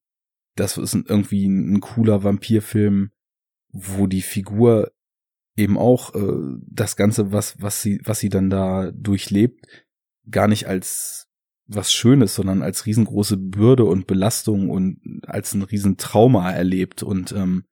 das 0.56 0.78
ist 0.78 0.94
irgendwie 0.94 1.48
ein, 1.48 1.80
cooler 1.82 2.24
Vampirfilm, 2.24 3.10
wo 3.72 4.06
die 4.06 4.22
Figur 4.22 4.92
eben 5.56 5.76
auch 5.76 6.14
äh, 6.14 6.60
das 6.68 6.96
Ganze, 6.96 7.32
was 7.32 7.60
was 7.60 7.82
sie 7.82 8.00
was 8.04 8.20
sie 8.20 8.30
dann 8.30 8.52
da 8.52 8.92
durchlebt, 8.92 9.66
gar 10.30 10.48
nicht 10.48 10.68
als 10.68 11.26
was 11.66 11.92
Schönes, 11.92 12.36
sondern 12.36 12.62
als 12.62 12.86
riesengroße 12.86 13.38
Bürde 13.38 13.86
und 13.86 14.06
Belastung 14.06 14.70
und 14.70 15.00
als 15.26 15.56
ein 15.56 15.64
Riesentrauma 15.64 16.52
erlebt 16.52 17.02
und 17.02 17.32
ähm, 17.32 17.64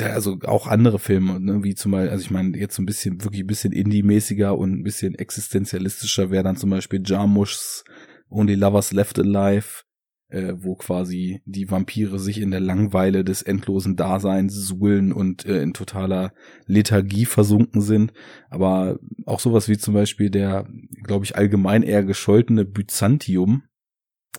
also 0.00 0.38
auch 0.44 0.66
andere 0.66 0.98
Filme, 0.98 1.40
ne, 1.40 1.62
wie 1.62 1.74
zum 1.74 1.92
Beispiel, 1.92 2.10
also 2.10 2.22
ich 2.22 2.30
meine, 2.30 2.56
jetzt 2.58 2.74
so 2.74 2.82
ein 2.82 2.86
bisschen, 2.86 3.22
wirklich 3.22 3.42
ein 3.42 3.46
bisschen 3.46 3.72
Indie-mäßiger 3.72 4.56
und 4.56 4.72
ein 4.72 4.82
bisschen 4.82 5.14
existenzialistischer 5.14 6.30
wäre 6.30 6.44
dann 6.44 6.56
zum 6.56 6.70
Beispiel 6.70 7.02
Jarmusch's 7.04 7.84
Only 8.28 8.54
Lovers 8.54 8.92
Left 8.92 9.18
Alive, 9.18 9.82
äh, 10.28 10.54
wo 10.56 10.74
quasi 10.74 11.40
die 11.44 11.70
Vampire 11.70 12.18
sich 12.18 12.40
in 12.40 12.50
der 12.50 12.60
Langweile 12.60 13.24
des 13.24 13.42
endlosen 13.42 13.96
Daseins 13.96 14.54
suhlen 14.54 15.12
und 15.12 15.44
äh, 15.46 15.62
in 15.62 15.72
totaler 15.72 16.32
Lethargie 16.66 17.24
versunken 17.24 17.80
sind. 17.80 18.12
Aber 18.48 18.98
auch 19.26 19.40
sowas 19.40 19.68
wie 19.68 19.78
zum 19.78 19.94
Beispiel 19.94 20.30
der, 20.30 20.68
glaube 21.02 21.24
ich, 21.24 21.36
allgemein 21.36 21.82
eher 21.82 22.04
gescholtene 22.04 22.64
Byzantium. 22.64 23.64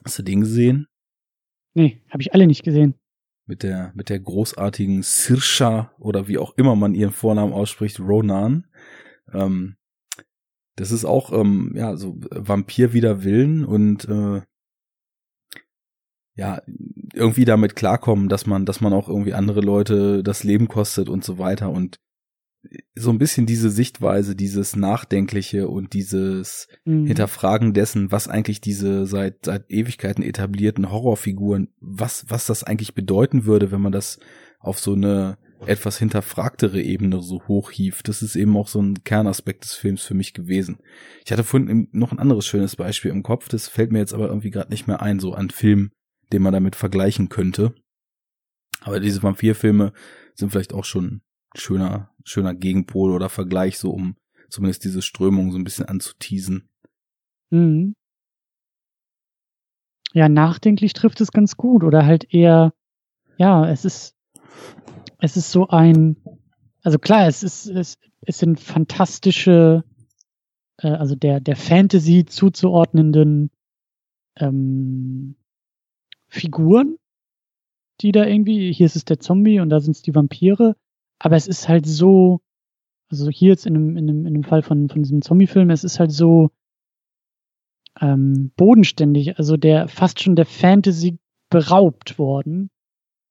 Hast 0.06 0.20
du 0.20 0.24
den 0.24 0.41
gesehen? 0.41 0.88
Nee, 1.74 2.02
habe 2.10 2.22
ich 2.22 2.34
alle 2.34 2.48
nicht 2.48 2.63
gesehen 2.63 2.96
mit 3.46 3.64
der, 3.64 3.92
mit 3.96 4.10
der 4.10 4.20
großartigen 4.20 5.04
Sirsha 5.04 5.92
oder 6.00 6.28
wie 6.28 6.38
auch 6.38 6.56
immer 6.58 6.76
man 6.76 6.96
ihren 6.96 7.12
Vornamen 7.12 7.54
ausspricht, 7.54 8.00
Ronan. 8.00 8.68
Ähm, 9.34 9.76
das 10.76 10.92
ist 10.92 11.06
auch, 11.06 11.32
ähm, 11.32 11.74
ja, 11.76 11.96
so 11.98 12.18
Vampir 12.32 12.94
wider 12.94 13.24
Willen 13.24 13.66
und 13.66 14.08
äh, 14.08 14.42
ja, 16.36 16.62
irgendwie 17.14 17.46
damit 17.46 17.76
klarkommen, 17.76 18.30
dass 18.30 18.46
man, 18.46 18.66
dass 18.66 18.82
man 18.82 18.94
auch 18.94 19.10
irgendwie 19.10 19.34
andere 19.34 19.62
Leute 19.62 20.24
das 20.24 20.44
Leben 20.44 20.68
kostet 20.68 21.10
und 21.10 21.24
so 21.24 21.38
weiter 21.38 21.70
und 21.70 22.00
so 22.95 23.09
ein 23.09 23.18
bisschen 23.18 23.45
diese 23.45 23.70
Sichtweise, 23.70 24.36
dieses 24.36 24.76
Nachdenkliche 24.76 25.68
und 25.68 25.93
dieses 25.93 26.68
mhm. 26.86 27.07
Hinterfragen 27.07 27.74
dessen, 27.74 28.12
was 28.12 28.28
eigentlich 28.28 28.62
diese 28.62 29.05
seit, 29.05 29.45
seit 29.45 29.70
Ewigkeiten 29.70 30.24
etablierten 30.24 30.91
Horrorfiguren, 30.91 31.70
was, 31.80 32.26
was 32.30 32.45
das 32.45 32.64
eigentlich 32.64 32.93
bedeuten 32.93 33.45
würde, 33.45 33.72
wenn 33.72 33.82
man 33.82 33.91
das 33.91 34.20
auf 34.59 34.80
so 34.80 34.93
eine 34.93 35.38
etwas 35.66 35.97
hinterfragtere 35.97 36.82
Ebene 36.82 37.22
so 37.22 37.41
hochhieft. 37.47 38.07
Das 38.07 38.22
ist 38.22 38.36
eben 38.36 38.55
auch 38.57 38.68
so 38.68 38.82
ein 38.82 39.03
Kernaspekt 39.03 39.64
des 39.64 39.74
Films 39.74 40.01
für 40.03 40.14
mich 40.14 40.34
gewesen. 40.34 40.80
Ich 41.26 41.32
hatte 41.32 41.43
vorhin 41.43 41.88
noch 41.91 42.12
ein 42.12 42.20
anderes 42.20 42.45
schönes 42.45 42.76
Beispiel 42.76 43.12
im 43.12 43.24
Kopf, 43.24 43.47
das 43.47 43.68
fällt 43.68 43.91
mir 43.91 43.99
jetzt 43.99 44.14
aber 44.14 44.28
irgendwie 44.28 44.49
gerade 44.49 44.72
nicht 44.72 44.88
mehr 44.88 45.01
ein, 45.01 45.20
so 45.20 45.34
an 45.34 45.49
Film, 45.49 45.91
den 46.32 46.41
man 46.41 46.53
damit 46.53 46.76
vergleichen 46.76 47.30
könnte. 47.30 47.74
Aber 48.82 48.99
diese 48.99 49.22
Vampirfilme 49.22 49.93
sind 50.34 50.51
vielleicht 50.51 50.74
auch 50.74 50.86
schon 50.86 51.22
schöner, 51.56 52.12
schöner 52.24 52.54
Gegenpol 52.54 53.12
oder 53.12 53.30
Vergleich, 53.30 53.78
so 53.78 53.91
um 53.91 54.16
zumindest 54.49 54.84
diese 54.84 55.02
Strömung 55.02 55.52
so 55.52 55.58
ein 55.58 55.64
bisschen 55.64 55.86
anzuteasen. 55.86 56.70
Mhm. 57.49 57.95
Ja, 60.14 60.28
nachdenklich 60.28 60.93
trifft 60.93 61.22
es 61.22 61.32
ganz 61.32 61.56
gut 61.56 61.84
oder 61.84 62.06
halt 62.06 62.34
eher, 62.34 62.74
ja, 63.38 63.68
es 63.70 63.86
ist, 63.86 64.16
es 65.20 65.38
ist 65.38 65.52
so 65.52 65.68
ein, 65.70 66.18
also 66.84 66.99
klar, 66.99 67.28
es 67.28 67.43
ist, 67.43 67.68
es, 67.68 67.97
es 68.22 68.38
sind 68.38 68.60
fantastische, 68.60 69.86
äh, 70.78 70.89
also 70.89 71.16
der, 71.16 71.39
der 71.39 71.56
Fantasy 71.56 72.26
zuzuordnenden 72.26 73.52
ähm, 74.36 75.38
Figuren, 76.28 76.97
die 78.02 78.12
da 78.12 78.26
irgendwie, 78.26 78.74
hier 78.74 78.86
ist 78.86 78.97
es 78.97 79.06
der 79.06 79.20
Zombie 79.20 79.62
und 79.62 79.70
da 79.70 79.80
sind 79.80 79.95
es 79.95 80.02
die 80.02 80.14
Vampire, 80.14 80.76
aber 81.24 81.36
es 81.36 81.47
ist 81.47 81.69
halt 81.69 81.86
so, 81.86 82.41
also 83.11 83.30
hier 83.30 83.49
jetzt 83.49 83.67
in 83.67 83.76
einem, 83.76 83.95
in 83.95 84.09
einem, 84.09 84.26
in 84.26 84.34
einem 84.34 84.43
Fall 84.43 84.63
von, 84.63 84.89
von 84.89 85.03
diesem 85.03 85.22
Zombie-Film, 85.22 85.69
es 85.69 85.84
ist 85.84 85.99
halt 85.99 86.11
so 86.11 86.49
ähm, 87.99 88.51
bodenständig, 88.55 89.38
also 89.38 89.55
der 89.55 89.88
fast 89.88 90.19
schon 90.19 90.36
der 90.36 90.47
Fantasy 90.47 91.19
beraubt 91.49 92.17
worden. 92.17 92.72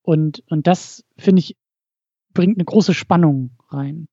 Und, 0.03 0.45
und 0.49 0.69
das, 0.69 1.05
finde 1.19 1.41
ich, 1.41 1.57
bringt 2.33 2.59
eine 2.59 2.65
große 2.65 2.95
Spannung 2.95 3.57
rein. 3.69 4.07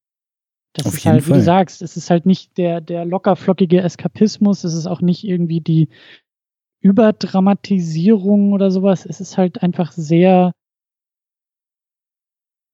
Das 0.74 0.88
Auf 0.88 0.96
ist 0.96 1.06
halt, 1.06 1.24
Fall. 1.24 1.36
wie 1.36 1.40
du 1.40 1.46
sagst, 1.46 1.84
es 1.84 1.98
ist 1.98 2.10
halt 2.10 2.26
nicht 2.26 2.58
der, 2.58 2.82
der 2.82 3.06
lockerflockige 3.06 3.82
Eskapismus, 3.82 4.64
es 4.64 4.74
ist 4.74 4.88
auch 4.88 5.02
nicht 5.02 5.24
irgendwie 5.24 5.62
die 5.62 5.90
Überdramatisierung 6.80 8.54
oder 8.54 8.72
sowas. 8.72 9.06
Es 9.06 9.22
ist 9.22 9.38
halt 9.38 9.62
einfach 9.62 9.92
sehr 9.92 10.54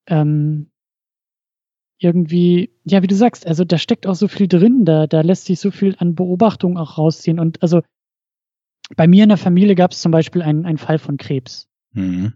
ähm, 0.08 0.70
irgendwie, 2.04 2.70
ja, 2.84 3.02
wie 3.02 3.08
du 3.08 3.16
sagst, 3.16 3.48
also 3.48 3.64
da 3.64 3.78
steckt 3.78 4.06
auch 4.06 4.16
so 4.16 4.28
viel 4.28 4.48
drin, 4.48 4.86
da, 4.86 5.08
da 5.08 5.22
lässt 5.22 5.46
sich 5.46 5.60
so 5.60 5.72
viel 5.72 5.96
an 6.00 6.16
Beobachtung 6.16 6.78
auch 6.78 6.98
rausziehen. 6.98 7.40
Und 7.40 7.62
also 7.62 7.82
bei 8.96 9.08
mir 9.08 9.24
in 9.24 9.30
der 9.30 9.38
Familie 9.38 9.76
gab 9.76 9.92
es 9.92 10.02
zum 10.02 10.12
Beispiel 10.12 10.42
einen, 10.42 10.66
einen 10.66 10.78
Fall 10.78 11.00
von 11.00 11.18
Krebs. 11.18 11.68
Mhm. 11.94 12.34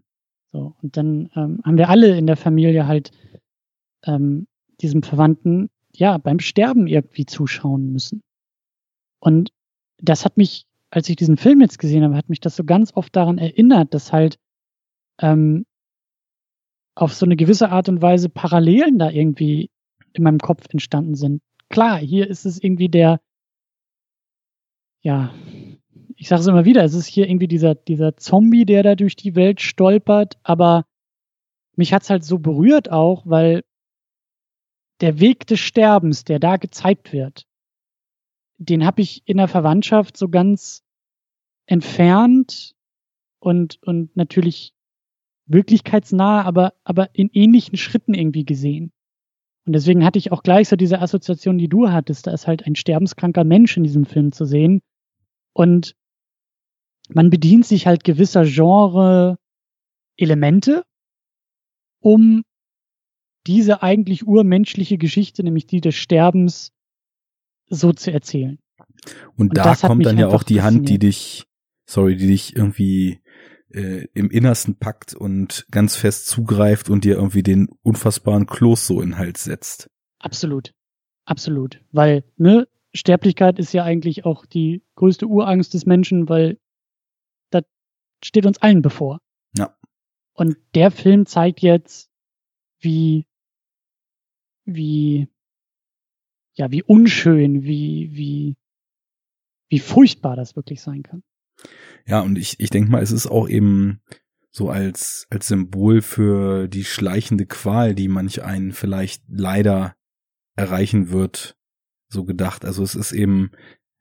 So, 0.52 0.76
und 0.82 0.96
dann 0.96 1.30
ähm, 1.36 1.62
haben 1.64 1.78
wir 1.78 1.90
alle 1.90 2.18
in 2.18 2.26
der 2.26 2.38
Familie 2.38 2.88
halt 2.88 3.12
ähm, 4.06 4.48
diesem 4.82 5.04
Verwandten 5.04 5.70
ja 5.94 6.18
beim 6.18 6.40
Sterben 6.40 6.88
irgendwie 6.88 7.26
zuschauen 7.26 7.92
müssen. 7.92 8.22
Und 9.20 9.52
das 9.98 10.24
hat 10.24 10.38
mich, 10.38 10.66
als 10.90 11.10
ich 11.10 11.16
diesen 11.16 11.38
Film 11.38 11.60
jetzt 11.60 11.80
gesehen 11.80 12.04
habe, 12.04 12.16
hat 12.16 12.30
mich 12.30 12.40
das 12.40 12.56
so 12.56 12.64
ganz 12.64 12.94
oft 12.96 13.16
daran 13.16 13.38
erinnert, 13.38 13.94
dass 13.94 14.14
halt 14.14 14.38
ähm, 15.20 15.66
auf 16.98 17.14
so 17.14 17.26
eine 17.26 17.36
gewisse 17.36 17.70
Art 17.70 17.90
und 17.90 18.02
Weise 18.02 18.28
Parallelen 18.28 18.98
da 18.98 19.12
irgendwie 19.12 19.70
in 20.14 20.24
meinem 20.24 20.40
Kopf 20.40 20.66
entstanden 20.72 21.14
sind. 21.14 21.44
Klar, 21.70 22.00
hier 22.00 22.28
ist 22.28 22.46
es 22.46 22.62
irgendwie 22.62 22.90
der, 22.90 23.22
ja, 25.02 25.32
ich 26.16 26.28
sage 26.28 26.42
es 26.42 26.48
immer 26.48 26.66
wieder, 26.66 26.84
es 26.84 26.96
ist 26.96 27.06
hier 27.06 27.30
irgendwie 27.30 27.48
dieser, 27.48 27.76
dieser 27.76 28.18
Zombie, 28.18 28.66
der 28.66 28.82
da 28.82 28.96
durch 28.96 29.16
die 29.16 29.36
Welt 29.36 29.62
stolpert, 29.62 30.40
aber 30.42 30.86
mich 31.76 31.94
hat's 31.94 32.10
halt 32.10 32.24
so 32.24 32.40
berührt 32.40 32.92
auch, 32.92 33.28
weil 33.28 33.64
der 35.00 35.20
Weg 35.20 35.46
des 35.46 35.60
Sterbens, 35.60 36.24
der 36.24 36.40
da 36.40 36.58
gezeigt 36.58 37.14
wird, 37.14 37.46
den 38.58 38.84
habe 38.84 39.02
ich 39.02 39.22
in 39.28 39.38
der 39.38 39.48
Verwandtschaft 39.48 40.18
so 40.18 40.30
ganz 40.30 40.82
entfernt 41.68 42.74
und, 43.40 43.78
und 43.84 44.16
natürlich 44.16 44.74
wirklichkeitsnah, 45.48 46.44
aber, 46.44 46.74
aber 46.84 47.10
in 47.14 47.30
ähnlichen 47.34 47.78
Schritten 47.78 48.14
irgendwie 48.14 48.46
gesehen. 48.46 48.92
Und 49.66 49.74
deswegen 49.74 50.06
hatte 50.06 50.20
ich 50.20 50.32
auch 50.32 50.44
gleich 50.44 50.70
so 50.70 50.78
diese 50.78 51.02
Assoziation, 51.02 51.58
die 51.58 51.68
du 51.68 51.90
hattest. 51.90 52.28
Da 52.28 52.32
ist 52.32 52.48
halt 52.48 52.66
ein 52.66 52.76
sterbenskranker 52.76 53.44
Mensch 53.44 53.76
in 53.76 53.84
diesem 53.84 54.06
Film 54.06 54.32
zu 54.32 54.46
sehen. 54.46 54.82
Und 55.54 55.96
man 57.10 57.30
bedient 57.30 57.66
sich 57.66 57.88
halt 57.88 58.04
gewisser 58.04 58.46
Genre-Elemente, 58.46 60.84
um 62.00 62.44
diese 63.46 63.82
eigentlich 63.82 64.28
urmenschliche 64.28 64.98
Geschichte, 64.98 65.44
nämlich 65.44 65.68
die 65.68 65.82
des 65.82 65.96
Sterbens, 65.96 66.72
so 67.70 67.92
zu 67.92 68.12
erzählen. 68.12 68.60
Und, 69.36 69.50
Und 69.50 69.58
da 69.58 69.76
kommt 69.76 70.06
dann 70.06 70.18
ja 70.18 70.28
auch 70.28 70.44
die 70.44 70.62
Hand, 70.62 70.90
die 70.90 71.00
dich, 71.00 71.46
sorry, 71.86 72.16
die 72.16 72.28
dich 72.28 72.56
irgendwie 72.56 73.20
äh, 73.72 74.08
im 74.14 74.30
Innersten 74.30 74.76
packt 74.76 75.14
und 75.14 75.66
ganz 75.72 75.96
fest 75.96 76.28
zugreift 76.28 76.90
und 76.90 77.04
dir 77.04 77.16
irgendwie 77.16 77.44
den 77.44 77.68
unfassbaren 77.84 78.46
Kloß 78.46 78.88
so 78.88 79.02
in 79.02 79.12
den 79.12 79.18
Hals 79.18 79.44
setzt. 79.44 79.90
Absolut. 80.20 80.74
Absolut. 81.26 81.84
Weil, 81.92 82.24
ne, 82.38 82.68
Sterblichkeit 82.94 83.60
ist 83.60 83.74
ja 83.74 83.84
eigentlich 83.84 84.26
auch 84.26 84.46
die 84.46 84.84
größte 84.96 85.28
Urangst 85.28 85.74
des 85.74 85.86
Menschen, 85.86 86.30
weil 86.30 86.58
das 87.50 87.64
steht 88.24 88.46
uns 88.46 88.62
allen 88.62 88.82
bevor. 88.82 89.20
Ja. 89.58 89.78
Und 90.34 90.58
der 90.74 90.90
Film 90.92 91.26
zeigt 91.26 91.62
jetzt, 91.62 92.10
wie, 92.80 93.26
wie, 94.66 95.28
ja, 96.54 96.72
wie 96.72 96.84
unschön, 96.84 97.64
wie, 97.64 98.10
wie, 98.14 98.56
wie 99.70 99.80
furchtbar 99.80 100.36
das 100.36 100.56
wirklich 100.56 100.82
sein 100.82 101.04
kann. 101.04 101.24
Ja, 102.06 102.22
und 102.22 102.38
ich, 102.38 102.60
ich 102.60 102.70
denke 102.70 102.90
mal, 102.92 103.04
es 103.04 103.12
ist 103.12 103.28
auch 103.28 103.50
eben 103.50 104.02
so 104.50 104.70
als, 104.70 105.28
als 105.30 105.48
Symbol 105.48 106.02
für 106.02 106.68
die 106.68 106.84
schleichende 106.84 107.46
Qual, 107.46 107.94
die 107.94 108.08
manch 108.08 108.44
einen 108.44 108.72
vielleicht 108.72 109.24
leider 109.30 109.96
erreichen 110.56 111.12
wird, 111.12 111.58
so 112.10 112.26
gedacht. 112.26 112.66
Also 112.66 112.82
es 112.84 112.96
ist 112.96 113.12
eben, 113.12 113.52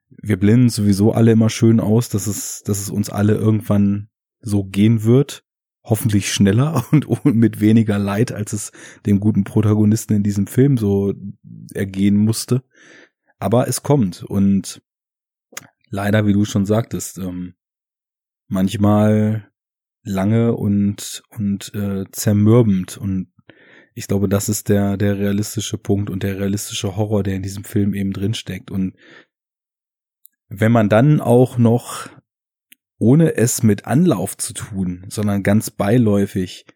wir 0.09 0.39
blenden 0.39 0.71
sowieso 0.71 1.13
alle 1.13 1.33
immer 1.33 1.51
schön 1.51 1.81
aus, 1.81 2.09
dass 2.09 2.27
es, 2.27 2.63
dass 2.65 2.81
es 2.81 2.91
uns 2.91 3.11
alle 3.11 3.35
irgendwann 3.35 4.09
so 4.41 4.65
gehen 4.65 5.05
wird. 5.05 5.45
Hoffentlich 5.85 6.33
schneller 6.33 6.85
und 6.91 7.37
mit 7.37 7.61
weniger 7.61 7.99
Leid, 7.99 8.33
als 8.33 8.53
es 8.53 8.73
dem 9.05 9.21
guten 9.21 9.45
Protagonisten 9.45 10.15
in 10.15 10.23
diesem 10.23 10.47
Film 10.47 10.79
so 10.79 11.13
ergehen 11.75 12.17
musste. 12.17 12.65
Aber 13.39 13.69
es 13.69 13.83
kommt 13.83 14.25
und 14.25 14.83
leider, 15.89 16.27
wie 16.27 16.33
du 16.33 16.45
schon 16.45 16.67
sagtest, 16.67 17.19
ähm, 17.19 17.55
manchmal 18.49 19.51
lange 20.03 20.55
und 20.55 21.23
und 21.31 21.75
äh, 21.75 22.05
zermürbend. 22.13 22.97
Und 22.97 23.33
ich 23.95 24.07
glaube, 24.07 24.29
das 24.29 24.49
ist 24.49 24.69
der 24.69 24.97
der 24.97 25.19
realistische 25.19 25.79
Punkt 25.79 26.11
und 26.11 26.23
der 26.23 26.39
realistische 26.39 26.97
Horror, 26.97 27.23
der 27.23 27.35
in 27.35 27.43
diesem 27.43 27.65
Film 27.65 27.95
eben 27.95 28.13
drinsteckt. 28.13 28.71
Und 28.71 28.95
wenn 30.49 30.73
man 30.73 30.89
dann 30.89 31.21
auch 31.21 31.59
noch 31.59 32.09
ohne 32.99 33.37
es 33.37 33.63
mit 33.63 33.85
Anlauf 33.87 34.37
zu 34.37 34.55
tun, 34.55 35.05
sondern 35.09 35.43
ganz 35.43 35.71
beiläufig 35.71 36.67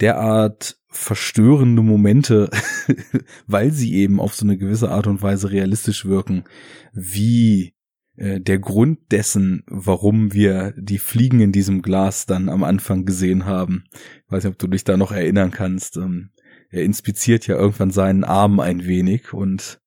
derart 0.00 0.78
verstörende 0.88 1.82
Momente, 1.82 2.50
weil 3.46 3.72
sie 3.72 3.94
eben 3.94 4.20
auf 4.20 4.34
so 4.34 4.46
eine 4.46 4.56
gewisse 4.56 4.90
Art 4.90 5.06
und 5.06 5.20
Weise 5.20 5.50
realistisch 5.50 6.06
wirken, 6.06 6.44
wie 6.92 7.74
äh, 8.18 8.40
der 8.40 8.58
Grund 8.58 9.12
dessen, 9.12 9.62
warum 9.68 10.32
wir 10.32 10.74
die 10.76 10.98
Fliegen 10.98 11.40
in 11.40 11.52
diesem 11.52 11.82
Glas 11.82 12.26
dann 12.26 12.48
am 12.48 12.64
Anfang 12.64 13.04
gesehen 13.04 13.46
haben. 13.46 13.84
Ich 14.26 14.32
weiß 14.32 14.44
nicht, 14.44 14.52
ob 14.52 14.58
du 14.58 14.66
dich 14.66 14.82
da 14.82 14.96
noch 14.96 15.12
erinnern 15.12 15.52
kannst. 15.52 15.96
Ähm, 15.96 16.30
er 16.70 16.82
inspiziert 16.82 17.46
ja 17.46 17.56
irgendwann 17.56 17.92
seinen 17.92 18.24
Arm 18.24 18.58
ein 18.58 18.84
wenig 18.84 19.32
und 19.32 19.80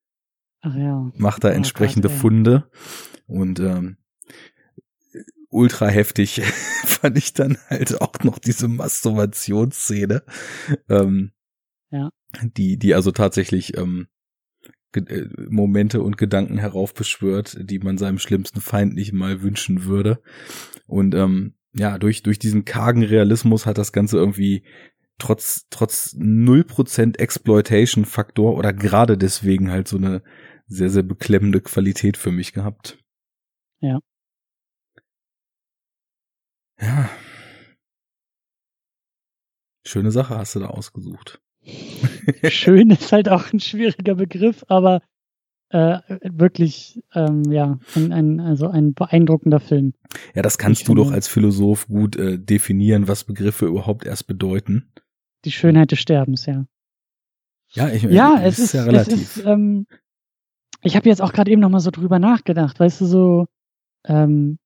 ja. 0.64 1.12
macht 1.18 1.44
da 1.44 1.50
oh, 1.50 1.52
entsprechende 1.52 2.08
Gott, 2.08 2.18
Funde. 2.18 2.70
Und 3.28 3.60
ähm, 3.60 3.98
ultra 5.50 5.88
heftig 5.88 6.42
fand 6.86 7.18
ich 7.18 7.34
dann 7.34 7.58
halt 7.68 8.00
auch 8.00 8.14
noch 8.24 8.40
diese 8.40 8.70
Masturbationsszene. 8.70 10.24
Ähm, 10.88 11.32
ja. 11.90 12.10
Die, 12.44 12.78
die 12.78 12.96
also 12.96 13.12
tatsächlich 13.12 13.78
ähm, 13.78 14.08
äh, 14.96 15.28
Momente 15.50 16.02
und 16.02 16.18
Gedanken 16.18 16.58
heraufbeschwört, 16.58 17.58
die 17.60 17.80
man 17.80 17.98
seinem 17.98 18.20
schlimmsten 18.20 18.62
Feind 18.62 18.94
nicht 18.94 19.14
mal 19.14 19.42
wünschen 19.42 19.86
würde. 19.86 20.22
Und 20.88 21.16
ähm, 21.16 21.56
ja, 21.74 21.98
durch, 21.98 22.24
durch 22.24 22.40
diesen 22.40 22.66
kargen 22.66 23.04
Realismus 23.04 23.66
hat 23.66 23.78
das 23.78 23.92
Ganze 23.94 24.18
irgendwie 24.18 24.64
trotz, 25.18 25.68
trotz 25.70 26.14
null 26.18 26.64
Prozent 26.64 27.20
Exploitation-Faktor 27.20 28.58
oder 28.58 28.74
gerade 28.74 29.18
deswegen 29.18 29.72
halt 29.72 29.88
so 29.88 29.98
eine 29.98 30.24
sehr, 30.68 30.90
sehr 30.90 31.04
beklemmende 31.04 31.62
Qualität 31.62 32.18
für 32.18 32.32
mich 32.32 32.54
gehabt. 32.54 32.98
Ja. 33.82 34.00
Ja. 36.80 37.10
Schöne 39.86 40.12
Sache 40.12 40.38
hast 40.38 40.56
du 40.56 40.60
da 40.60 40.68
ausgesucht. 40.68 41.42
Schön 42.50 42.90
ist 42.92 43.12
halt 43.12 43.30
auch 43.30 43.52
ein 43.54 43.60
schwieriger 43.60 44.16
Begriff, 44.16 44.64
aber 44.68 45.02
äh, 45.70 46.00
wirklich, 46.24 47.02
ähm, 47.14 47.44
ja, 47.50 47.80
ein, 47.96 48.12
ein, 48.12 48.40
also 48.40 48.68
ein 48.68 48.94
beeindruckender 48.94 49.60
Film. 49.60 49.94
Ja, 50.36 50.42
das 50.42 50.58
kannst 50.58 50.82
ich 50.82 50.86
du 50.86 50.94
finde, 50.94 51.08
doch 51.08 51.14
als 51.14 51.28
Philosoph 51.28 51.88
gut 51.88 52.18
äh, 52.18 52.38
definieren, 52.38 53.08
was 53.08 53.24
Begriffe 53.24 53.68
überhaupt 53.68 54.06
erst 54.06 54.28
bedeuten. 54.28 54.92
Die 55.46 55.52
Schönheit 55.52 55.92
des 55.92 56.00
Sterbens, 56.00 56.46
ja. 56.46 56.66
Ja, 57.74 57.88
ich, 57.88 58.04
ja, 58.04 58.42
es 58.44 58.60
ist, 58.60 58.74
ja 58.74 58.84
relativ. 58.84 59.14
Es 59.14 59.38
ist, 59.38 59.46
ähm, 59.46 59.88
ich 60.84 60.98
habe 60.98 61.08
jetzt 61.08 61.22
auch 61.22 61.32
gerade 61.32 61.52
eben 61.52 61.62
noch 61.62 61.70
mal 61.70 61.80
so 61.80 61.90
drüber 61.90 62.20
nachgedacht, 62.20 62.80
weißt 62.80 63.02
du, 63.02 63.06
so 63.06 63.48
ähm, 64.04 64.58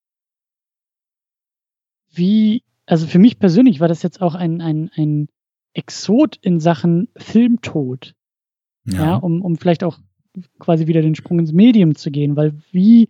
wie, 2.12 2.64
also 2.88 3.06
für 3.06 3.20
mich 3.20 3.38
persönlich 3.38 3.80
war 3.80 3.88
das 3.88 4.02
jetzt 4.02 4.22
auch 4.22 4.34
ein, 4.34 4.62
ein, 4.62 4.89
ein 4.96 5.28
Exot 5.76 6.38
in 6.38 6.59
Sachen 6.59 7.09
Filmtod. 7.17 8.15
Ja, 8.86 8.95
ja 8.95 9.15
um, 9.15 9.41
um 9.41 9.57
vielleicht 9.57 9.84
auch 9.84 9.99
quasi 10.59 10.88
wieder 10.88 11.01
den 11.01 11.15
Sprung 11.15 11.39
ins 11.39 11.53
Medium 11.53 11.95
zu 11.95 12.11
gehen, 12.11 12.36
weil 12.36 12.53
wie, 12.71 13.09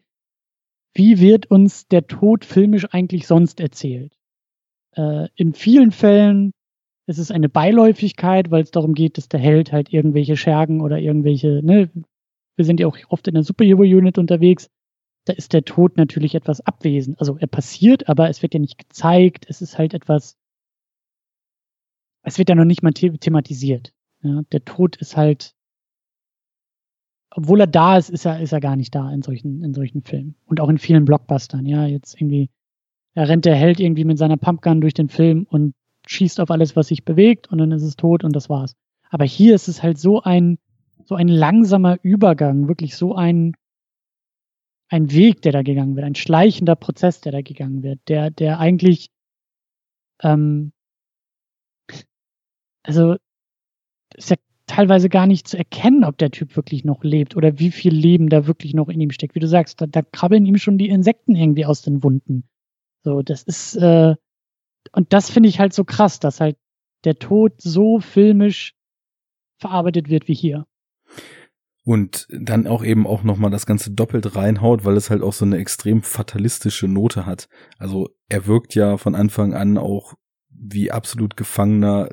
wie 0.93 1.19
wird 1.19 1.49
uns 1.49 1.87
der 1.87 2.07
Tod 2.07 2.45
filmisch 2.45 2.85
eigentlich 2.91 3.27
sonst 3.27 3.59
erzählt? 3.59 4.17
Äh, 4.95 5.27
in 5.35 5.53
vielen 5.53 5.91
Fällen 5.91 6.51
ist 7.07 7.19
es 7.19 7.31
eine 7.31 7.49
Beiläufigkeit, 7.49 8.51
weil 8.51 8.63
es 8.63 8.71
darum 8.71 8.93
geht, 8.93 9.17
dass 9.17 9.29
der 9.29 9.39
Held 9.39 9.71
halt 9.71 9.93
irgendwelche 9.93 10.37
Schergen 10.37 10.81
oder 10.81 10.99
irgendwelche, 10.99 11.61
ne, 11.63 11.89
wir 12.55 12.65
sind 12.65 12.79
ja 12.79 12.87
auch 12.87 12.97
oft 13.09 13.27
in 13.27 13.35
der 13.35 13.43
Superhero-Unit 13.43 14.17
unterwegs, 14.17 14.69
da 15.25 15.33
ist 15.33 15.53
der 15.53 15.65
Tod 15.65 15.97
natürlich 15.97 16.35
etwas 16.35 16.61
abwesend. 16.61 17.19
Also 17.19 17.37
er 17.37 17.47
passiert, 17.47 18.07
aber 18.07 18.29
es 18.29 18.41
wird 18.41 18.53
ja 18.53 18.59
nicht 18.59 18.77
gezeigt, 18.77 19.45
es 19.49 19.61
ist 19.61 19.77
halt 19.77 19.93
etwas, 19.93 20.37
es 22.25 22.37
wird 22.37 22.49
ja 22.49 22.55
noch 22.55 22.65
nicht 22.65 22.83
mal 22.83 22.91
thematisiert. 22.91 23.93
Ja, 24.21 24.41
der 24.51 24.65
Tod 24.65 24.95
ist 24.97 25.15
halt 25.15 25.55
obwohl 27.37 27.59
er 27.59 27.67
da 27.67 27.97
ist, 27.97 28.09
ist 28.09 28.25
er, 28.25 28.39
ist 28.39 28.53
er 28.53 28.61
gar 28.61 28.77
nicht 28.77 28.95
da 28.95 29.11
in 29.11 29.21
solchen, 29.21 29.61
in 29.61 29.73
solchen 29.73 30.03
Filmen. 30.03 30.35
Und 30.45 30.61
auch 30.61 30.69
in 30.69 30.77
vielen 30.77 31.03
Blockbustern, 31.03 31.65
ja, 31.65 31.85
jetzt 31.85 32.19
irgendwie, 32.19 32.49
er 33.13 33.27
rennt 33.27 33.43
der 33.43 33.55
Held 33.55 33.81
irgendwie 33.81 34.05
mit 34.05 34.17
seiner 34.17 34.37
Pumpgun 34.37 34.79
durch 34.79 34.93
den 34.93 35.09
Film 35.09 35.45
und 35.49 35.75
schießt 36.07 36.39
auf 36.39 36.49
alles, 36.49 36.77
was 36.77 36.87
sich 36.87 37.03
bewegt 37.03 37.51
und 37.51 37.57
dann 37.57 37.73
ist 37.73 37.83
es 37.83 37.97
tot 37.97 38.23
und 38.23 38.33
das 38.33 38.49
war's. 38.49 38.75
Aber 39.09 39.25
hier 39.25 39.53
ist 39.53 39.67
es 39.67 39.83
halt 39.83 39.97
so 39.97 40.21
ein, 40.21 40.59
so 41.03 41.15
ein 41.15 41.27
langsamer 41.27 41.97
Übergang, 42.03 42.69
wirklich 42.69 42.95
so 42.95 43.15
ein, 43.15 43.53
ein 44.87 45.11
Weg, 45.11 45.41
der 45.41 45.51
da 45.51 45.61
gegangen 45.61 45.97
wird, 45.97 46.05
ein 46.05 46.15
schleichender 46.15 46.77
Prozess, 46.77 47.19
der 47.19 47.33
da 47.33 47.41
gegangen 47.41 47.83
wird, 47.83 47.99
der, 48.07 48.29
der 48.29 48.59
eigentlich, 48.59 49.09
ähm, 50.23 50.71
also, 52.85 53.15
ist 54.15 54.29
ja 54.29 54.37
teilweise 54.67 55.09
gar 55.09 55.27
nicht 55.27 55.47
zu 55.47 55.57
erkennen, 55.57 56.03
ob 56.03 56.17
der 56.17 56.31
Typ 56.31 56.55
wirklich 56.55 56.85
noch 56.85 57.03
lebt 57.03 57.35
oder 57.35 57.59
wie 57.59 57.71
viel 57.71 57.93
Leben 57.93 58.29
da 58.29 58.47
wirklich 58.47 58.73
noch 58.73 58.89
in 58.89 58.99
ihm 58.99 59.11
steckt. 59.11 59.35
Wie 59.35 59.39
du 59.39 59.47
sagst, 59.47 59.81
da, 59.81 59.87
da 59.87 60.01
krabbeln 60.01 60.45
ihm 60.45 60.57
schon 60.57 60.77
die 60.77 60.89
Insekten 60.89 61.35
irgendwie 61.35 61.65
aus 61.65 61.81
den 61.81 62.03
Wunden. 62.03 62.47
So, 63.03 63.21
das 63.21 63.43
ist, 63.43 63.75
äh, 63.75 64.15
und 64.91 65.13
das 65.13 65.29
finde 65.29 65.49
ich 65.49 65.59
halt 65.59 65.73
so 65.73 65.83
krass, 65.83 66.19
dass 66.19 66.41
halt 66.41 66.57
der 67.03 67.15
Tod 67.15 67.61
so 67.61 67.99
filmisch 67.99 68.73
verarbeitet 69.57 70.09
wird 70.09 70.27
wie 70.27 70.33
hier. 70.33 70.65
Und 71.83 72.25
dann 72.31 72.65
auch 72.65 72.83
eben 72.83 73.05
auch 73.05 73.21
nochmal 73.21 73.51
das 73.51 73.67
Ganze 73.67 73.91
doppelt 73.91 74.35
reinhaut, 74.35 74.85
weil 74.85 74.97
es 74.97 75.11
halt 75.11 75.21
auch 75.21 75.33
so 75.33 75.45
eine 75.45 75.57
extrem 75.57 76.01
fatalistische 76.01 76.87
Note 76.87 77.27
hat. 77.27 77.47
Also 77.77 78.09
er 78.27 78.47
wirkt 78.47 78.73
ja 78.73 78.97
von 78.97 79.13
Anfang 79.13 79.53
an 79.53 79.77
auch 79.77 80.15
wie 80.49 80.91
absolut 80.91 81.37
Gefangener 81.37 82.09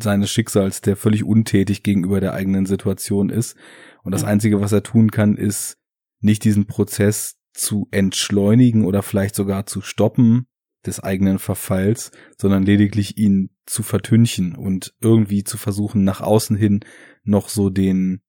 seines 0.00 0.30
Schicksals, 0.30 0.80
der 0.80 0.96
völlig 0.96 1.24
untätig 1.24 1.82
gegenüber 1.82 2.20
der 2.20 2.34
eigenen 2.34 2.66
Situation 2.66 3.30
ist. 3.30 3.56
Und 4.02 4.12
das 4.12 4.24
Einzige, 4.24 4.60
was 4.60 4.72
er 4.72 4.82
tun 4.82 5.10
kann, 5.10 5.36
ist 5.36 5.78
nicht 6.20 6.44
diesen 6.44 6.66
Prozess 6.66 7.36
zu 7.52 7.88
entschleunigen 7.90 8.84
oder 8.84 9.02
vielleicht 9.02 9.34
sogar 9.34 9.66
zu 9.66 9.80
stoppen 9.80 10.46
des 10.84 11.00
eigenen 11.00 11.38
Verfalls, 11.38 12.10
sondern 12.36 12.64
lediglich 12.64 13.16
ihn 13.16 13.50
zu 13.66 13.82
vertünchen 13.82 14.54
und 14.54 14.94
irgendwie 15.00 15.44
zu 15.44 15.56
versuchen, 15.56 16.04
nach 16.04 16.20
außen 16.20 16.56
hin 16.56 16.80
noch 17.22 17.48
so 17.48 17.70
den, 17.70 18.20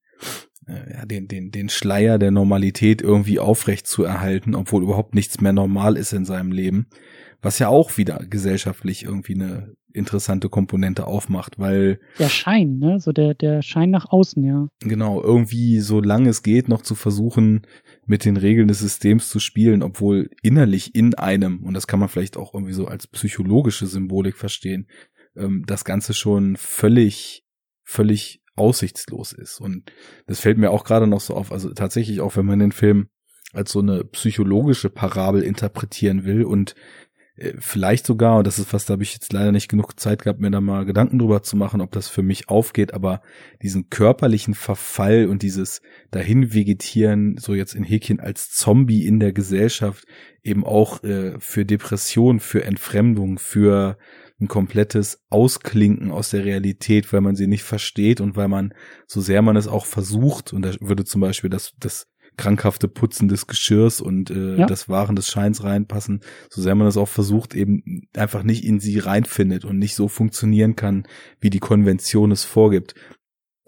äh, 0.68 0.94
ja, 0.94 1.06
den, 1.06 1.28
den, 1.28 1.52
den 1.52 1.70
Schleier 1.70 2.18
der 2.18 2.32
Normalität 2.32 3.02
irgendwie 3.02 3.40
aufrecht 3.40 3.88
zu 3.88 4.04
erhalten, 4.04 4.56
obwohl 4.56 4.84
überhaupt 4.84 5.16
nichts 5.16 5.42
mehr 5.42 5.54
normal 5.54 5.98
ist 5.98 6.14
in 6.14 6.26
seinem 6.26 6.52
Leben. 6.52 6.88
Was 7.42 7.60
ja 7.60 7.68
auch 7.68 7.98
wieder 7.98 8.26
gesellschaftlich 8.30 9.04
irgendwie 9.04 9.36
eine 9.36 9.76
interessante 9.96 10.50
Komponente 10.50 11.08
aufmacht, 11.08 11.58
weil 11.58 12.00
der 12.20 12.30
Schein, 12.30 12.78
ne, 12.80 13.00
so 13.00 13.12
der 13.12 13.34
der 13.34 13.62
Schein 13.62 13.92
nach 13.92 14.10
außen, 14.10 14.44
ja. 14.44 14.68
Genau, 14.82 15.22
irgendwie 15.22 15.80
so 15.80 16.02
lange 16.02 16.30
es 16.30 16.44
geht 16.44 16.68
noch 16.68 16.82
zu 16.82 16.96
versuchen 16.96 17.66
mit 18.06 18.26
den 18.26 18.38
Regeln 18.38 18.68
des 18.68 18.80
Systems 18.80 19.30
zu 19.30 19.40
spielen, 19.40 19.84
obwohl 19.84 20.30
innerlich 20.42 20.96
in 20.96 21.16
einem 21.16 21.64
und 21.64 21.74
das 21.74 21.88
kann 21.88 22.00
man 22.00 22.10
vielleicht 22.10 22.38
auch 22.38 22.54
irgendwie 22.54 22.74
so 22.74 22.86
als 22.88 23.08
psychologische 23.08 23.88
Symbolik 23.88 24.36
verstehen, 24.36 24.88
ähm, 25.36 25.64
das 25.66 25.86
Ganze 25.86 26.14
schon 26.14 26.56
völlig 26.58 27.44
völlig 27.84 28.42
aussichtslos 28.56 29.34
ist 29.34 29.60
und 29.60 29.92
das 30.28 30.40
fällt 30.40 30.58
mir 30.58 30.72
auch 30.72 30.84
gerade 30.84 31.08
noch 31.08 31.22
so 31.22 31.34
auf, 31.34 31.52
also 31.52 31.74
tatsächlich 31.74 32.22
auch 32.22 32.36
wenn 32.36 32.46
man 32.46 32.60
den 32.60 32.72
Film 32.72 33.10
als 33.56 33.72
so 33.72 33.80
eine 33.80 34.04
psychologische 34.04 34.90
Parabel 34.90 35.42
interpretieren 35.42 36.26
will 36.26 36.44
und 36.44 36.76
vielleicht 37.60 38.06
sogar, 38.06 38.38
und 38.38 38.48
das 38.48 38.60
ist 38.60 38.70
fast, 38.70 38.90
da 38.90 38.94
habe 38.94 39.04
ich 39.04 39.14
jetzt 39.14 39.34
leider 39.34 39.52
nicht 39.52 39.68
genug 39.68 40.00
Zeit 40.00 40.24
gehabt, 40.24 40.40
mir 40.40 40.52
da 40.52 40.62
mal 40.62 40.86
Gedanken 40.86 41.20
drüber 41.20 41.44
zu 41.44 41.58
machen, 41.58 41.82
ob 41.82 41.92
das 41.92 42.08
für 42.08 42.24
mich 42.24 42.48
aufgeht, 42.48 42.94
aber 42.94 43.22
diesen 43.62 43.90
körperlichen 43.90 44.54
Verfall 44.54 45.28
und 45.28 45.42
dieses 45.42 45.82
dahin 46.12 46.54
vegetieren, 46.54 47.36
so 47.38 47.54
jetzt 47.54 47.76
in 47.76 47.84
Häkchen 47.84 48.22
als 48.22 48.52
Zombie 48.52 49.06
in 49.06 49.20
der 49.20 49.34
Gesellschaft, 49.34 50.06
eben 50.44 50.64
auch 50.64 51.04
äh, 51.04 51.38
für 51.40 51.66
Depression, 51.66 52.40
für 52.40 52.64
Entfremdung, 52.64 53.38
für 53.38 53.98
ein 54.40 54.48
komplettes 54.48 55.20
Ausklinken 55.30 56.12
aus 56.12 56.30
der 56.30 56.46
Realität, 56.46 57.12
weil 57.12 57.22
man 57.22 57.36
sie 57.36 57.48
nicht 57.48 57.64
versteht 57.64 58.22
und 58.22 58.36
weil 58.36 58.48
man, 58.48 58.74
so 59.08 59.20
sehr 59.20 59.42
man 59.42 59.56
es 59.58 59.68
auch 59.68 59.86
versucht, 59.86 60.54
und 60.54 60.62
da 60.62 60.74
würde 60.80 61.04
zum 61.04 61.22
Beispiel 61.22 61.50
das, 61.50 61.74
das 61.80 62.08
krankhafte 62.38 62.88
Putzen 62.88 63.28
des 63.28 63.48
Geschirrs 63.48 64.02
und 64.02 64.30
äh, 64.30 64.58
ja. 64.58 64.66
das 64.66 64.90
Wahren 64.90 65.16
des 65.16 65.28
Scheins 65.28 65.64
reinpassen, 65.64 66.22
so 66.50 66.62
sehr 66.62 66.76
man 66.76 66.88
das 66.88 66.98
auch 66.98 67.08
versucht, 67.08 67.56
eben 67.56 68.08
einfach 68.16 68.44
nicht 68.44 68.64
in 68.64 68.80
sie 68.80 69.00
reinfindet 69.00 69.66
und 69.66 69.80
nicht 69.80 69.96
so 69.96 70.08
funktionieren 70.08 70.76
kann, 70.76 71.08
wie 71.40 71.50
die 71.50 71.60
Konvention 71.60 72.32
es 72.32 72.44
vorgibt. 72.44 72.96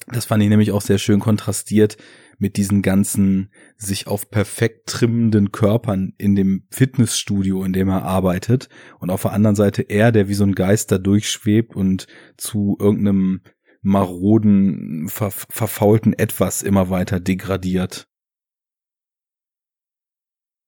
Das 0.08 0.26
fand 0.26 0.42
ich 0.42 0.50
nämlich 0.50 0.72
auch 0.72 0.82
sehr 0.82 1.00
schön 1.00 1.20
kontrastiert 1.20 1.98
mit 2.38 2.58
diesen 2.58 2.82
ganzen 2.82 3.52
sich 3.78 4.08
auf 4.08 4.30
perfekt 4.30 4.88
trimmenden 4.88 5.52
Körpern 5.52 6.14
in 6.18 6.36
dem 6.36 6.68
Fitnessstudio, 6.70 7.64
in 7.64 7.74
dem 7.74 7.90
er 7.90 8.04
arbeitet. 8.04 8.70
Und 9.00 9.10
auf 9.10 9.24
der 9.24 9.34
anderen 9.34 9.56
Seite 9.56 9.82
er, 9.82 10.12
der 10.12 10.28
wie 10.28 10.34
so 10.34 10.44
ein 10.44 10.56
Geist 10.56 10.92
da 10.92 10.98
durchschwebt 10.98 11.76
und 11.76 12.08
zu 12.38 12.78
irgendeinem 12.80 13.42
maroden, 13.82 15.08
ver 15.10 15.32
verfaulten 15.32 16.14
Etwas 16.14 16.62
immer 16.62 16.90
weiter 16.90 17.20
degradiert. 17.20 18.08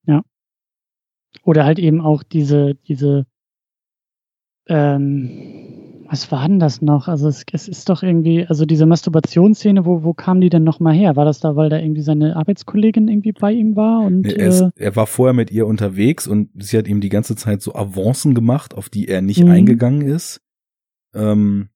Ja. 0.06 0.24
Oder 1.44 1.66
halt 1.66 1.80
eben 1.80 2.02
auch 2.02 2.24
diese, 2.24 2.76
diese, 2.88 3.26
ähm, 4.68 6.06
was 6.10 6.32
war 6.32 6.48
denn 6.48 6.60
das 6.60 6.82
noch? 6.82 7.08
Also 7.08 7.28
es, 7.28 7.44
es 7.52 7.68
ist 7.68 7.90
doch 7.90 8.02
irgendwie, 8.02 8.46
also 8.48 8.66
diese 8.66 8.88
Masturbationsszene, 8.88 9.86
wo, 9.86 10.04
wo 10.04 10.14
kam 10.14 10.42
die 10.42 10.50
denn 10.50 10.64
nochmal 10.64 10.96
her? 10.96 11.16
War 11.16 11.26
das 11.26 11.40
da, 11.40 11.56
weil 11.56 11.70
da 11.70 11.78
irgendwie 11.78 12.02
seine 12.02 12.36
Arbeitskollegin 12.36 13.08
irgendwie 13.08 13.32
bei 13.32 13.52
ihm 13.52 13.76
war? 13.76 14.02
Und, 14.02 14.26
er, 14.26 14.48
ist, 14.48 14.62
äh, 14.62 14.72
er 14.76 14.96
war 14.96 15.06
vorher 15.06 15.34
mit 15.34 15.52
ihr 15.52 15.68
unterwegs 15.68 16.28
und 16.28 16.50
sie 16.56 16.78
hat 16.78 16.88
ihm 16.88 17.00
die 17.00 17.10
ganze 17.10 17.36
Zeit 17.36 17.62
so 17.62 17.76
Avancen 17.76 18.34
gemacht, 18.34 18.76
auf 18.76 18.90
die 18.90 19.08
er 19.08 19.22
nicht 19.22 19.44
mhm. 19.44 19.52
eingegangen 19.52 20.02
ist. 20.02 20.42
Ähm, 21.14 21.70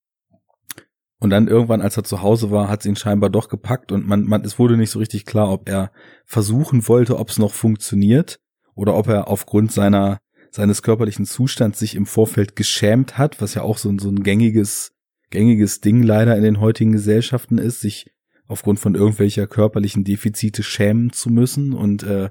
und 1.19 1.29
dann 1.29 1.47
irgendwann, 1.47 1.81
als 1.81 1.95
er 1.95 2.03
zu 2.03 2.21
Hause 2.21 2.51
war, 2.51 2.69
hat 2.69 2.83
sie 2.83 2.89
ihn 2.89 2.95
scheinbar 2.95 3.29
doch 3.29 3.47
gepackt 3.47 3.91
und 3.91 4.05
man, 4.05 4.23
man, 4.23 4.43
es 4.43 4.59
wurde 4.59 4.77
nicht 4.77 4.89
so 4.89 4.99
richtig 4.99 5.25
klar, 5.25 5.51
ob 5.51 5.69
er 5.69 5.91
versuchen 6.25 6.87
wollte, 6.87 7.17
ob 7.17 7.29
es 7.29 7.37
noch 7.37 7.53
funktioniert 7.53 8.39
oder 8.75 8.95
ob 8.95 9.07
er 9.07 9.27
aufgrund 9.27 9.71
seiner, 9.71 10.19
seines 10.51 10.81
körperlichen 10.81 11.25
Zustands 11.25 11.79
sich 11.79 11.95
im 11.95 12.05
Vorfeld 12.05 12.55
geschämt 12.55 13.17
hat, 13.17 13.41
was 13.41 13.53
ja 13.53 13.61
auch 13.61 13.77
so, 13.77 13.95
so 13.97 14.09
ein 14.09 14.23
gängiges, 14.23 14.93
gängiges 15.29 15.81
Ding 15.81 16.03
leider 16.03 16.35
in 16.37 16.43
den 16.43 16.59
heutigen 16.59 16.91
Gesellschaften 16.91 17.57
ist, 17.57 17.81
sich 17.81 18.11
aufgrund 18.47 18.79
von 18.79 18.95
irgendwelcher 18.95 19.47
körperlichen 19.47 20.03
Defizite 20.03 20.63
schämen 20.63 21.11
zu 21.11 21.29
müssen 21.29 21.73
und 21.73 22.03
äh, 22.03 22.29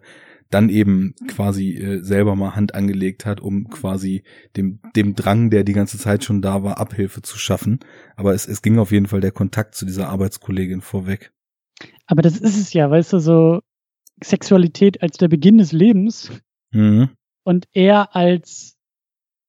dann 0.52 0.68
eben 0.68 1.14
quasi 1.28 1.70
äh, 1.70 2.02
selber 2.02 2.36
mal 2.36 2.54
Hand 2.54 2.74
angelegt 2.74 3.24
hat, 3.24 3.40
um 3.40 3.68
quasi 3.70 4.22
dem, 4.56 4.80
dem 4.94 5.14
Drang, 5.14 5.50
der 5.50 5.64
die 5.64 5.72
ganze 5.72 5.98
Zeit 5.98 6.24
schon 6.24 6.42
da 6.42 6.62
war, 6.62 6.78
Abhilfe 6.78 7.22
zu 7.22 7.38
schaffen. 7.38 7.80
Aber 8.16 8.34
es, 8.34 8.46
es 8.46 8.62
ging 8.62 8.78
auf 8.78 8.92
jeden 8.92 9.06
Fall 9.06 9.20
der 9.20 9.32
Kontakt 9.32 9.74
zu 9.74 9.86
dieser 9.86 10.08
Arbeitskollegin 10.10 10.82
vorweg. 10.82 11.32
Aber 12.06 12.22
das 12.22 12.36
ist 12.36 12.60
es 12.60 12.72
ja, 12.72 12.90
weißt 12.90 13.14
du, 13.14 13.18
so 13.18 13.60
Sexualität 14.24 15.02
als 15.02 15.16
der 15.16 15.28
Beginn 15.28 15.58
des 15.58 15.72
Lebens 15.72 16.30
mhm. 16.72 17.10
und 17.44 17.66
er 17.72 18.14
als, 18.14 18.76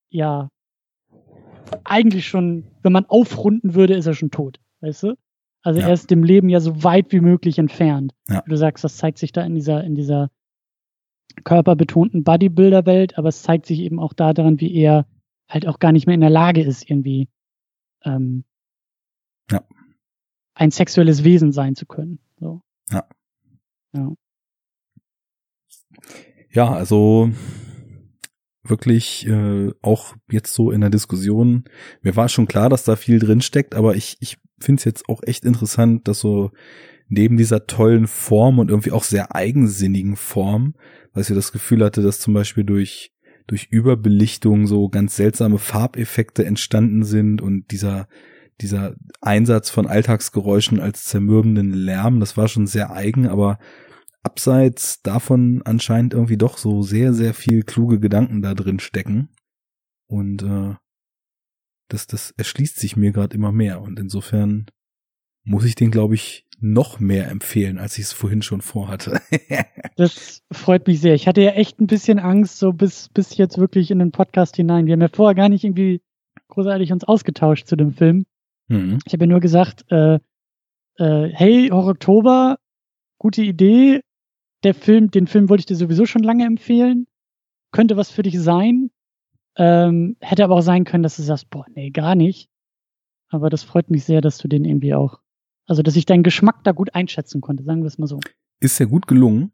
ja, 0.10 0.50
eigentlich 1.84 2.28
schon, 2.28 2.66
wenn 2.82 2.92
man 2.92 3.06
aufrunden 3.06 3.74
würde, 3.74 3.96
ist 3.96 4.06
er 4.06 4.14
schon 4.14 4.32
tot, 4.32 4.60
weißt 4.82 5.04
du? 5.04 5.18
Also 5.64 5.80
ja. 5.80 5.88
er 5.88 5.94
ist 5.94 6.12
dem 6.12 6.24
Leben 6.24 6.50
ja 6.50 6.60
so 6.60 6.84
weit 6.84 7.12
wie 7.12 7.22
möglich 7.22 7.58
entfernt. 7.58 8.14
Ja. 8.30 8.44
Du 8.46 8.56
sagst, 8.58 8.84
das 8.84 8.98
zeigt 8.98 9.18
sich 9.18 9.32
da 9.32 9.44
in 9.44 9.56
dieser, 9.56 9.84
in 9.84 9.96
dieser 9.96 10.30
körperbetonten 11.46 12.24
Bodybuilder-Welt, 12.24 13.18
aber 13.18 13.30
es 13.30 13.42
zeigt 13.44 13.66
sich 13.66 13.80
eben 13.80 14.00
auch 14.00 14.14
daran, 14.14 14.60
wie 14.60 14.74
er 14.74 15.08
halt 15.48 15.68
auch 15.68 15.80
gar 15.80 15.92
nicht 15.92 16.06
mehr 16.06 16.16
in 16.16 16.22
der 16.22 16.30
Lage 16.30 16.62
ist, 16.62 16.90
irgendwie 16.90 17.30
ähm, 18.04 18.44
ja. 19.50 19.64
ein 20.54 20.72
sexuelles 20.72 21.24
Wesen 21.24 21.52
sein 21.52 21.76
zu 21.76 21.86
können. 21.86 22.20
So. 22.40 22.62
Ja. 22.92 23.08
Ja. 23.96 24.12
Ja, 26.52 26.72
also 26.72 27.32
wirklich 28.64 29.28
äh, 29.28 29.72
auch 29.82 30.16
jetzt 30.30 30.54
so 30.54 30.72
in 30.72 30.82
der 30.82 30.90
Diskussion, 30.90 31.66
mir 32.02 32.16
war 32.16 32.30
schon 32.30 32.48
klar, 32.48 32.70
dass 32.70 32.84
da 32.84 32.96
viel 32.96 33.20
drin 33.20 33.42
steckt, 33.42 33.76
aber 33.76 33.96
ich, 33.96 34.18
ich 34.22 34.38
finde 34.60 34.80
es 34.80 34.86
jetzt 34.86 35.10
auch 35.10 35.22
echt 35.24 35.44
interessant, 35.44 36.08
dass 36.08 36.20
so 36.20 36.52
neben 37.10 37.38
dieser 37.38 37.68
tollen 37.68 38.08
Form 38.08 38.60
und 38.60 38.70
irgendwie 38.70 38.92
auch 38.92 39.04
sehr 39.04 39.36
eigensinnigen 39.36 40.16
Form, 40.16 40.76
weil 41.12 41.24
ich 41.24 41.30
das 41.30 41.52
Gefühl 41.52 41.84
hatte, 41.84 42.02
dass 42.02 42.20
zum 42.20 42.34
Beispiel 42.34 42.64
durch 42.64 43.12
durch 43.46 43.68
Überbelichtung 43.70 44.68
so 44.68 44.88
ganz 44.88 45.18
seltsame 45.18 45.58
Farbeffekte 45.58 46.46
entstanden 46.46 47.04
sind 47.04 47.42
und 47.42 47.72
dieser 47.72 48.08
dieser 48.62 48.96
Einsatz 49.20 49.70
von 49.70 49.88
Alltagsgeräuschen 49.88 50.80
als 50.80 51.04
zermürbenden 51.04 51.74
Lärm, 51.74 52.20
das 52.20 52.38
war 52.38 52.48
schon 52.48 52.68
sehr 52.68 52.92
eigen, 52.92 53.28
aber 53.28 53.60
abseits 54.24 55.02
davon 55.02 55.62
anscheinend 55.66 56.14
irgendwie 56.14 56.38
doch 56.38 56.58
so 56.58 56.82
sehr, 56.82 57.14
sehr 57.14 57.34
viel 57.34 57.64
kluge 57.64 58.00
Gedanken 58.00 58.42
da 58.42 58.54
drin 58.54 58.80
stecken. 58.80 59.30
Und 60.08 60.44
äh, 60.44 60.76
das, 61.90 62.08
das 62.08 62.32
erschließt 62.32 62.80
sich 62.80 62.96
mir 62.96 63.12
gerade 63.12 63.36
immer 63.36 63.52
mehr. 63.52 63.82
Und 63.82 64.00
insofern 64.00 64.66
muss 65.44 65.66
ich 65.66 65.76
den, 65.76 65.92
glaube 65.92 66.16
ich, 66.16 66.46
noch 66.60 67.00
mehr 67.00 67.30
empfehlen, 67.30 67.78
als 67.78 67.98
ich 67.98 68.06
es 68.06 68.14
vorhin 68.14 68.42
schon 68.42 68.62
vorhatte. 68.62 69.20
das 69.98 70.42
freut 70.52 70.88
mich 70.88 71.02
sehr. 71.02 71.14
Ich 71.14 71.28
hatte 71.28 71.42
ja 71.42 71.52
echt 71.52 71.82
ein 71.82 71.88
bisschen 71.88 72.20
Angst, 72.20 72.58
so 72.58 72.72
bis, 72.72 73.10
bis 73.10 73.36
jetzt 73.36 73.58
wirklich 73.58 73.92
in 73.92 74.00
den 74.00 74.12
Podcast 74.12 74.56
hinein. 74.56 74.86
Wir 74.86 74.94
haben 74.94 75.02
ja 75.02 75.10
vorher 75.12 75.36
gar 75.36 75.50
nicht 75.50 75.66
irgendwie 75.66 76.02
großartig 76.48 76.94
uns 76.94 77.04
ausgetauscht 77.04 77.68
zu 77.68 77.76
dem 77.76 77.92
Film. 77.92 78.26
Mhm. 78.70 79.00
Ich 79.06 79.14
habe 79.14 79.26
ja 79.26 79.28
nur 79.28 79.42
gesagt, 79.42 79.84
äh, 79.92 80.20
äh, 80.96 81.30
hey, 81.34 81.70
Horror 81.70 81.92
Oktober, 81.92 82.58
gute 83.18 83.42
Idee, 83.42 84.02
der 84.64 84.74
Film, 84.74 85.12
den 85.12 85.28
Film 85.28 85.50
wollte 85.50 85.62
ich 85.62 85.66
dir 85.66 85.76
sowieso 85.76 86.06
schon 86.06 86.24
lange 86.24 86.46
empfehlen. 86.46 87.08
Könnte 87.72 87.98
was 87.98 88.12
für 88.12 88.24
dich 88.24 88.40
sein. 88.40 88.92
Ähm, 89.56 90.18
hätte 90.20 90.44
aber 90.44 90.56
auch 90.56 90.62
sein 90.62 90.84
können, 90.84 91.04
dass 91.04 91.16
du 91.16 91.24
sagst, 91.24 91.50
boah, 91.50 91.66
nee, 91.76 91.92
gar 91.92 92.16
nicht. 92.16 92.50
Aber 93.30 93.50
das 93.50 93.64
freut 93.64 93.90
mich 93.90 94.04
sehr, 94.04 94.22
dass 94.22 94.38
du 94.38 94.48
den 94.48 94.66
irgendwie 94.66 94.94
auch, 94.94 95.20
also 95.66 95.82
dass 95.82 95.96
ich 95.96 96.06
deinen 96.06 96.24
Geschmack 96.24 96.64
da 96.64 96.72
gut 96.72 96.96
einschätzen 96.96 97.42
konnte, 97.42 97.64
sagen 97.64 97.82
wir 97.82 97.88
es 97.88 97.98
mal 97.98 98.08
so. 98.08 98.20
Ist 98.60 98.80
ja 98.80 98.86
gut 98.86 99.08
gelungen. 99.08 99.52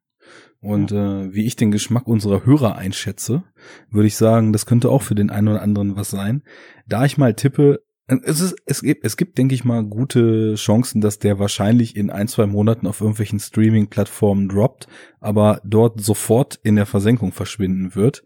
Und 0.62 0.92
ja. 0.92 1.24
äh, 1.24 1.34
wie 1.34 1.46
ich 1.46 1.56
den 1.56 1.72
Geschmack 1.72 2.08
unserer 2.08 2.46
Hörer 2.46 2.76
einschätze, 2.76 3.44
würde 3.90 4.08
ich 4.08 4.18
sagen, 4.18 4.52
das 4.52 4.66
könnte 4.66 4.90
auch 4.90 5.02
für 5.02 5.16
den 5.16 5.30
einen 5.30 5.48
oder 5.48 5.62
anderen 5.62 5.96
was 5.96 6.10
sein. 6.10 6.44
Da 6.86 7.06
ich 7.06 7.18
mal 7.18 7.34
tippe, 7.34 7.82
es, 8.10 8.42
ist, 8.42 8.56
es 8.66 8.82
gibt, 8.82 9.06
es 9.06 9.18
gibt, 9.18 9.38
denke 9.38 9.54
ich 9.54 9.64
mal, 9.64 9.84
gute 9.84 10.56
Chancen, 10.56 11.02
dass 11.02 11.20
der 11.20 11.38
wahrscheinlich 11.38 11.96
in 11.96 12.10
ein, 12.10 12.28
zwei 12.28 12.48
Monaten 12.48 12.88
auf 12.88 13.02
irgendwelchen 13.02 13.40
Streaming-Plattformen 13.40 14.50
droppt, 14.50 14.88
aber 15.20 15.62
dort 15.64 16.02
sofort 16.02 16.60
in 16.64 16.76
der 16.76 16.86
Versenkung 16.86 17.32
verschwinden 17.32 17.96
wird. 17.96 18.24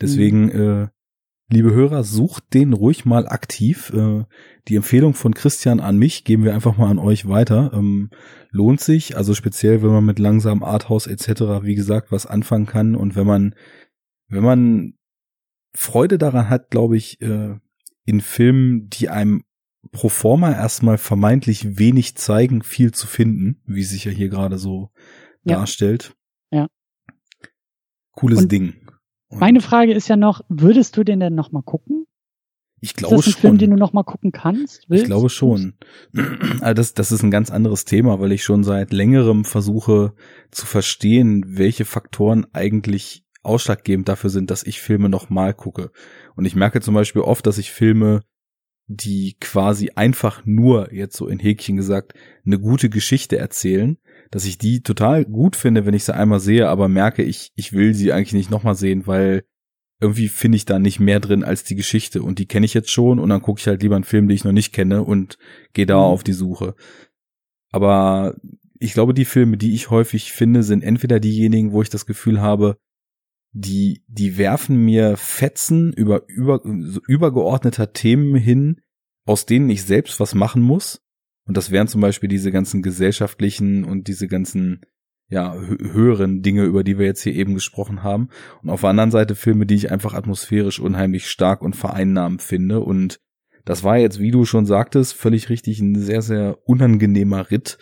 Deswegen, 0.00 0.44
mhm. 0.44 0.82
äh, 0.82 0.88
liebe 1.50 1.72
Hörer, 1.72 2.04
sucht 2.04 2.52
den 2.52 2.72
ruhig 2.72 3.04
mal 3.04 3.26
aktiv. 3.26 3.90
Äh, 3.94 4.24
die 4.68 4.76
Empfehlung 4.76 5.14
von 5.14 5.32
Christian 5.32 5.80
an 5.80 5.98
mich 5.98 6.24
geben 6.24 6.44
wir 6.44 6.54
einfach 6.54 6.76
mal 6.76 6.90
an 6.90 6.98
euch 6.98 7.28
weiter. 7.28 7.70
Ähm, 7.72 8.10
lohnt 8.50 8.80
sich, 8.80 9.16
also 9.16 9.34
speziell, 9.34 9.82
wenn 9.82 9.90
man 9.90 10.04
mit 10.04 10.18
langsam 10.18 10.62
Arthouse 10.62 11.06
etc., 11.06 11.62
wie 11.62 11.74
gesagt, 11.74 12.12
was 12.12 12.26
anfangen 12.26 12.66
kann 12.66 12.94
und 12.94 13.16
wenn 13.16 13.26
man, 13.26 13.54
wenn 14.28 14.42
man 14.42 14.94
Freude 15.74 16.18
daran 16.18 16.50
hat, 16.50 16.70
glaube 16.70 16.98
ich, 16.98 17.22
äh, 17.22 17.54
in 18.04 18.20
Filmen, 18.20 18.88
die 18.88 19.08
einem 19.08 19.44
pro 19.90 20.08
forma 20.08 20.52
erstmal 20.52 20.98
vermeintlich 20.98 21.78
wenig 21.78 22.14
zeigen, 22.16 22.62
viel 22.62 22.92
zu 22.92 23.06
finden, 23.06 23.60
wie 23.66 23.82
sich 23.82 24.04
ja 24.04 24.12
hier 24.12 24.28
gerade 24.28 24.58
so 24.58 24.90
ja. 25.44 25.56
darstellt. 25.56 26.14
Ja. 26.50 26.68
Cooles 28.12 28.40
Und 28.40 28.52
Ding. 28.52 28.88
Und 29.28 29.40
meine 29.40 29.60
Frage 29.60 29.92
ist 29.92 30.08
ja 30.08 30.16
noch, 30.16 30.42
würdest 30.48 30.96
du 30.96 31.04
den 31.04 31.20
denn 31.20 31.34
noch 31.34 31.52
mal 31.52 31.62
gucken? 31.62 32.06
Ich 32.84 32.94
glaube 32.94 33.14
ist 33.14 33.20
das 33.20 33.26
ein 33.26 33.32
schon. 33.32 33.40
Film, 33.40 33.58
den 33.58 33.70
du 33.70 33.76
noch 33.76 33.92
mal 33.92 34.02
gucken 34.02 34.32
kannst? 34.32 34.88
Willst? 34.88 35.04
Ich 35.04 35.08
glaube 35.08 35.30
schon. 35.30 35.74
Also 36.60 36.74
das, 36.74 36.94
das 36.94 37.12
ist 37.12 37.22
ein 37.22 37.30
ganz 37.30 37.50
anderes 37.50 37.84
Thema, 37.84 38.20
weil 38.20 38.32
ich 38.32 38.44
schon 38.44 38.64
seit 38.64 38.92
längerem 38.92 39.44
versuche 39.44 40.14
zu 40.50 40.66
verstehen, 40.66 41.44
welche 41.46 41.84
Faktoren 41.84 42.46
eigentlich 42.52 43.21
ausschlaggebend 43.42 44.08
dafür 44.08 44.30
sind, 44.30 44.50
dass 44.50 44.62
ich 44.64 44.80
Filme 44.80 45.08
noch 45.08 45.30
mal 45.30 45.54
gucke. 45.54 45.90
Und 46.36 46.44
ich 46.44 46.54
merke 46.54 46.80
zum 46.80 46.94
Beispiel 46.94 47.22
oft, 47.22 47.46
dass 47.46 47.58
ich 47.58 47.72
Filme, 47.72 48.22
die 48.86 49.36
quasi 49.40 49.90
einfach 49.94 50.42
nur, 50.44 50.92
jetzt 50.92 51.16
so 51.16 51.28
in 51.28 51.38
Häkchen 51.38 51.76
gesagt, 51.76 52.14
eine 52.44 52.58
gute 52.58 52.90
Geschichte 52.90 53.38
erzählen, 53.38 53.98
dass 54.30 54.44
ich 54.44 54.58
die 54.58 54.82
total 54.82 55.24
gut 55.24 55.56
finde, 55.56 55.86
wenn 55.86 55.94
ich 55.94 56.04
sie 56.04 56.14
einmal 56.14 56.40
sehe, 56.40 56.68
aber 56.68 56.88
merke, 56.88 57.22
ich, 57.22 57.52
ich 57.54 57.72
will 57.72 57.94
sie 57.94 58.12
eigentlich 58.12 58.32
nicht 58.32 58.50
nochmal 58.50 58.74
sehen, 58.74 59.06
weil 59.06 59.44
irgendwie 60.00 60.28
finde 60.28 60.56
ich 60.56 60.64
da 60.64 60.78
nicht 60.78 60.98
mehr 60.98 61.20
drin 61.20 61.44
als 61.44 61.62
die 61.62 61.76
Geschichte 61.76 62.22
und 62.22 62.40
die 62.40 62.46
kenne 62.46 62.66
ich 62.66 62.74
jetzt 62.74 62.90
schon 62.90 63.20
und 63.20 63.28
dann 63.28 63.40
gucke 63.40 63.60
ich 63.60 63.68
halt 63.68 63.82
lieber 63.82 63.94
einen 63.94 64.04
Film, 64.04 64.26
den 64.26 64.34
ich 64.34 64.44
noch 64.44 64.52
nicht 64.52 64.72
kenne 64.72 65.04
und 65.04 65.38
gehe 65.74 65.86
da 65.86 65.96
mhm. 65.96 66.02
auf 66.02 66.24
die 66.24 66.32
Suche. 66.32 66.74
Aber 67.70 68.34
ich 68.80 68.94
glaube, 68.94 69.14
die 69.14 69.24
Filme, 69.24 69.56
die 69.56 69.74
ich 69.74 69.90
häufig 69.90 70.32
finde, 70.32 70.64
sind 70.64 70.82
entweder 70.82 71.20
diejenigen, 71.20 71.70
wo 71.70 71.82
ich 71.82 71.88
das 71.88 72.04
Gefühl 72.04 72.40
habe, 72.40 72.78
die, 73.52 74.02
die 74.08 74.38
werfen 74.38 74.82
mir 74.84 75.16
Fetzen 75.16 75.92
über, 75.92 76.22
über 76.26 76.60
so 76.64 77.00
übergeordneter 77.06 77.92
Themen 77.92 78.34
hin, 78.34 78.80
aus 79.24 79.46
denen 79.46 79.68
ich 79.70 79.84
selbst 79.84 80.18
was 80.20 80.34
machen 80.34 80.62
muss. 80.62 81.02
Und 81.44 81.56
das 81.56 81.70
wären 81.70 81.88
zum 81.88 82.00
Beispiel 82.00 82.28
diese 82.28 82.50
ganzen 82.50 82.82
gesellschaftlichen 82.82 83.84
und 83.84 84.08
diese 84.08 84.26
ganzen 84.26 84.80
ja, 85.28 85.54
höheren 85.54 86.42
Dinge, 86.42 86.64
über 86.64 86.84
die 86.84 86.98
wir 86.98 87.06
jetzt 87.06 87.22
hier 87.22 87.34
eben 87.34 87.54
gesprochen 87.54 88.02
haben. 88.02 88.28
Und 88.62 88.70
auf 88.70 88.82
der 88.82 88.90
anderen 88.90 89.10
Seite 89.10 89.34
Filme, 89.34 89.66
die 89.66 89.74
ich 89.74 89.90
einfach 89.90 90.14
atmosphärisch 90.14 90.78
unheimlich 90.78 91.28
stark 91.28 91.62
und 91.62 91.74
vereinnahmend 91.74 92.42
finde. 92.42 92.80
Und 92.80 93.18
das 93.64 93.82
war 93.82 93.98
jetzt, 93.98 94.18
wie 94.18 94.30
du 94.30 94.44
schon 94.44 94.66
sagtest, 94.66 95.14
völlig 95.14 95.48
richtig 95.48 95.80
ein 95.80 95.94
sehr, 95.98 96.22
sehr 96.22 96.58
unangenehmer 96.64 97.50
Ritt. 97.50 97.78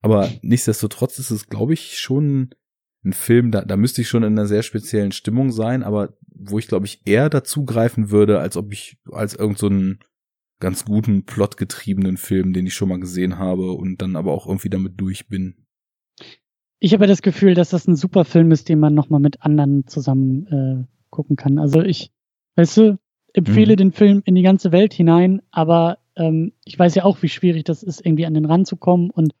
Aber 0.00 0.30
nichtsdestotrotz 0.42 1.18
ist 1.18 1.30
es, 1.30 1.46
glaube 1.48 1.74
ich, 1.74 1.98
schon 1.98 2.50
ein 3.04 3.12
Film, 3.12 3.50
da, 3.50 3.62
da 3.62 3.76
müsste 3.76 4.00
ich 4.00 4.08
schon 4.08 4.22
in 4.22 4.32
einer 4.32 4.46
sehr 4.46 4.62
speziellen 4.62 5.12
Stimmung 5.12 5.50
sein, 5.50 5.82
aber 5.82 6.14
wo 6.34 6.58
ich, 6.58 6.68
glaube 6.68 6.86
ich, 6.86 7.02
eher 7.04 7.30
dazugreifen 7.30 8.10
würde, 8.10 8.40
als 8.40 8.56
ob 8.56 8.72
ich 8.72 8.98
als 9.10 9.34
irgendeinen 9.34 9.98
so 10.00 10.06
ganz 10.60 10.84
guten, 10.84 11.24
plotgetriebenen 11.24 12.16
Film, 12.16 12.52
den 12.52 12.66
ich 12.66 12.74
schon 12.74 12.88
mal 12.88 13.00
gesehen 13.00 13.38
habe 13.38 13.72
und 13.72 14.00
dann 14.00 14.16
aber 14.16 14.32
auch 14.32 14.46
irgendwie 14.46 14.70
damit 14.70 14.94
durch 14.96 15.28
bin. 15.28 15.66
Ich 16.78 16.92
habe 16.92 17.06
das 17.06 17.22
Gefühl, 17.22 17.54
dass 17.54 17.70
das 17.70 17.86
ein 17.86 17.96
super 17.96 18.24
Film 18.24 18.50
ist, 18.50 18.68
den 18.68 18.78
man 18.78 18.94
nochmal 18.94 19.20
mit 19.20 19.42
anderen 19.42 19.86
zusammen 19.86 20.46
äh, 20.46 20.86
gucken 21.10 21.36
kann. 21.36 21.58
Also 21.58 21.82
ich, 21.82 22.12
weißt 22.56 22.76
du, 22.78 22.98
empfehle 23.32 23.72
mhm. 23.72 23.78
den 23.78 23.92
Film 23.92 24.22
in 24.24 24.34
die 24.34 24.42
ganze 24.42 24.72
Welt 24.72 24.94
hinein, 24.94 25.42
aber 25.50 25.98
ähm, 26.16 26.52
ich 26.64 26.78
weiß 26.78 26.94
ja 26.94 27.04
auch, 27.04 27.22
wie 27.22 27.28
schwierig 27.28 27.64
das 27.64 27.82
ist, 27.82 28.04
irgendwie 28.04 28.26
an 28.26 28.34
den 28.34 28.44
Rand 28.44 28.66
zu 28.66 28.76
kommen 28.76 29.10
und 29.10 29.34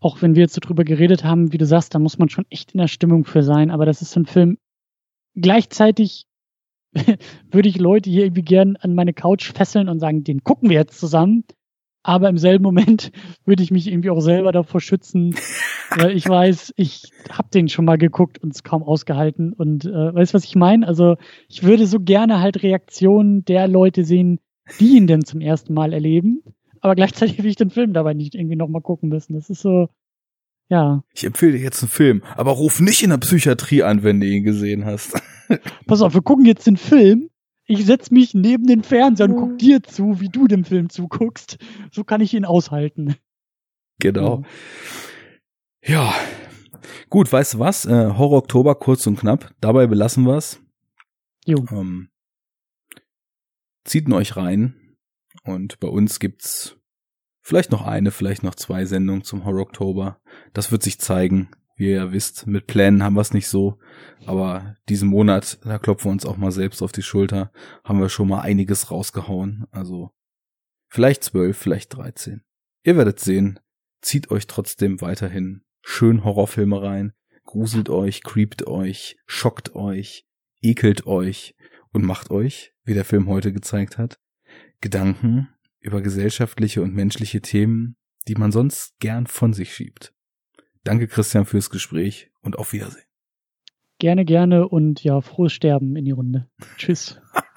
auch 0.00 0.22
wenn 0.22 0.34
wir 0.34 0.42
jetzt 0.42 0.54
so 0.54 0.60
drüber 0.60 0.84
geredet 0.84 1.24
haben, 1.24 1.52
wie 1.52 1.58
du 1.58 1.66
sagst, 1.66 1.94
da 1.94 1.98
muss 1.98 2.18
man 2.18 2.28
schon 2.28 2.46
echt 2.50 2.72
in 2.72 2.78
der 2.78 2.88
Stimmung 2.88 3.24
für 3.24 3.42
sein. 3.42 3.70
Aber 3.70 3.86
das 3.86 4.02
ist 4.02 4.12
so 4.12 4.20
ein 4.20 4.26
Film. 4.26 4.58
Gleichzeitig 5.34 6.26
würde 7.50 7.68
ich 7.68 7.78
Leute 7.78 8.08
hier 8.08 8.24
irgendwie 8.24 8.42
gern 8.42 8.76
an 8.76 8.94
meine 8.94 9.12
Couch 9.12 9.52
fesseln 9.52 9.88
und 9.88 9.98
sagen, 9.98 10.24
den 10.24 10.44
gucken 10.44 10.70
wir 10.70 10.76
jetzt 10.76 10.98
zusammen. 10.98 11.44
Aber 12.04 12.28
im 12.28 12.38
selben 12.38 12.62
Moment 12.62 13.10
würde 13.44 13.62
ich 13.62 13.70
mich 13.70 13.88
irgendwie 13.88 14.10
auch 14.10 14.20
selber 14.20 14.52
davor 14.52 14.80
schützen, 14.80 15.34
weil 15.96 16.16
ich 16.16 16.28
weiß, 16.28 16.74
ich 16.76 17.10
habe 17.30 17.48
den 17.52 17.68
schon 17.68 17.84
mal 17.84 17.98
geguckt 17.98 18.38
und 18.38 18.54
es 18.54 18.62
kaum 18.62 18.84
ausgehalten. 18.84 19.52
Und 19.52 19.84
äh, 19.84 20.14
weißt 20.14 20.32
was 20.32 20.44
ich 20.44 20.54
meine? 20.54 20.86
Also 20.86 21.16
ich 21.48 21.64
würde 21.64 21.86
so 21.86 21.98
gerne 21.98 22.40
halt 22.40 22.62
Reaktionen 22.62 23.44
der 23.44 23.66
Leute 23.66 24.04
sehen, 24.04 24.38
die 24.78 24.96
ihn 24.96 25.08
denn 25.08 25.24
zum 25.24 25.40
ersten 25.40 25.74
Mal 25.74 25.92
erleben 25.92 26.42
aber 26.80 26.94
gleichzeitig 26.94 27.38
will 27.42 27.50
ich 27.50 27.56
den 27.56 27.70
Film 27.70 27.92
dabei 27.92 28.14
nicht 28.14 28.34
irgendwie 28.34 28.56
nochmal 28.56 28.82
gucken 28.82 29.08
müssen. 29.08 29.34
Das 29.34 29.50
ist 29.50 29.60
so, 29.60 29.88
ja. 30.68 31.02
Ich 31.14 31.24
empfehle 31.24 31.52
dir 31.52 31.62
jetzt 31.62 31.82
einen 31.82 31.90
Film, 31.90 32.22
aber 32.36 32.52
ruf 32.52 32.80
nicht 32.80 33.02
in 33.02 33.10
der 33.10 33.18
Psychiatrie 33.18 33.82
an, 33.82 34.02
wenn 34.02 34.20
du 34.20 34.26
ihn 34.26 34.44
gesehen 34.44 34.84
hast. 34.84 35.20
Pass 35.86 36.02
auf, 36.02 36.14
wir 36.14 36.22
gucken 36.22 36.44
jetzt 36.44 36.66
den 36.66 36.76
Film. 36.76 37.30
Ich 37.66 37.84
setz 37.84 38.10
mich 38.10 38.32
neben 38.32 38.66
den 38.66 38.82
Fernseher 38.82 39.28
und 39.28 39.36
guck 39.36 39.58
dir 39.58 39.82
zu, 39.82 40.20
wie 40.20 40.30
du 40.30 40.46
dem 40.46 40.64
Film 40.64 40.88
zuguckst. 40.88 41.58
So 41.92 42.02
kann 42.02 42.22
ich 42.22 42.32
ihn 42.32 42.46
aushalten. 42.46 43.16
Genau. 43.98 44.42
Ja. 45.84 46.14
Gut, 47.10 47.30
weißt 47.30 47.54
du 47.54 47.58
was? 47.58 47.84
Äh, 47.84 48.14
Horror 48.16 48.38
Oktober 48.38 48.74
kurz 48.74 49.06
und 49.06 49.18
knapp. 49.18 49.54
Dabei 49.60 49.86
belassen 49.86 50.24
wir's. 50.24 50.60
Jo. 51.44 51.64
Ähm, 51.70 52.08
zieht 53.84 54.06
ihn 54.06 54.14
euch 54.14 54.36
rein. 54.36 54.87
Und 55.48 55.80
bei 55.80 55.88
uns 55.88 56.20
gibt's 56.20 56.76
vielleicht 57.40 57.70
noch 57.70 57.86
eine, 57.86 58.10
vielleicht 58.10 58.42
noch 58.42 58.54
zwei 58.54 58.84
Sendungen 58.84 59.24
zum 59.24 59.46
Horror 59.46 59.62
Oktober. 59.62 60.20
Das 60.52 60.70
wird 60.70 60.82
sich 60.82 61.00
zeigen. 61.00 61.50
Wie 61.74 61.86
ihr 61.86 61.96
ja 61.96 62.12
wisst, 62.12 62.46
mit 62.46 62.66
Plänen 62.66 63.02
haben 63.02 63.14
wir 63.14 63.22
es 63.22 63.32
nicht 63.32 63.48
so. 63.48 63.78
Aber 64.26 64.76
diesen 64.90 65.08
Monat, 65.08 65.58
da 65.64 65.78
klopfen 65.78 66.06
wir 66.08 66.12
uns 66.12 66.26
auch 66.26 66.36
mal 66.36 66.52
selbst 66.52 66.82
auf 66.82 66.92
die 66.92 67.02
Schulter, 67.02 67.50
haben 67.82 67.98
wir 67.98 68.10
schon 68.10 68.28
mal 68.28 68.42
einiges 68.42 68.90
rausgehauen. 68.90 69.66
Also 69.70 70.10
vielleicht 70.88 71.24
zwölf, 71.24 71.56
vielleicht 71.56 71.96
dreizehn. 71.96 72.42
Ihr 72.82 72.98
werdet 72.98 73.18
sehen. 73.18 73.58
Zieht 74.02 74.30
euch 74.30 74.46
trotzdem 74.48 75.00
weiterhin 75.00 75.62
schön 75.80 76.24
Horrorfilme 76.24 76.82
rein. 76.82 77.14
Gruselt 77.44 77.88
euch, 77.88 78.22
creept 78.22 78.66
euch, 78.66 79.16
schockt 79.26 79.74
euch, 79.74 80.26
ekelt 80.60 81.06
euch 81.06 81.54
und 81.92 82.04
macht 82.04 82.30
euch, 82.30 82.74
wie 82.84 82.92
der 82.92 83.06
Film 83.06 83.28
heute 83.28 83.52
gezeigt 83.52 83.96
hat, 83.96 84.18
Gedanken 84.80 85.48
über 85.80 86.02
gesellschaftliche 86.02 86.82
und 86.82 86.94
menschliche 86.94 87.40
Themen, 87.40 87.96
die 88.26 88.34
man 88.34 88.52
sonst 88.52 88.98
gern 89.00 89.26
von 89.26 89.52
sich 89.52 89.74
schiebt. 89.74 90.14
Danke 90.84 91.08
Christian 91.08 91.46
fürs 91.46 91.70
Gespräch 91.70 92.30
und 92.40 92.58
auf 92.58 92.72
Wiedersehen. 92.72 93.04
Gerne, 93.98 94.24
gerne 94.24 94.68
und 94.68 95.02
ja, 95.02 95.20
frohes 95.20 95.52
Sterben 95.52 95.96
in 95.96 96.04
die 96.04 96.12
Runde. 96.12 96.48
Tschüss. 96.76 97.20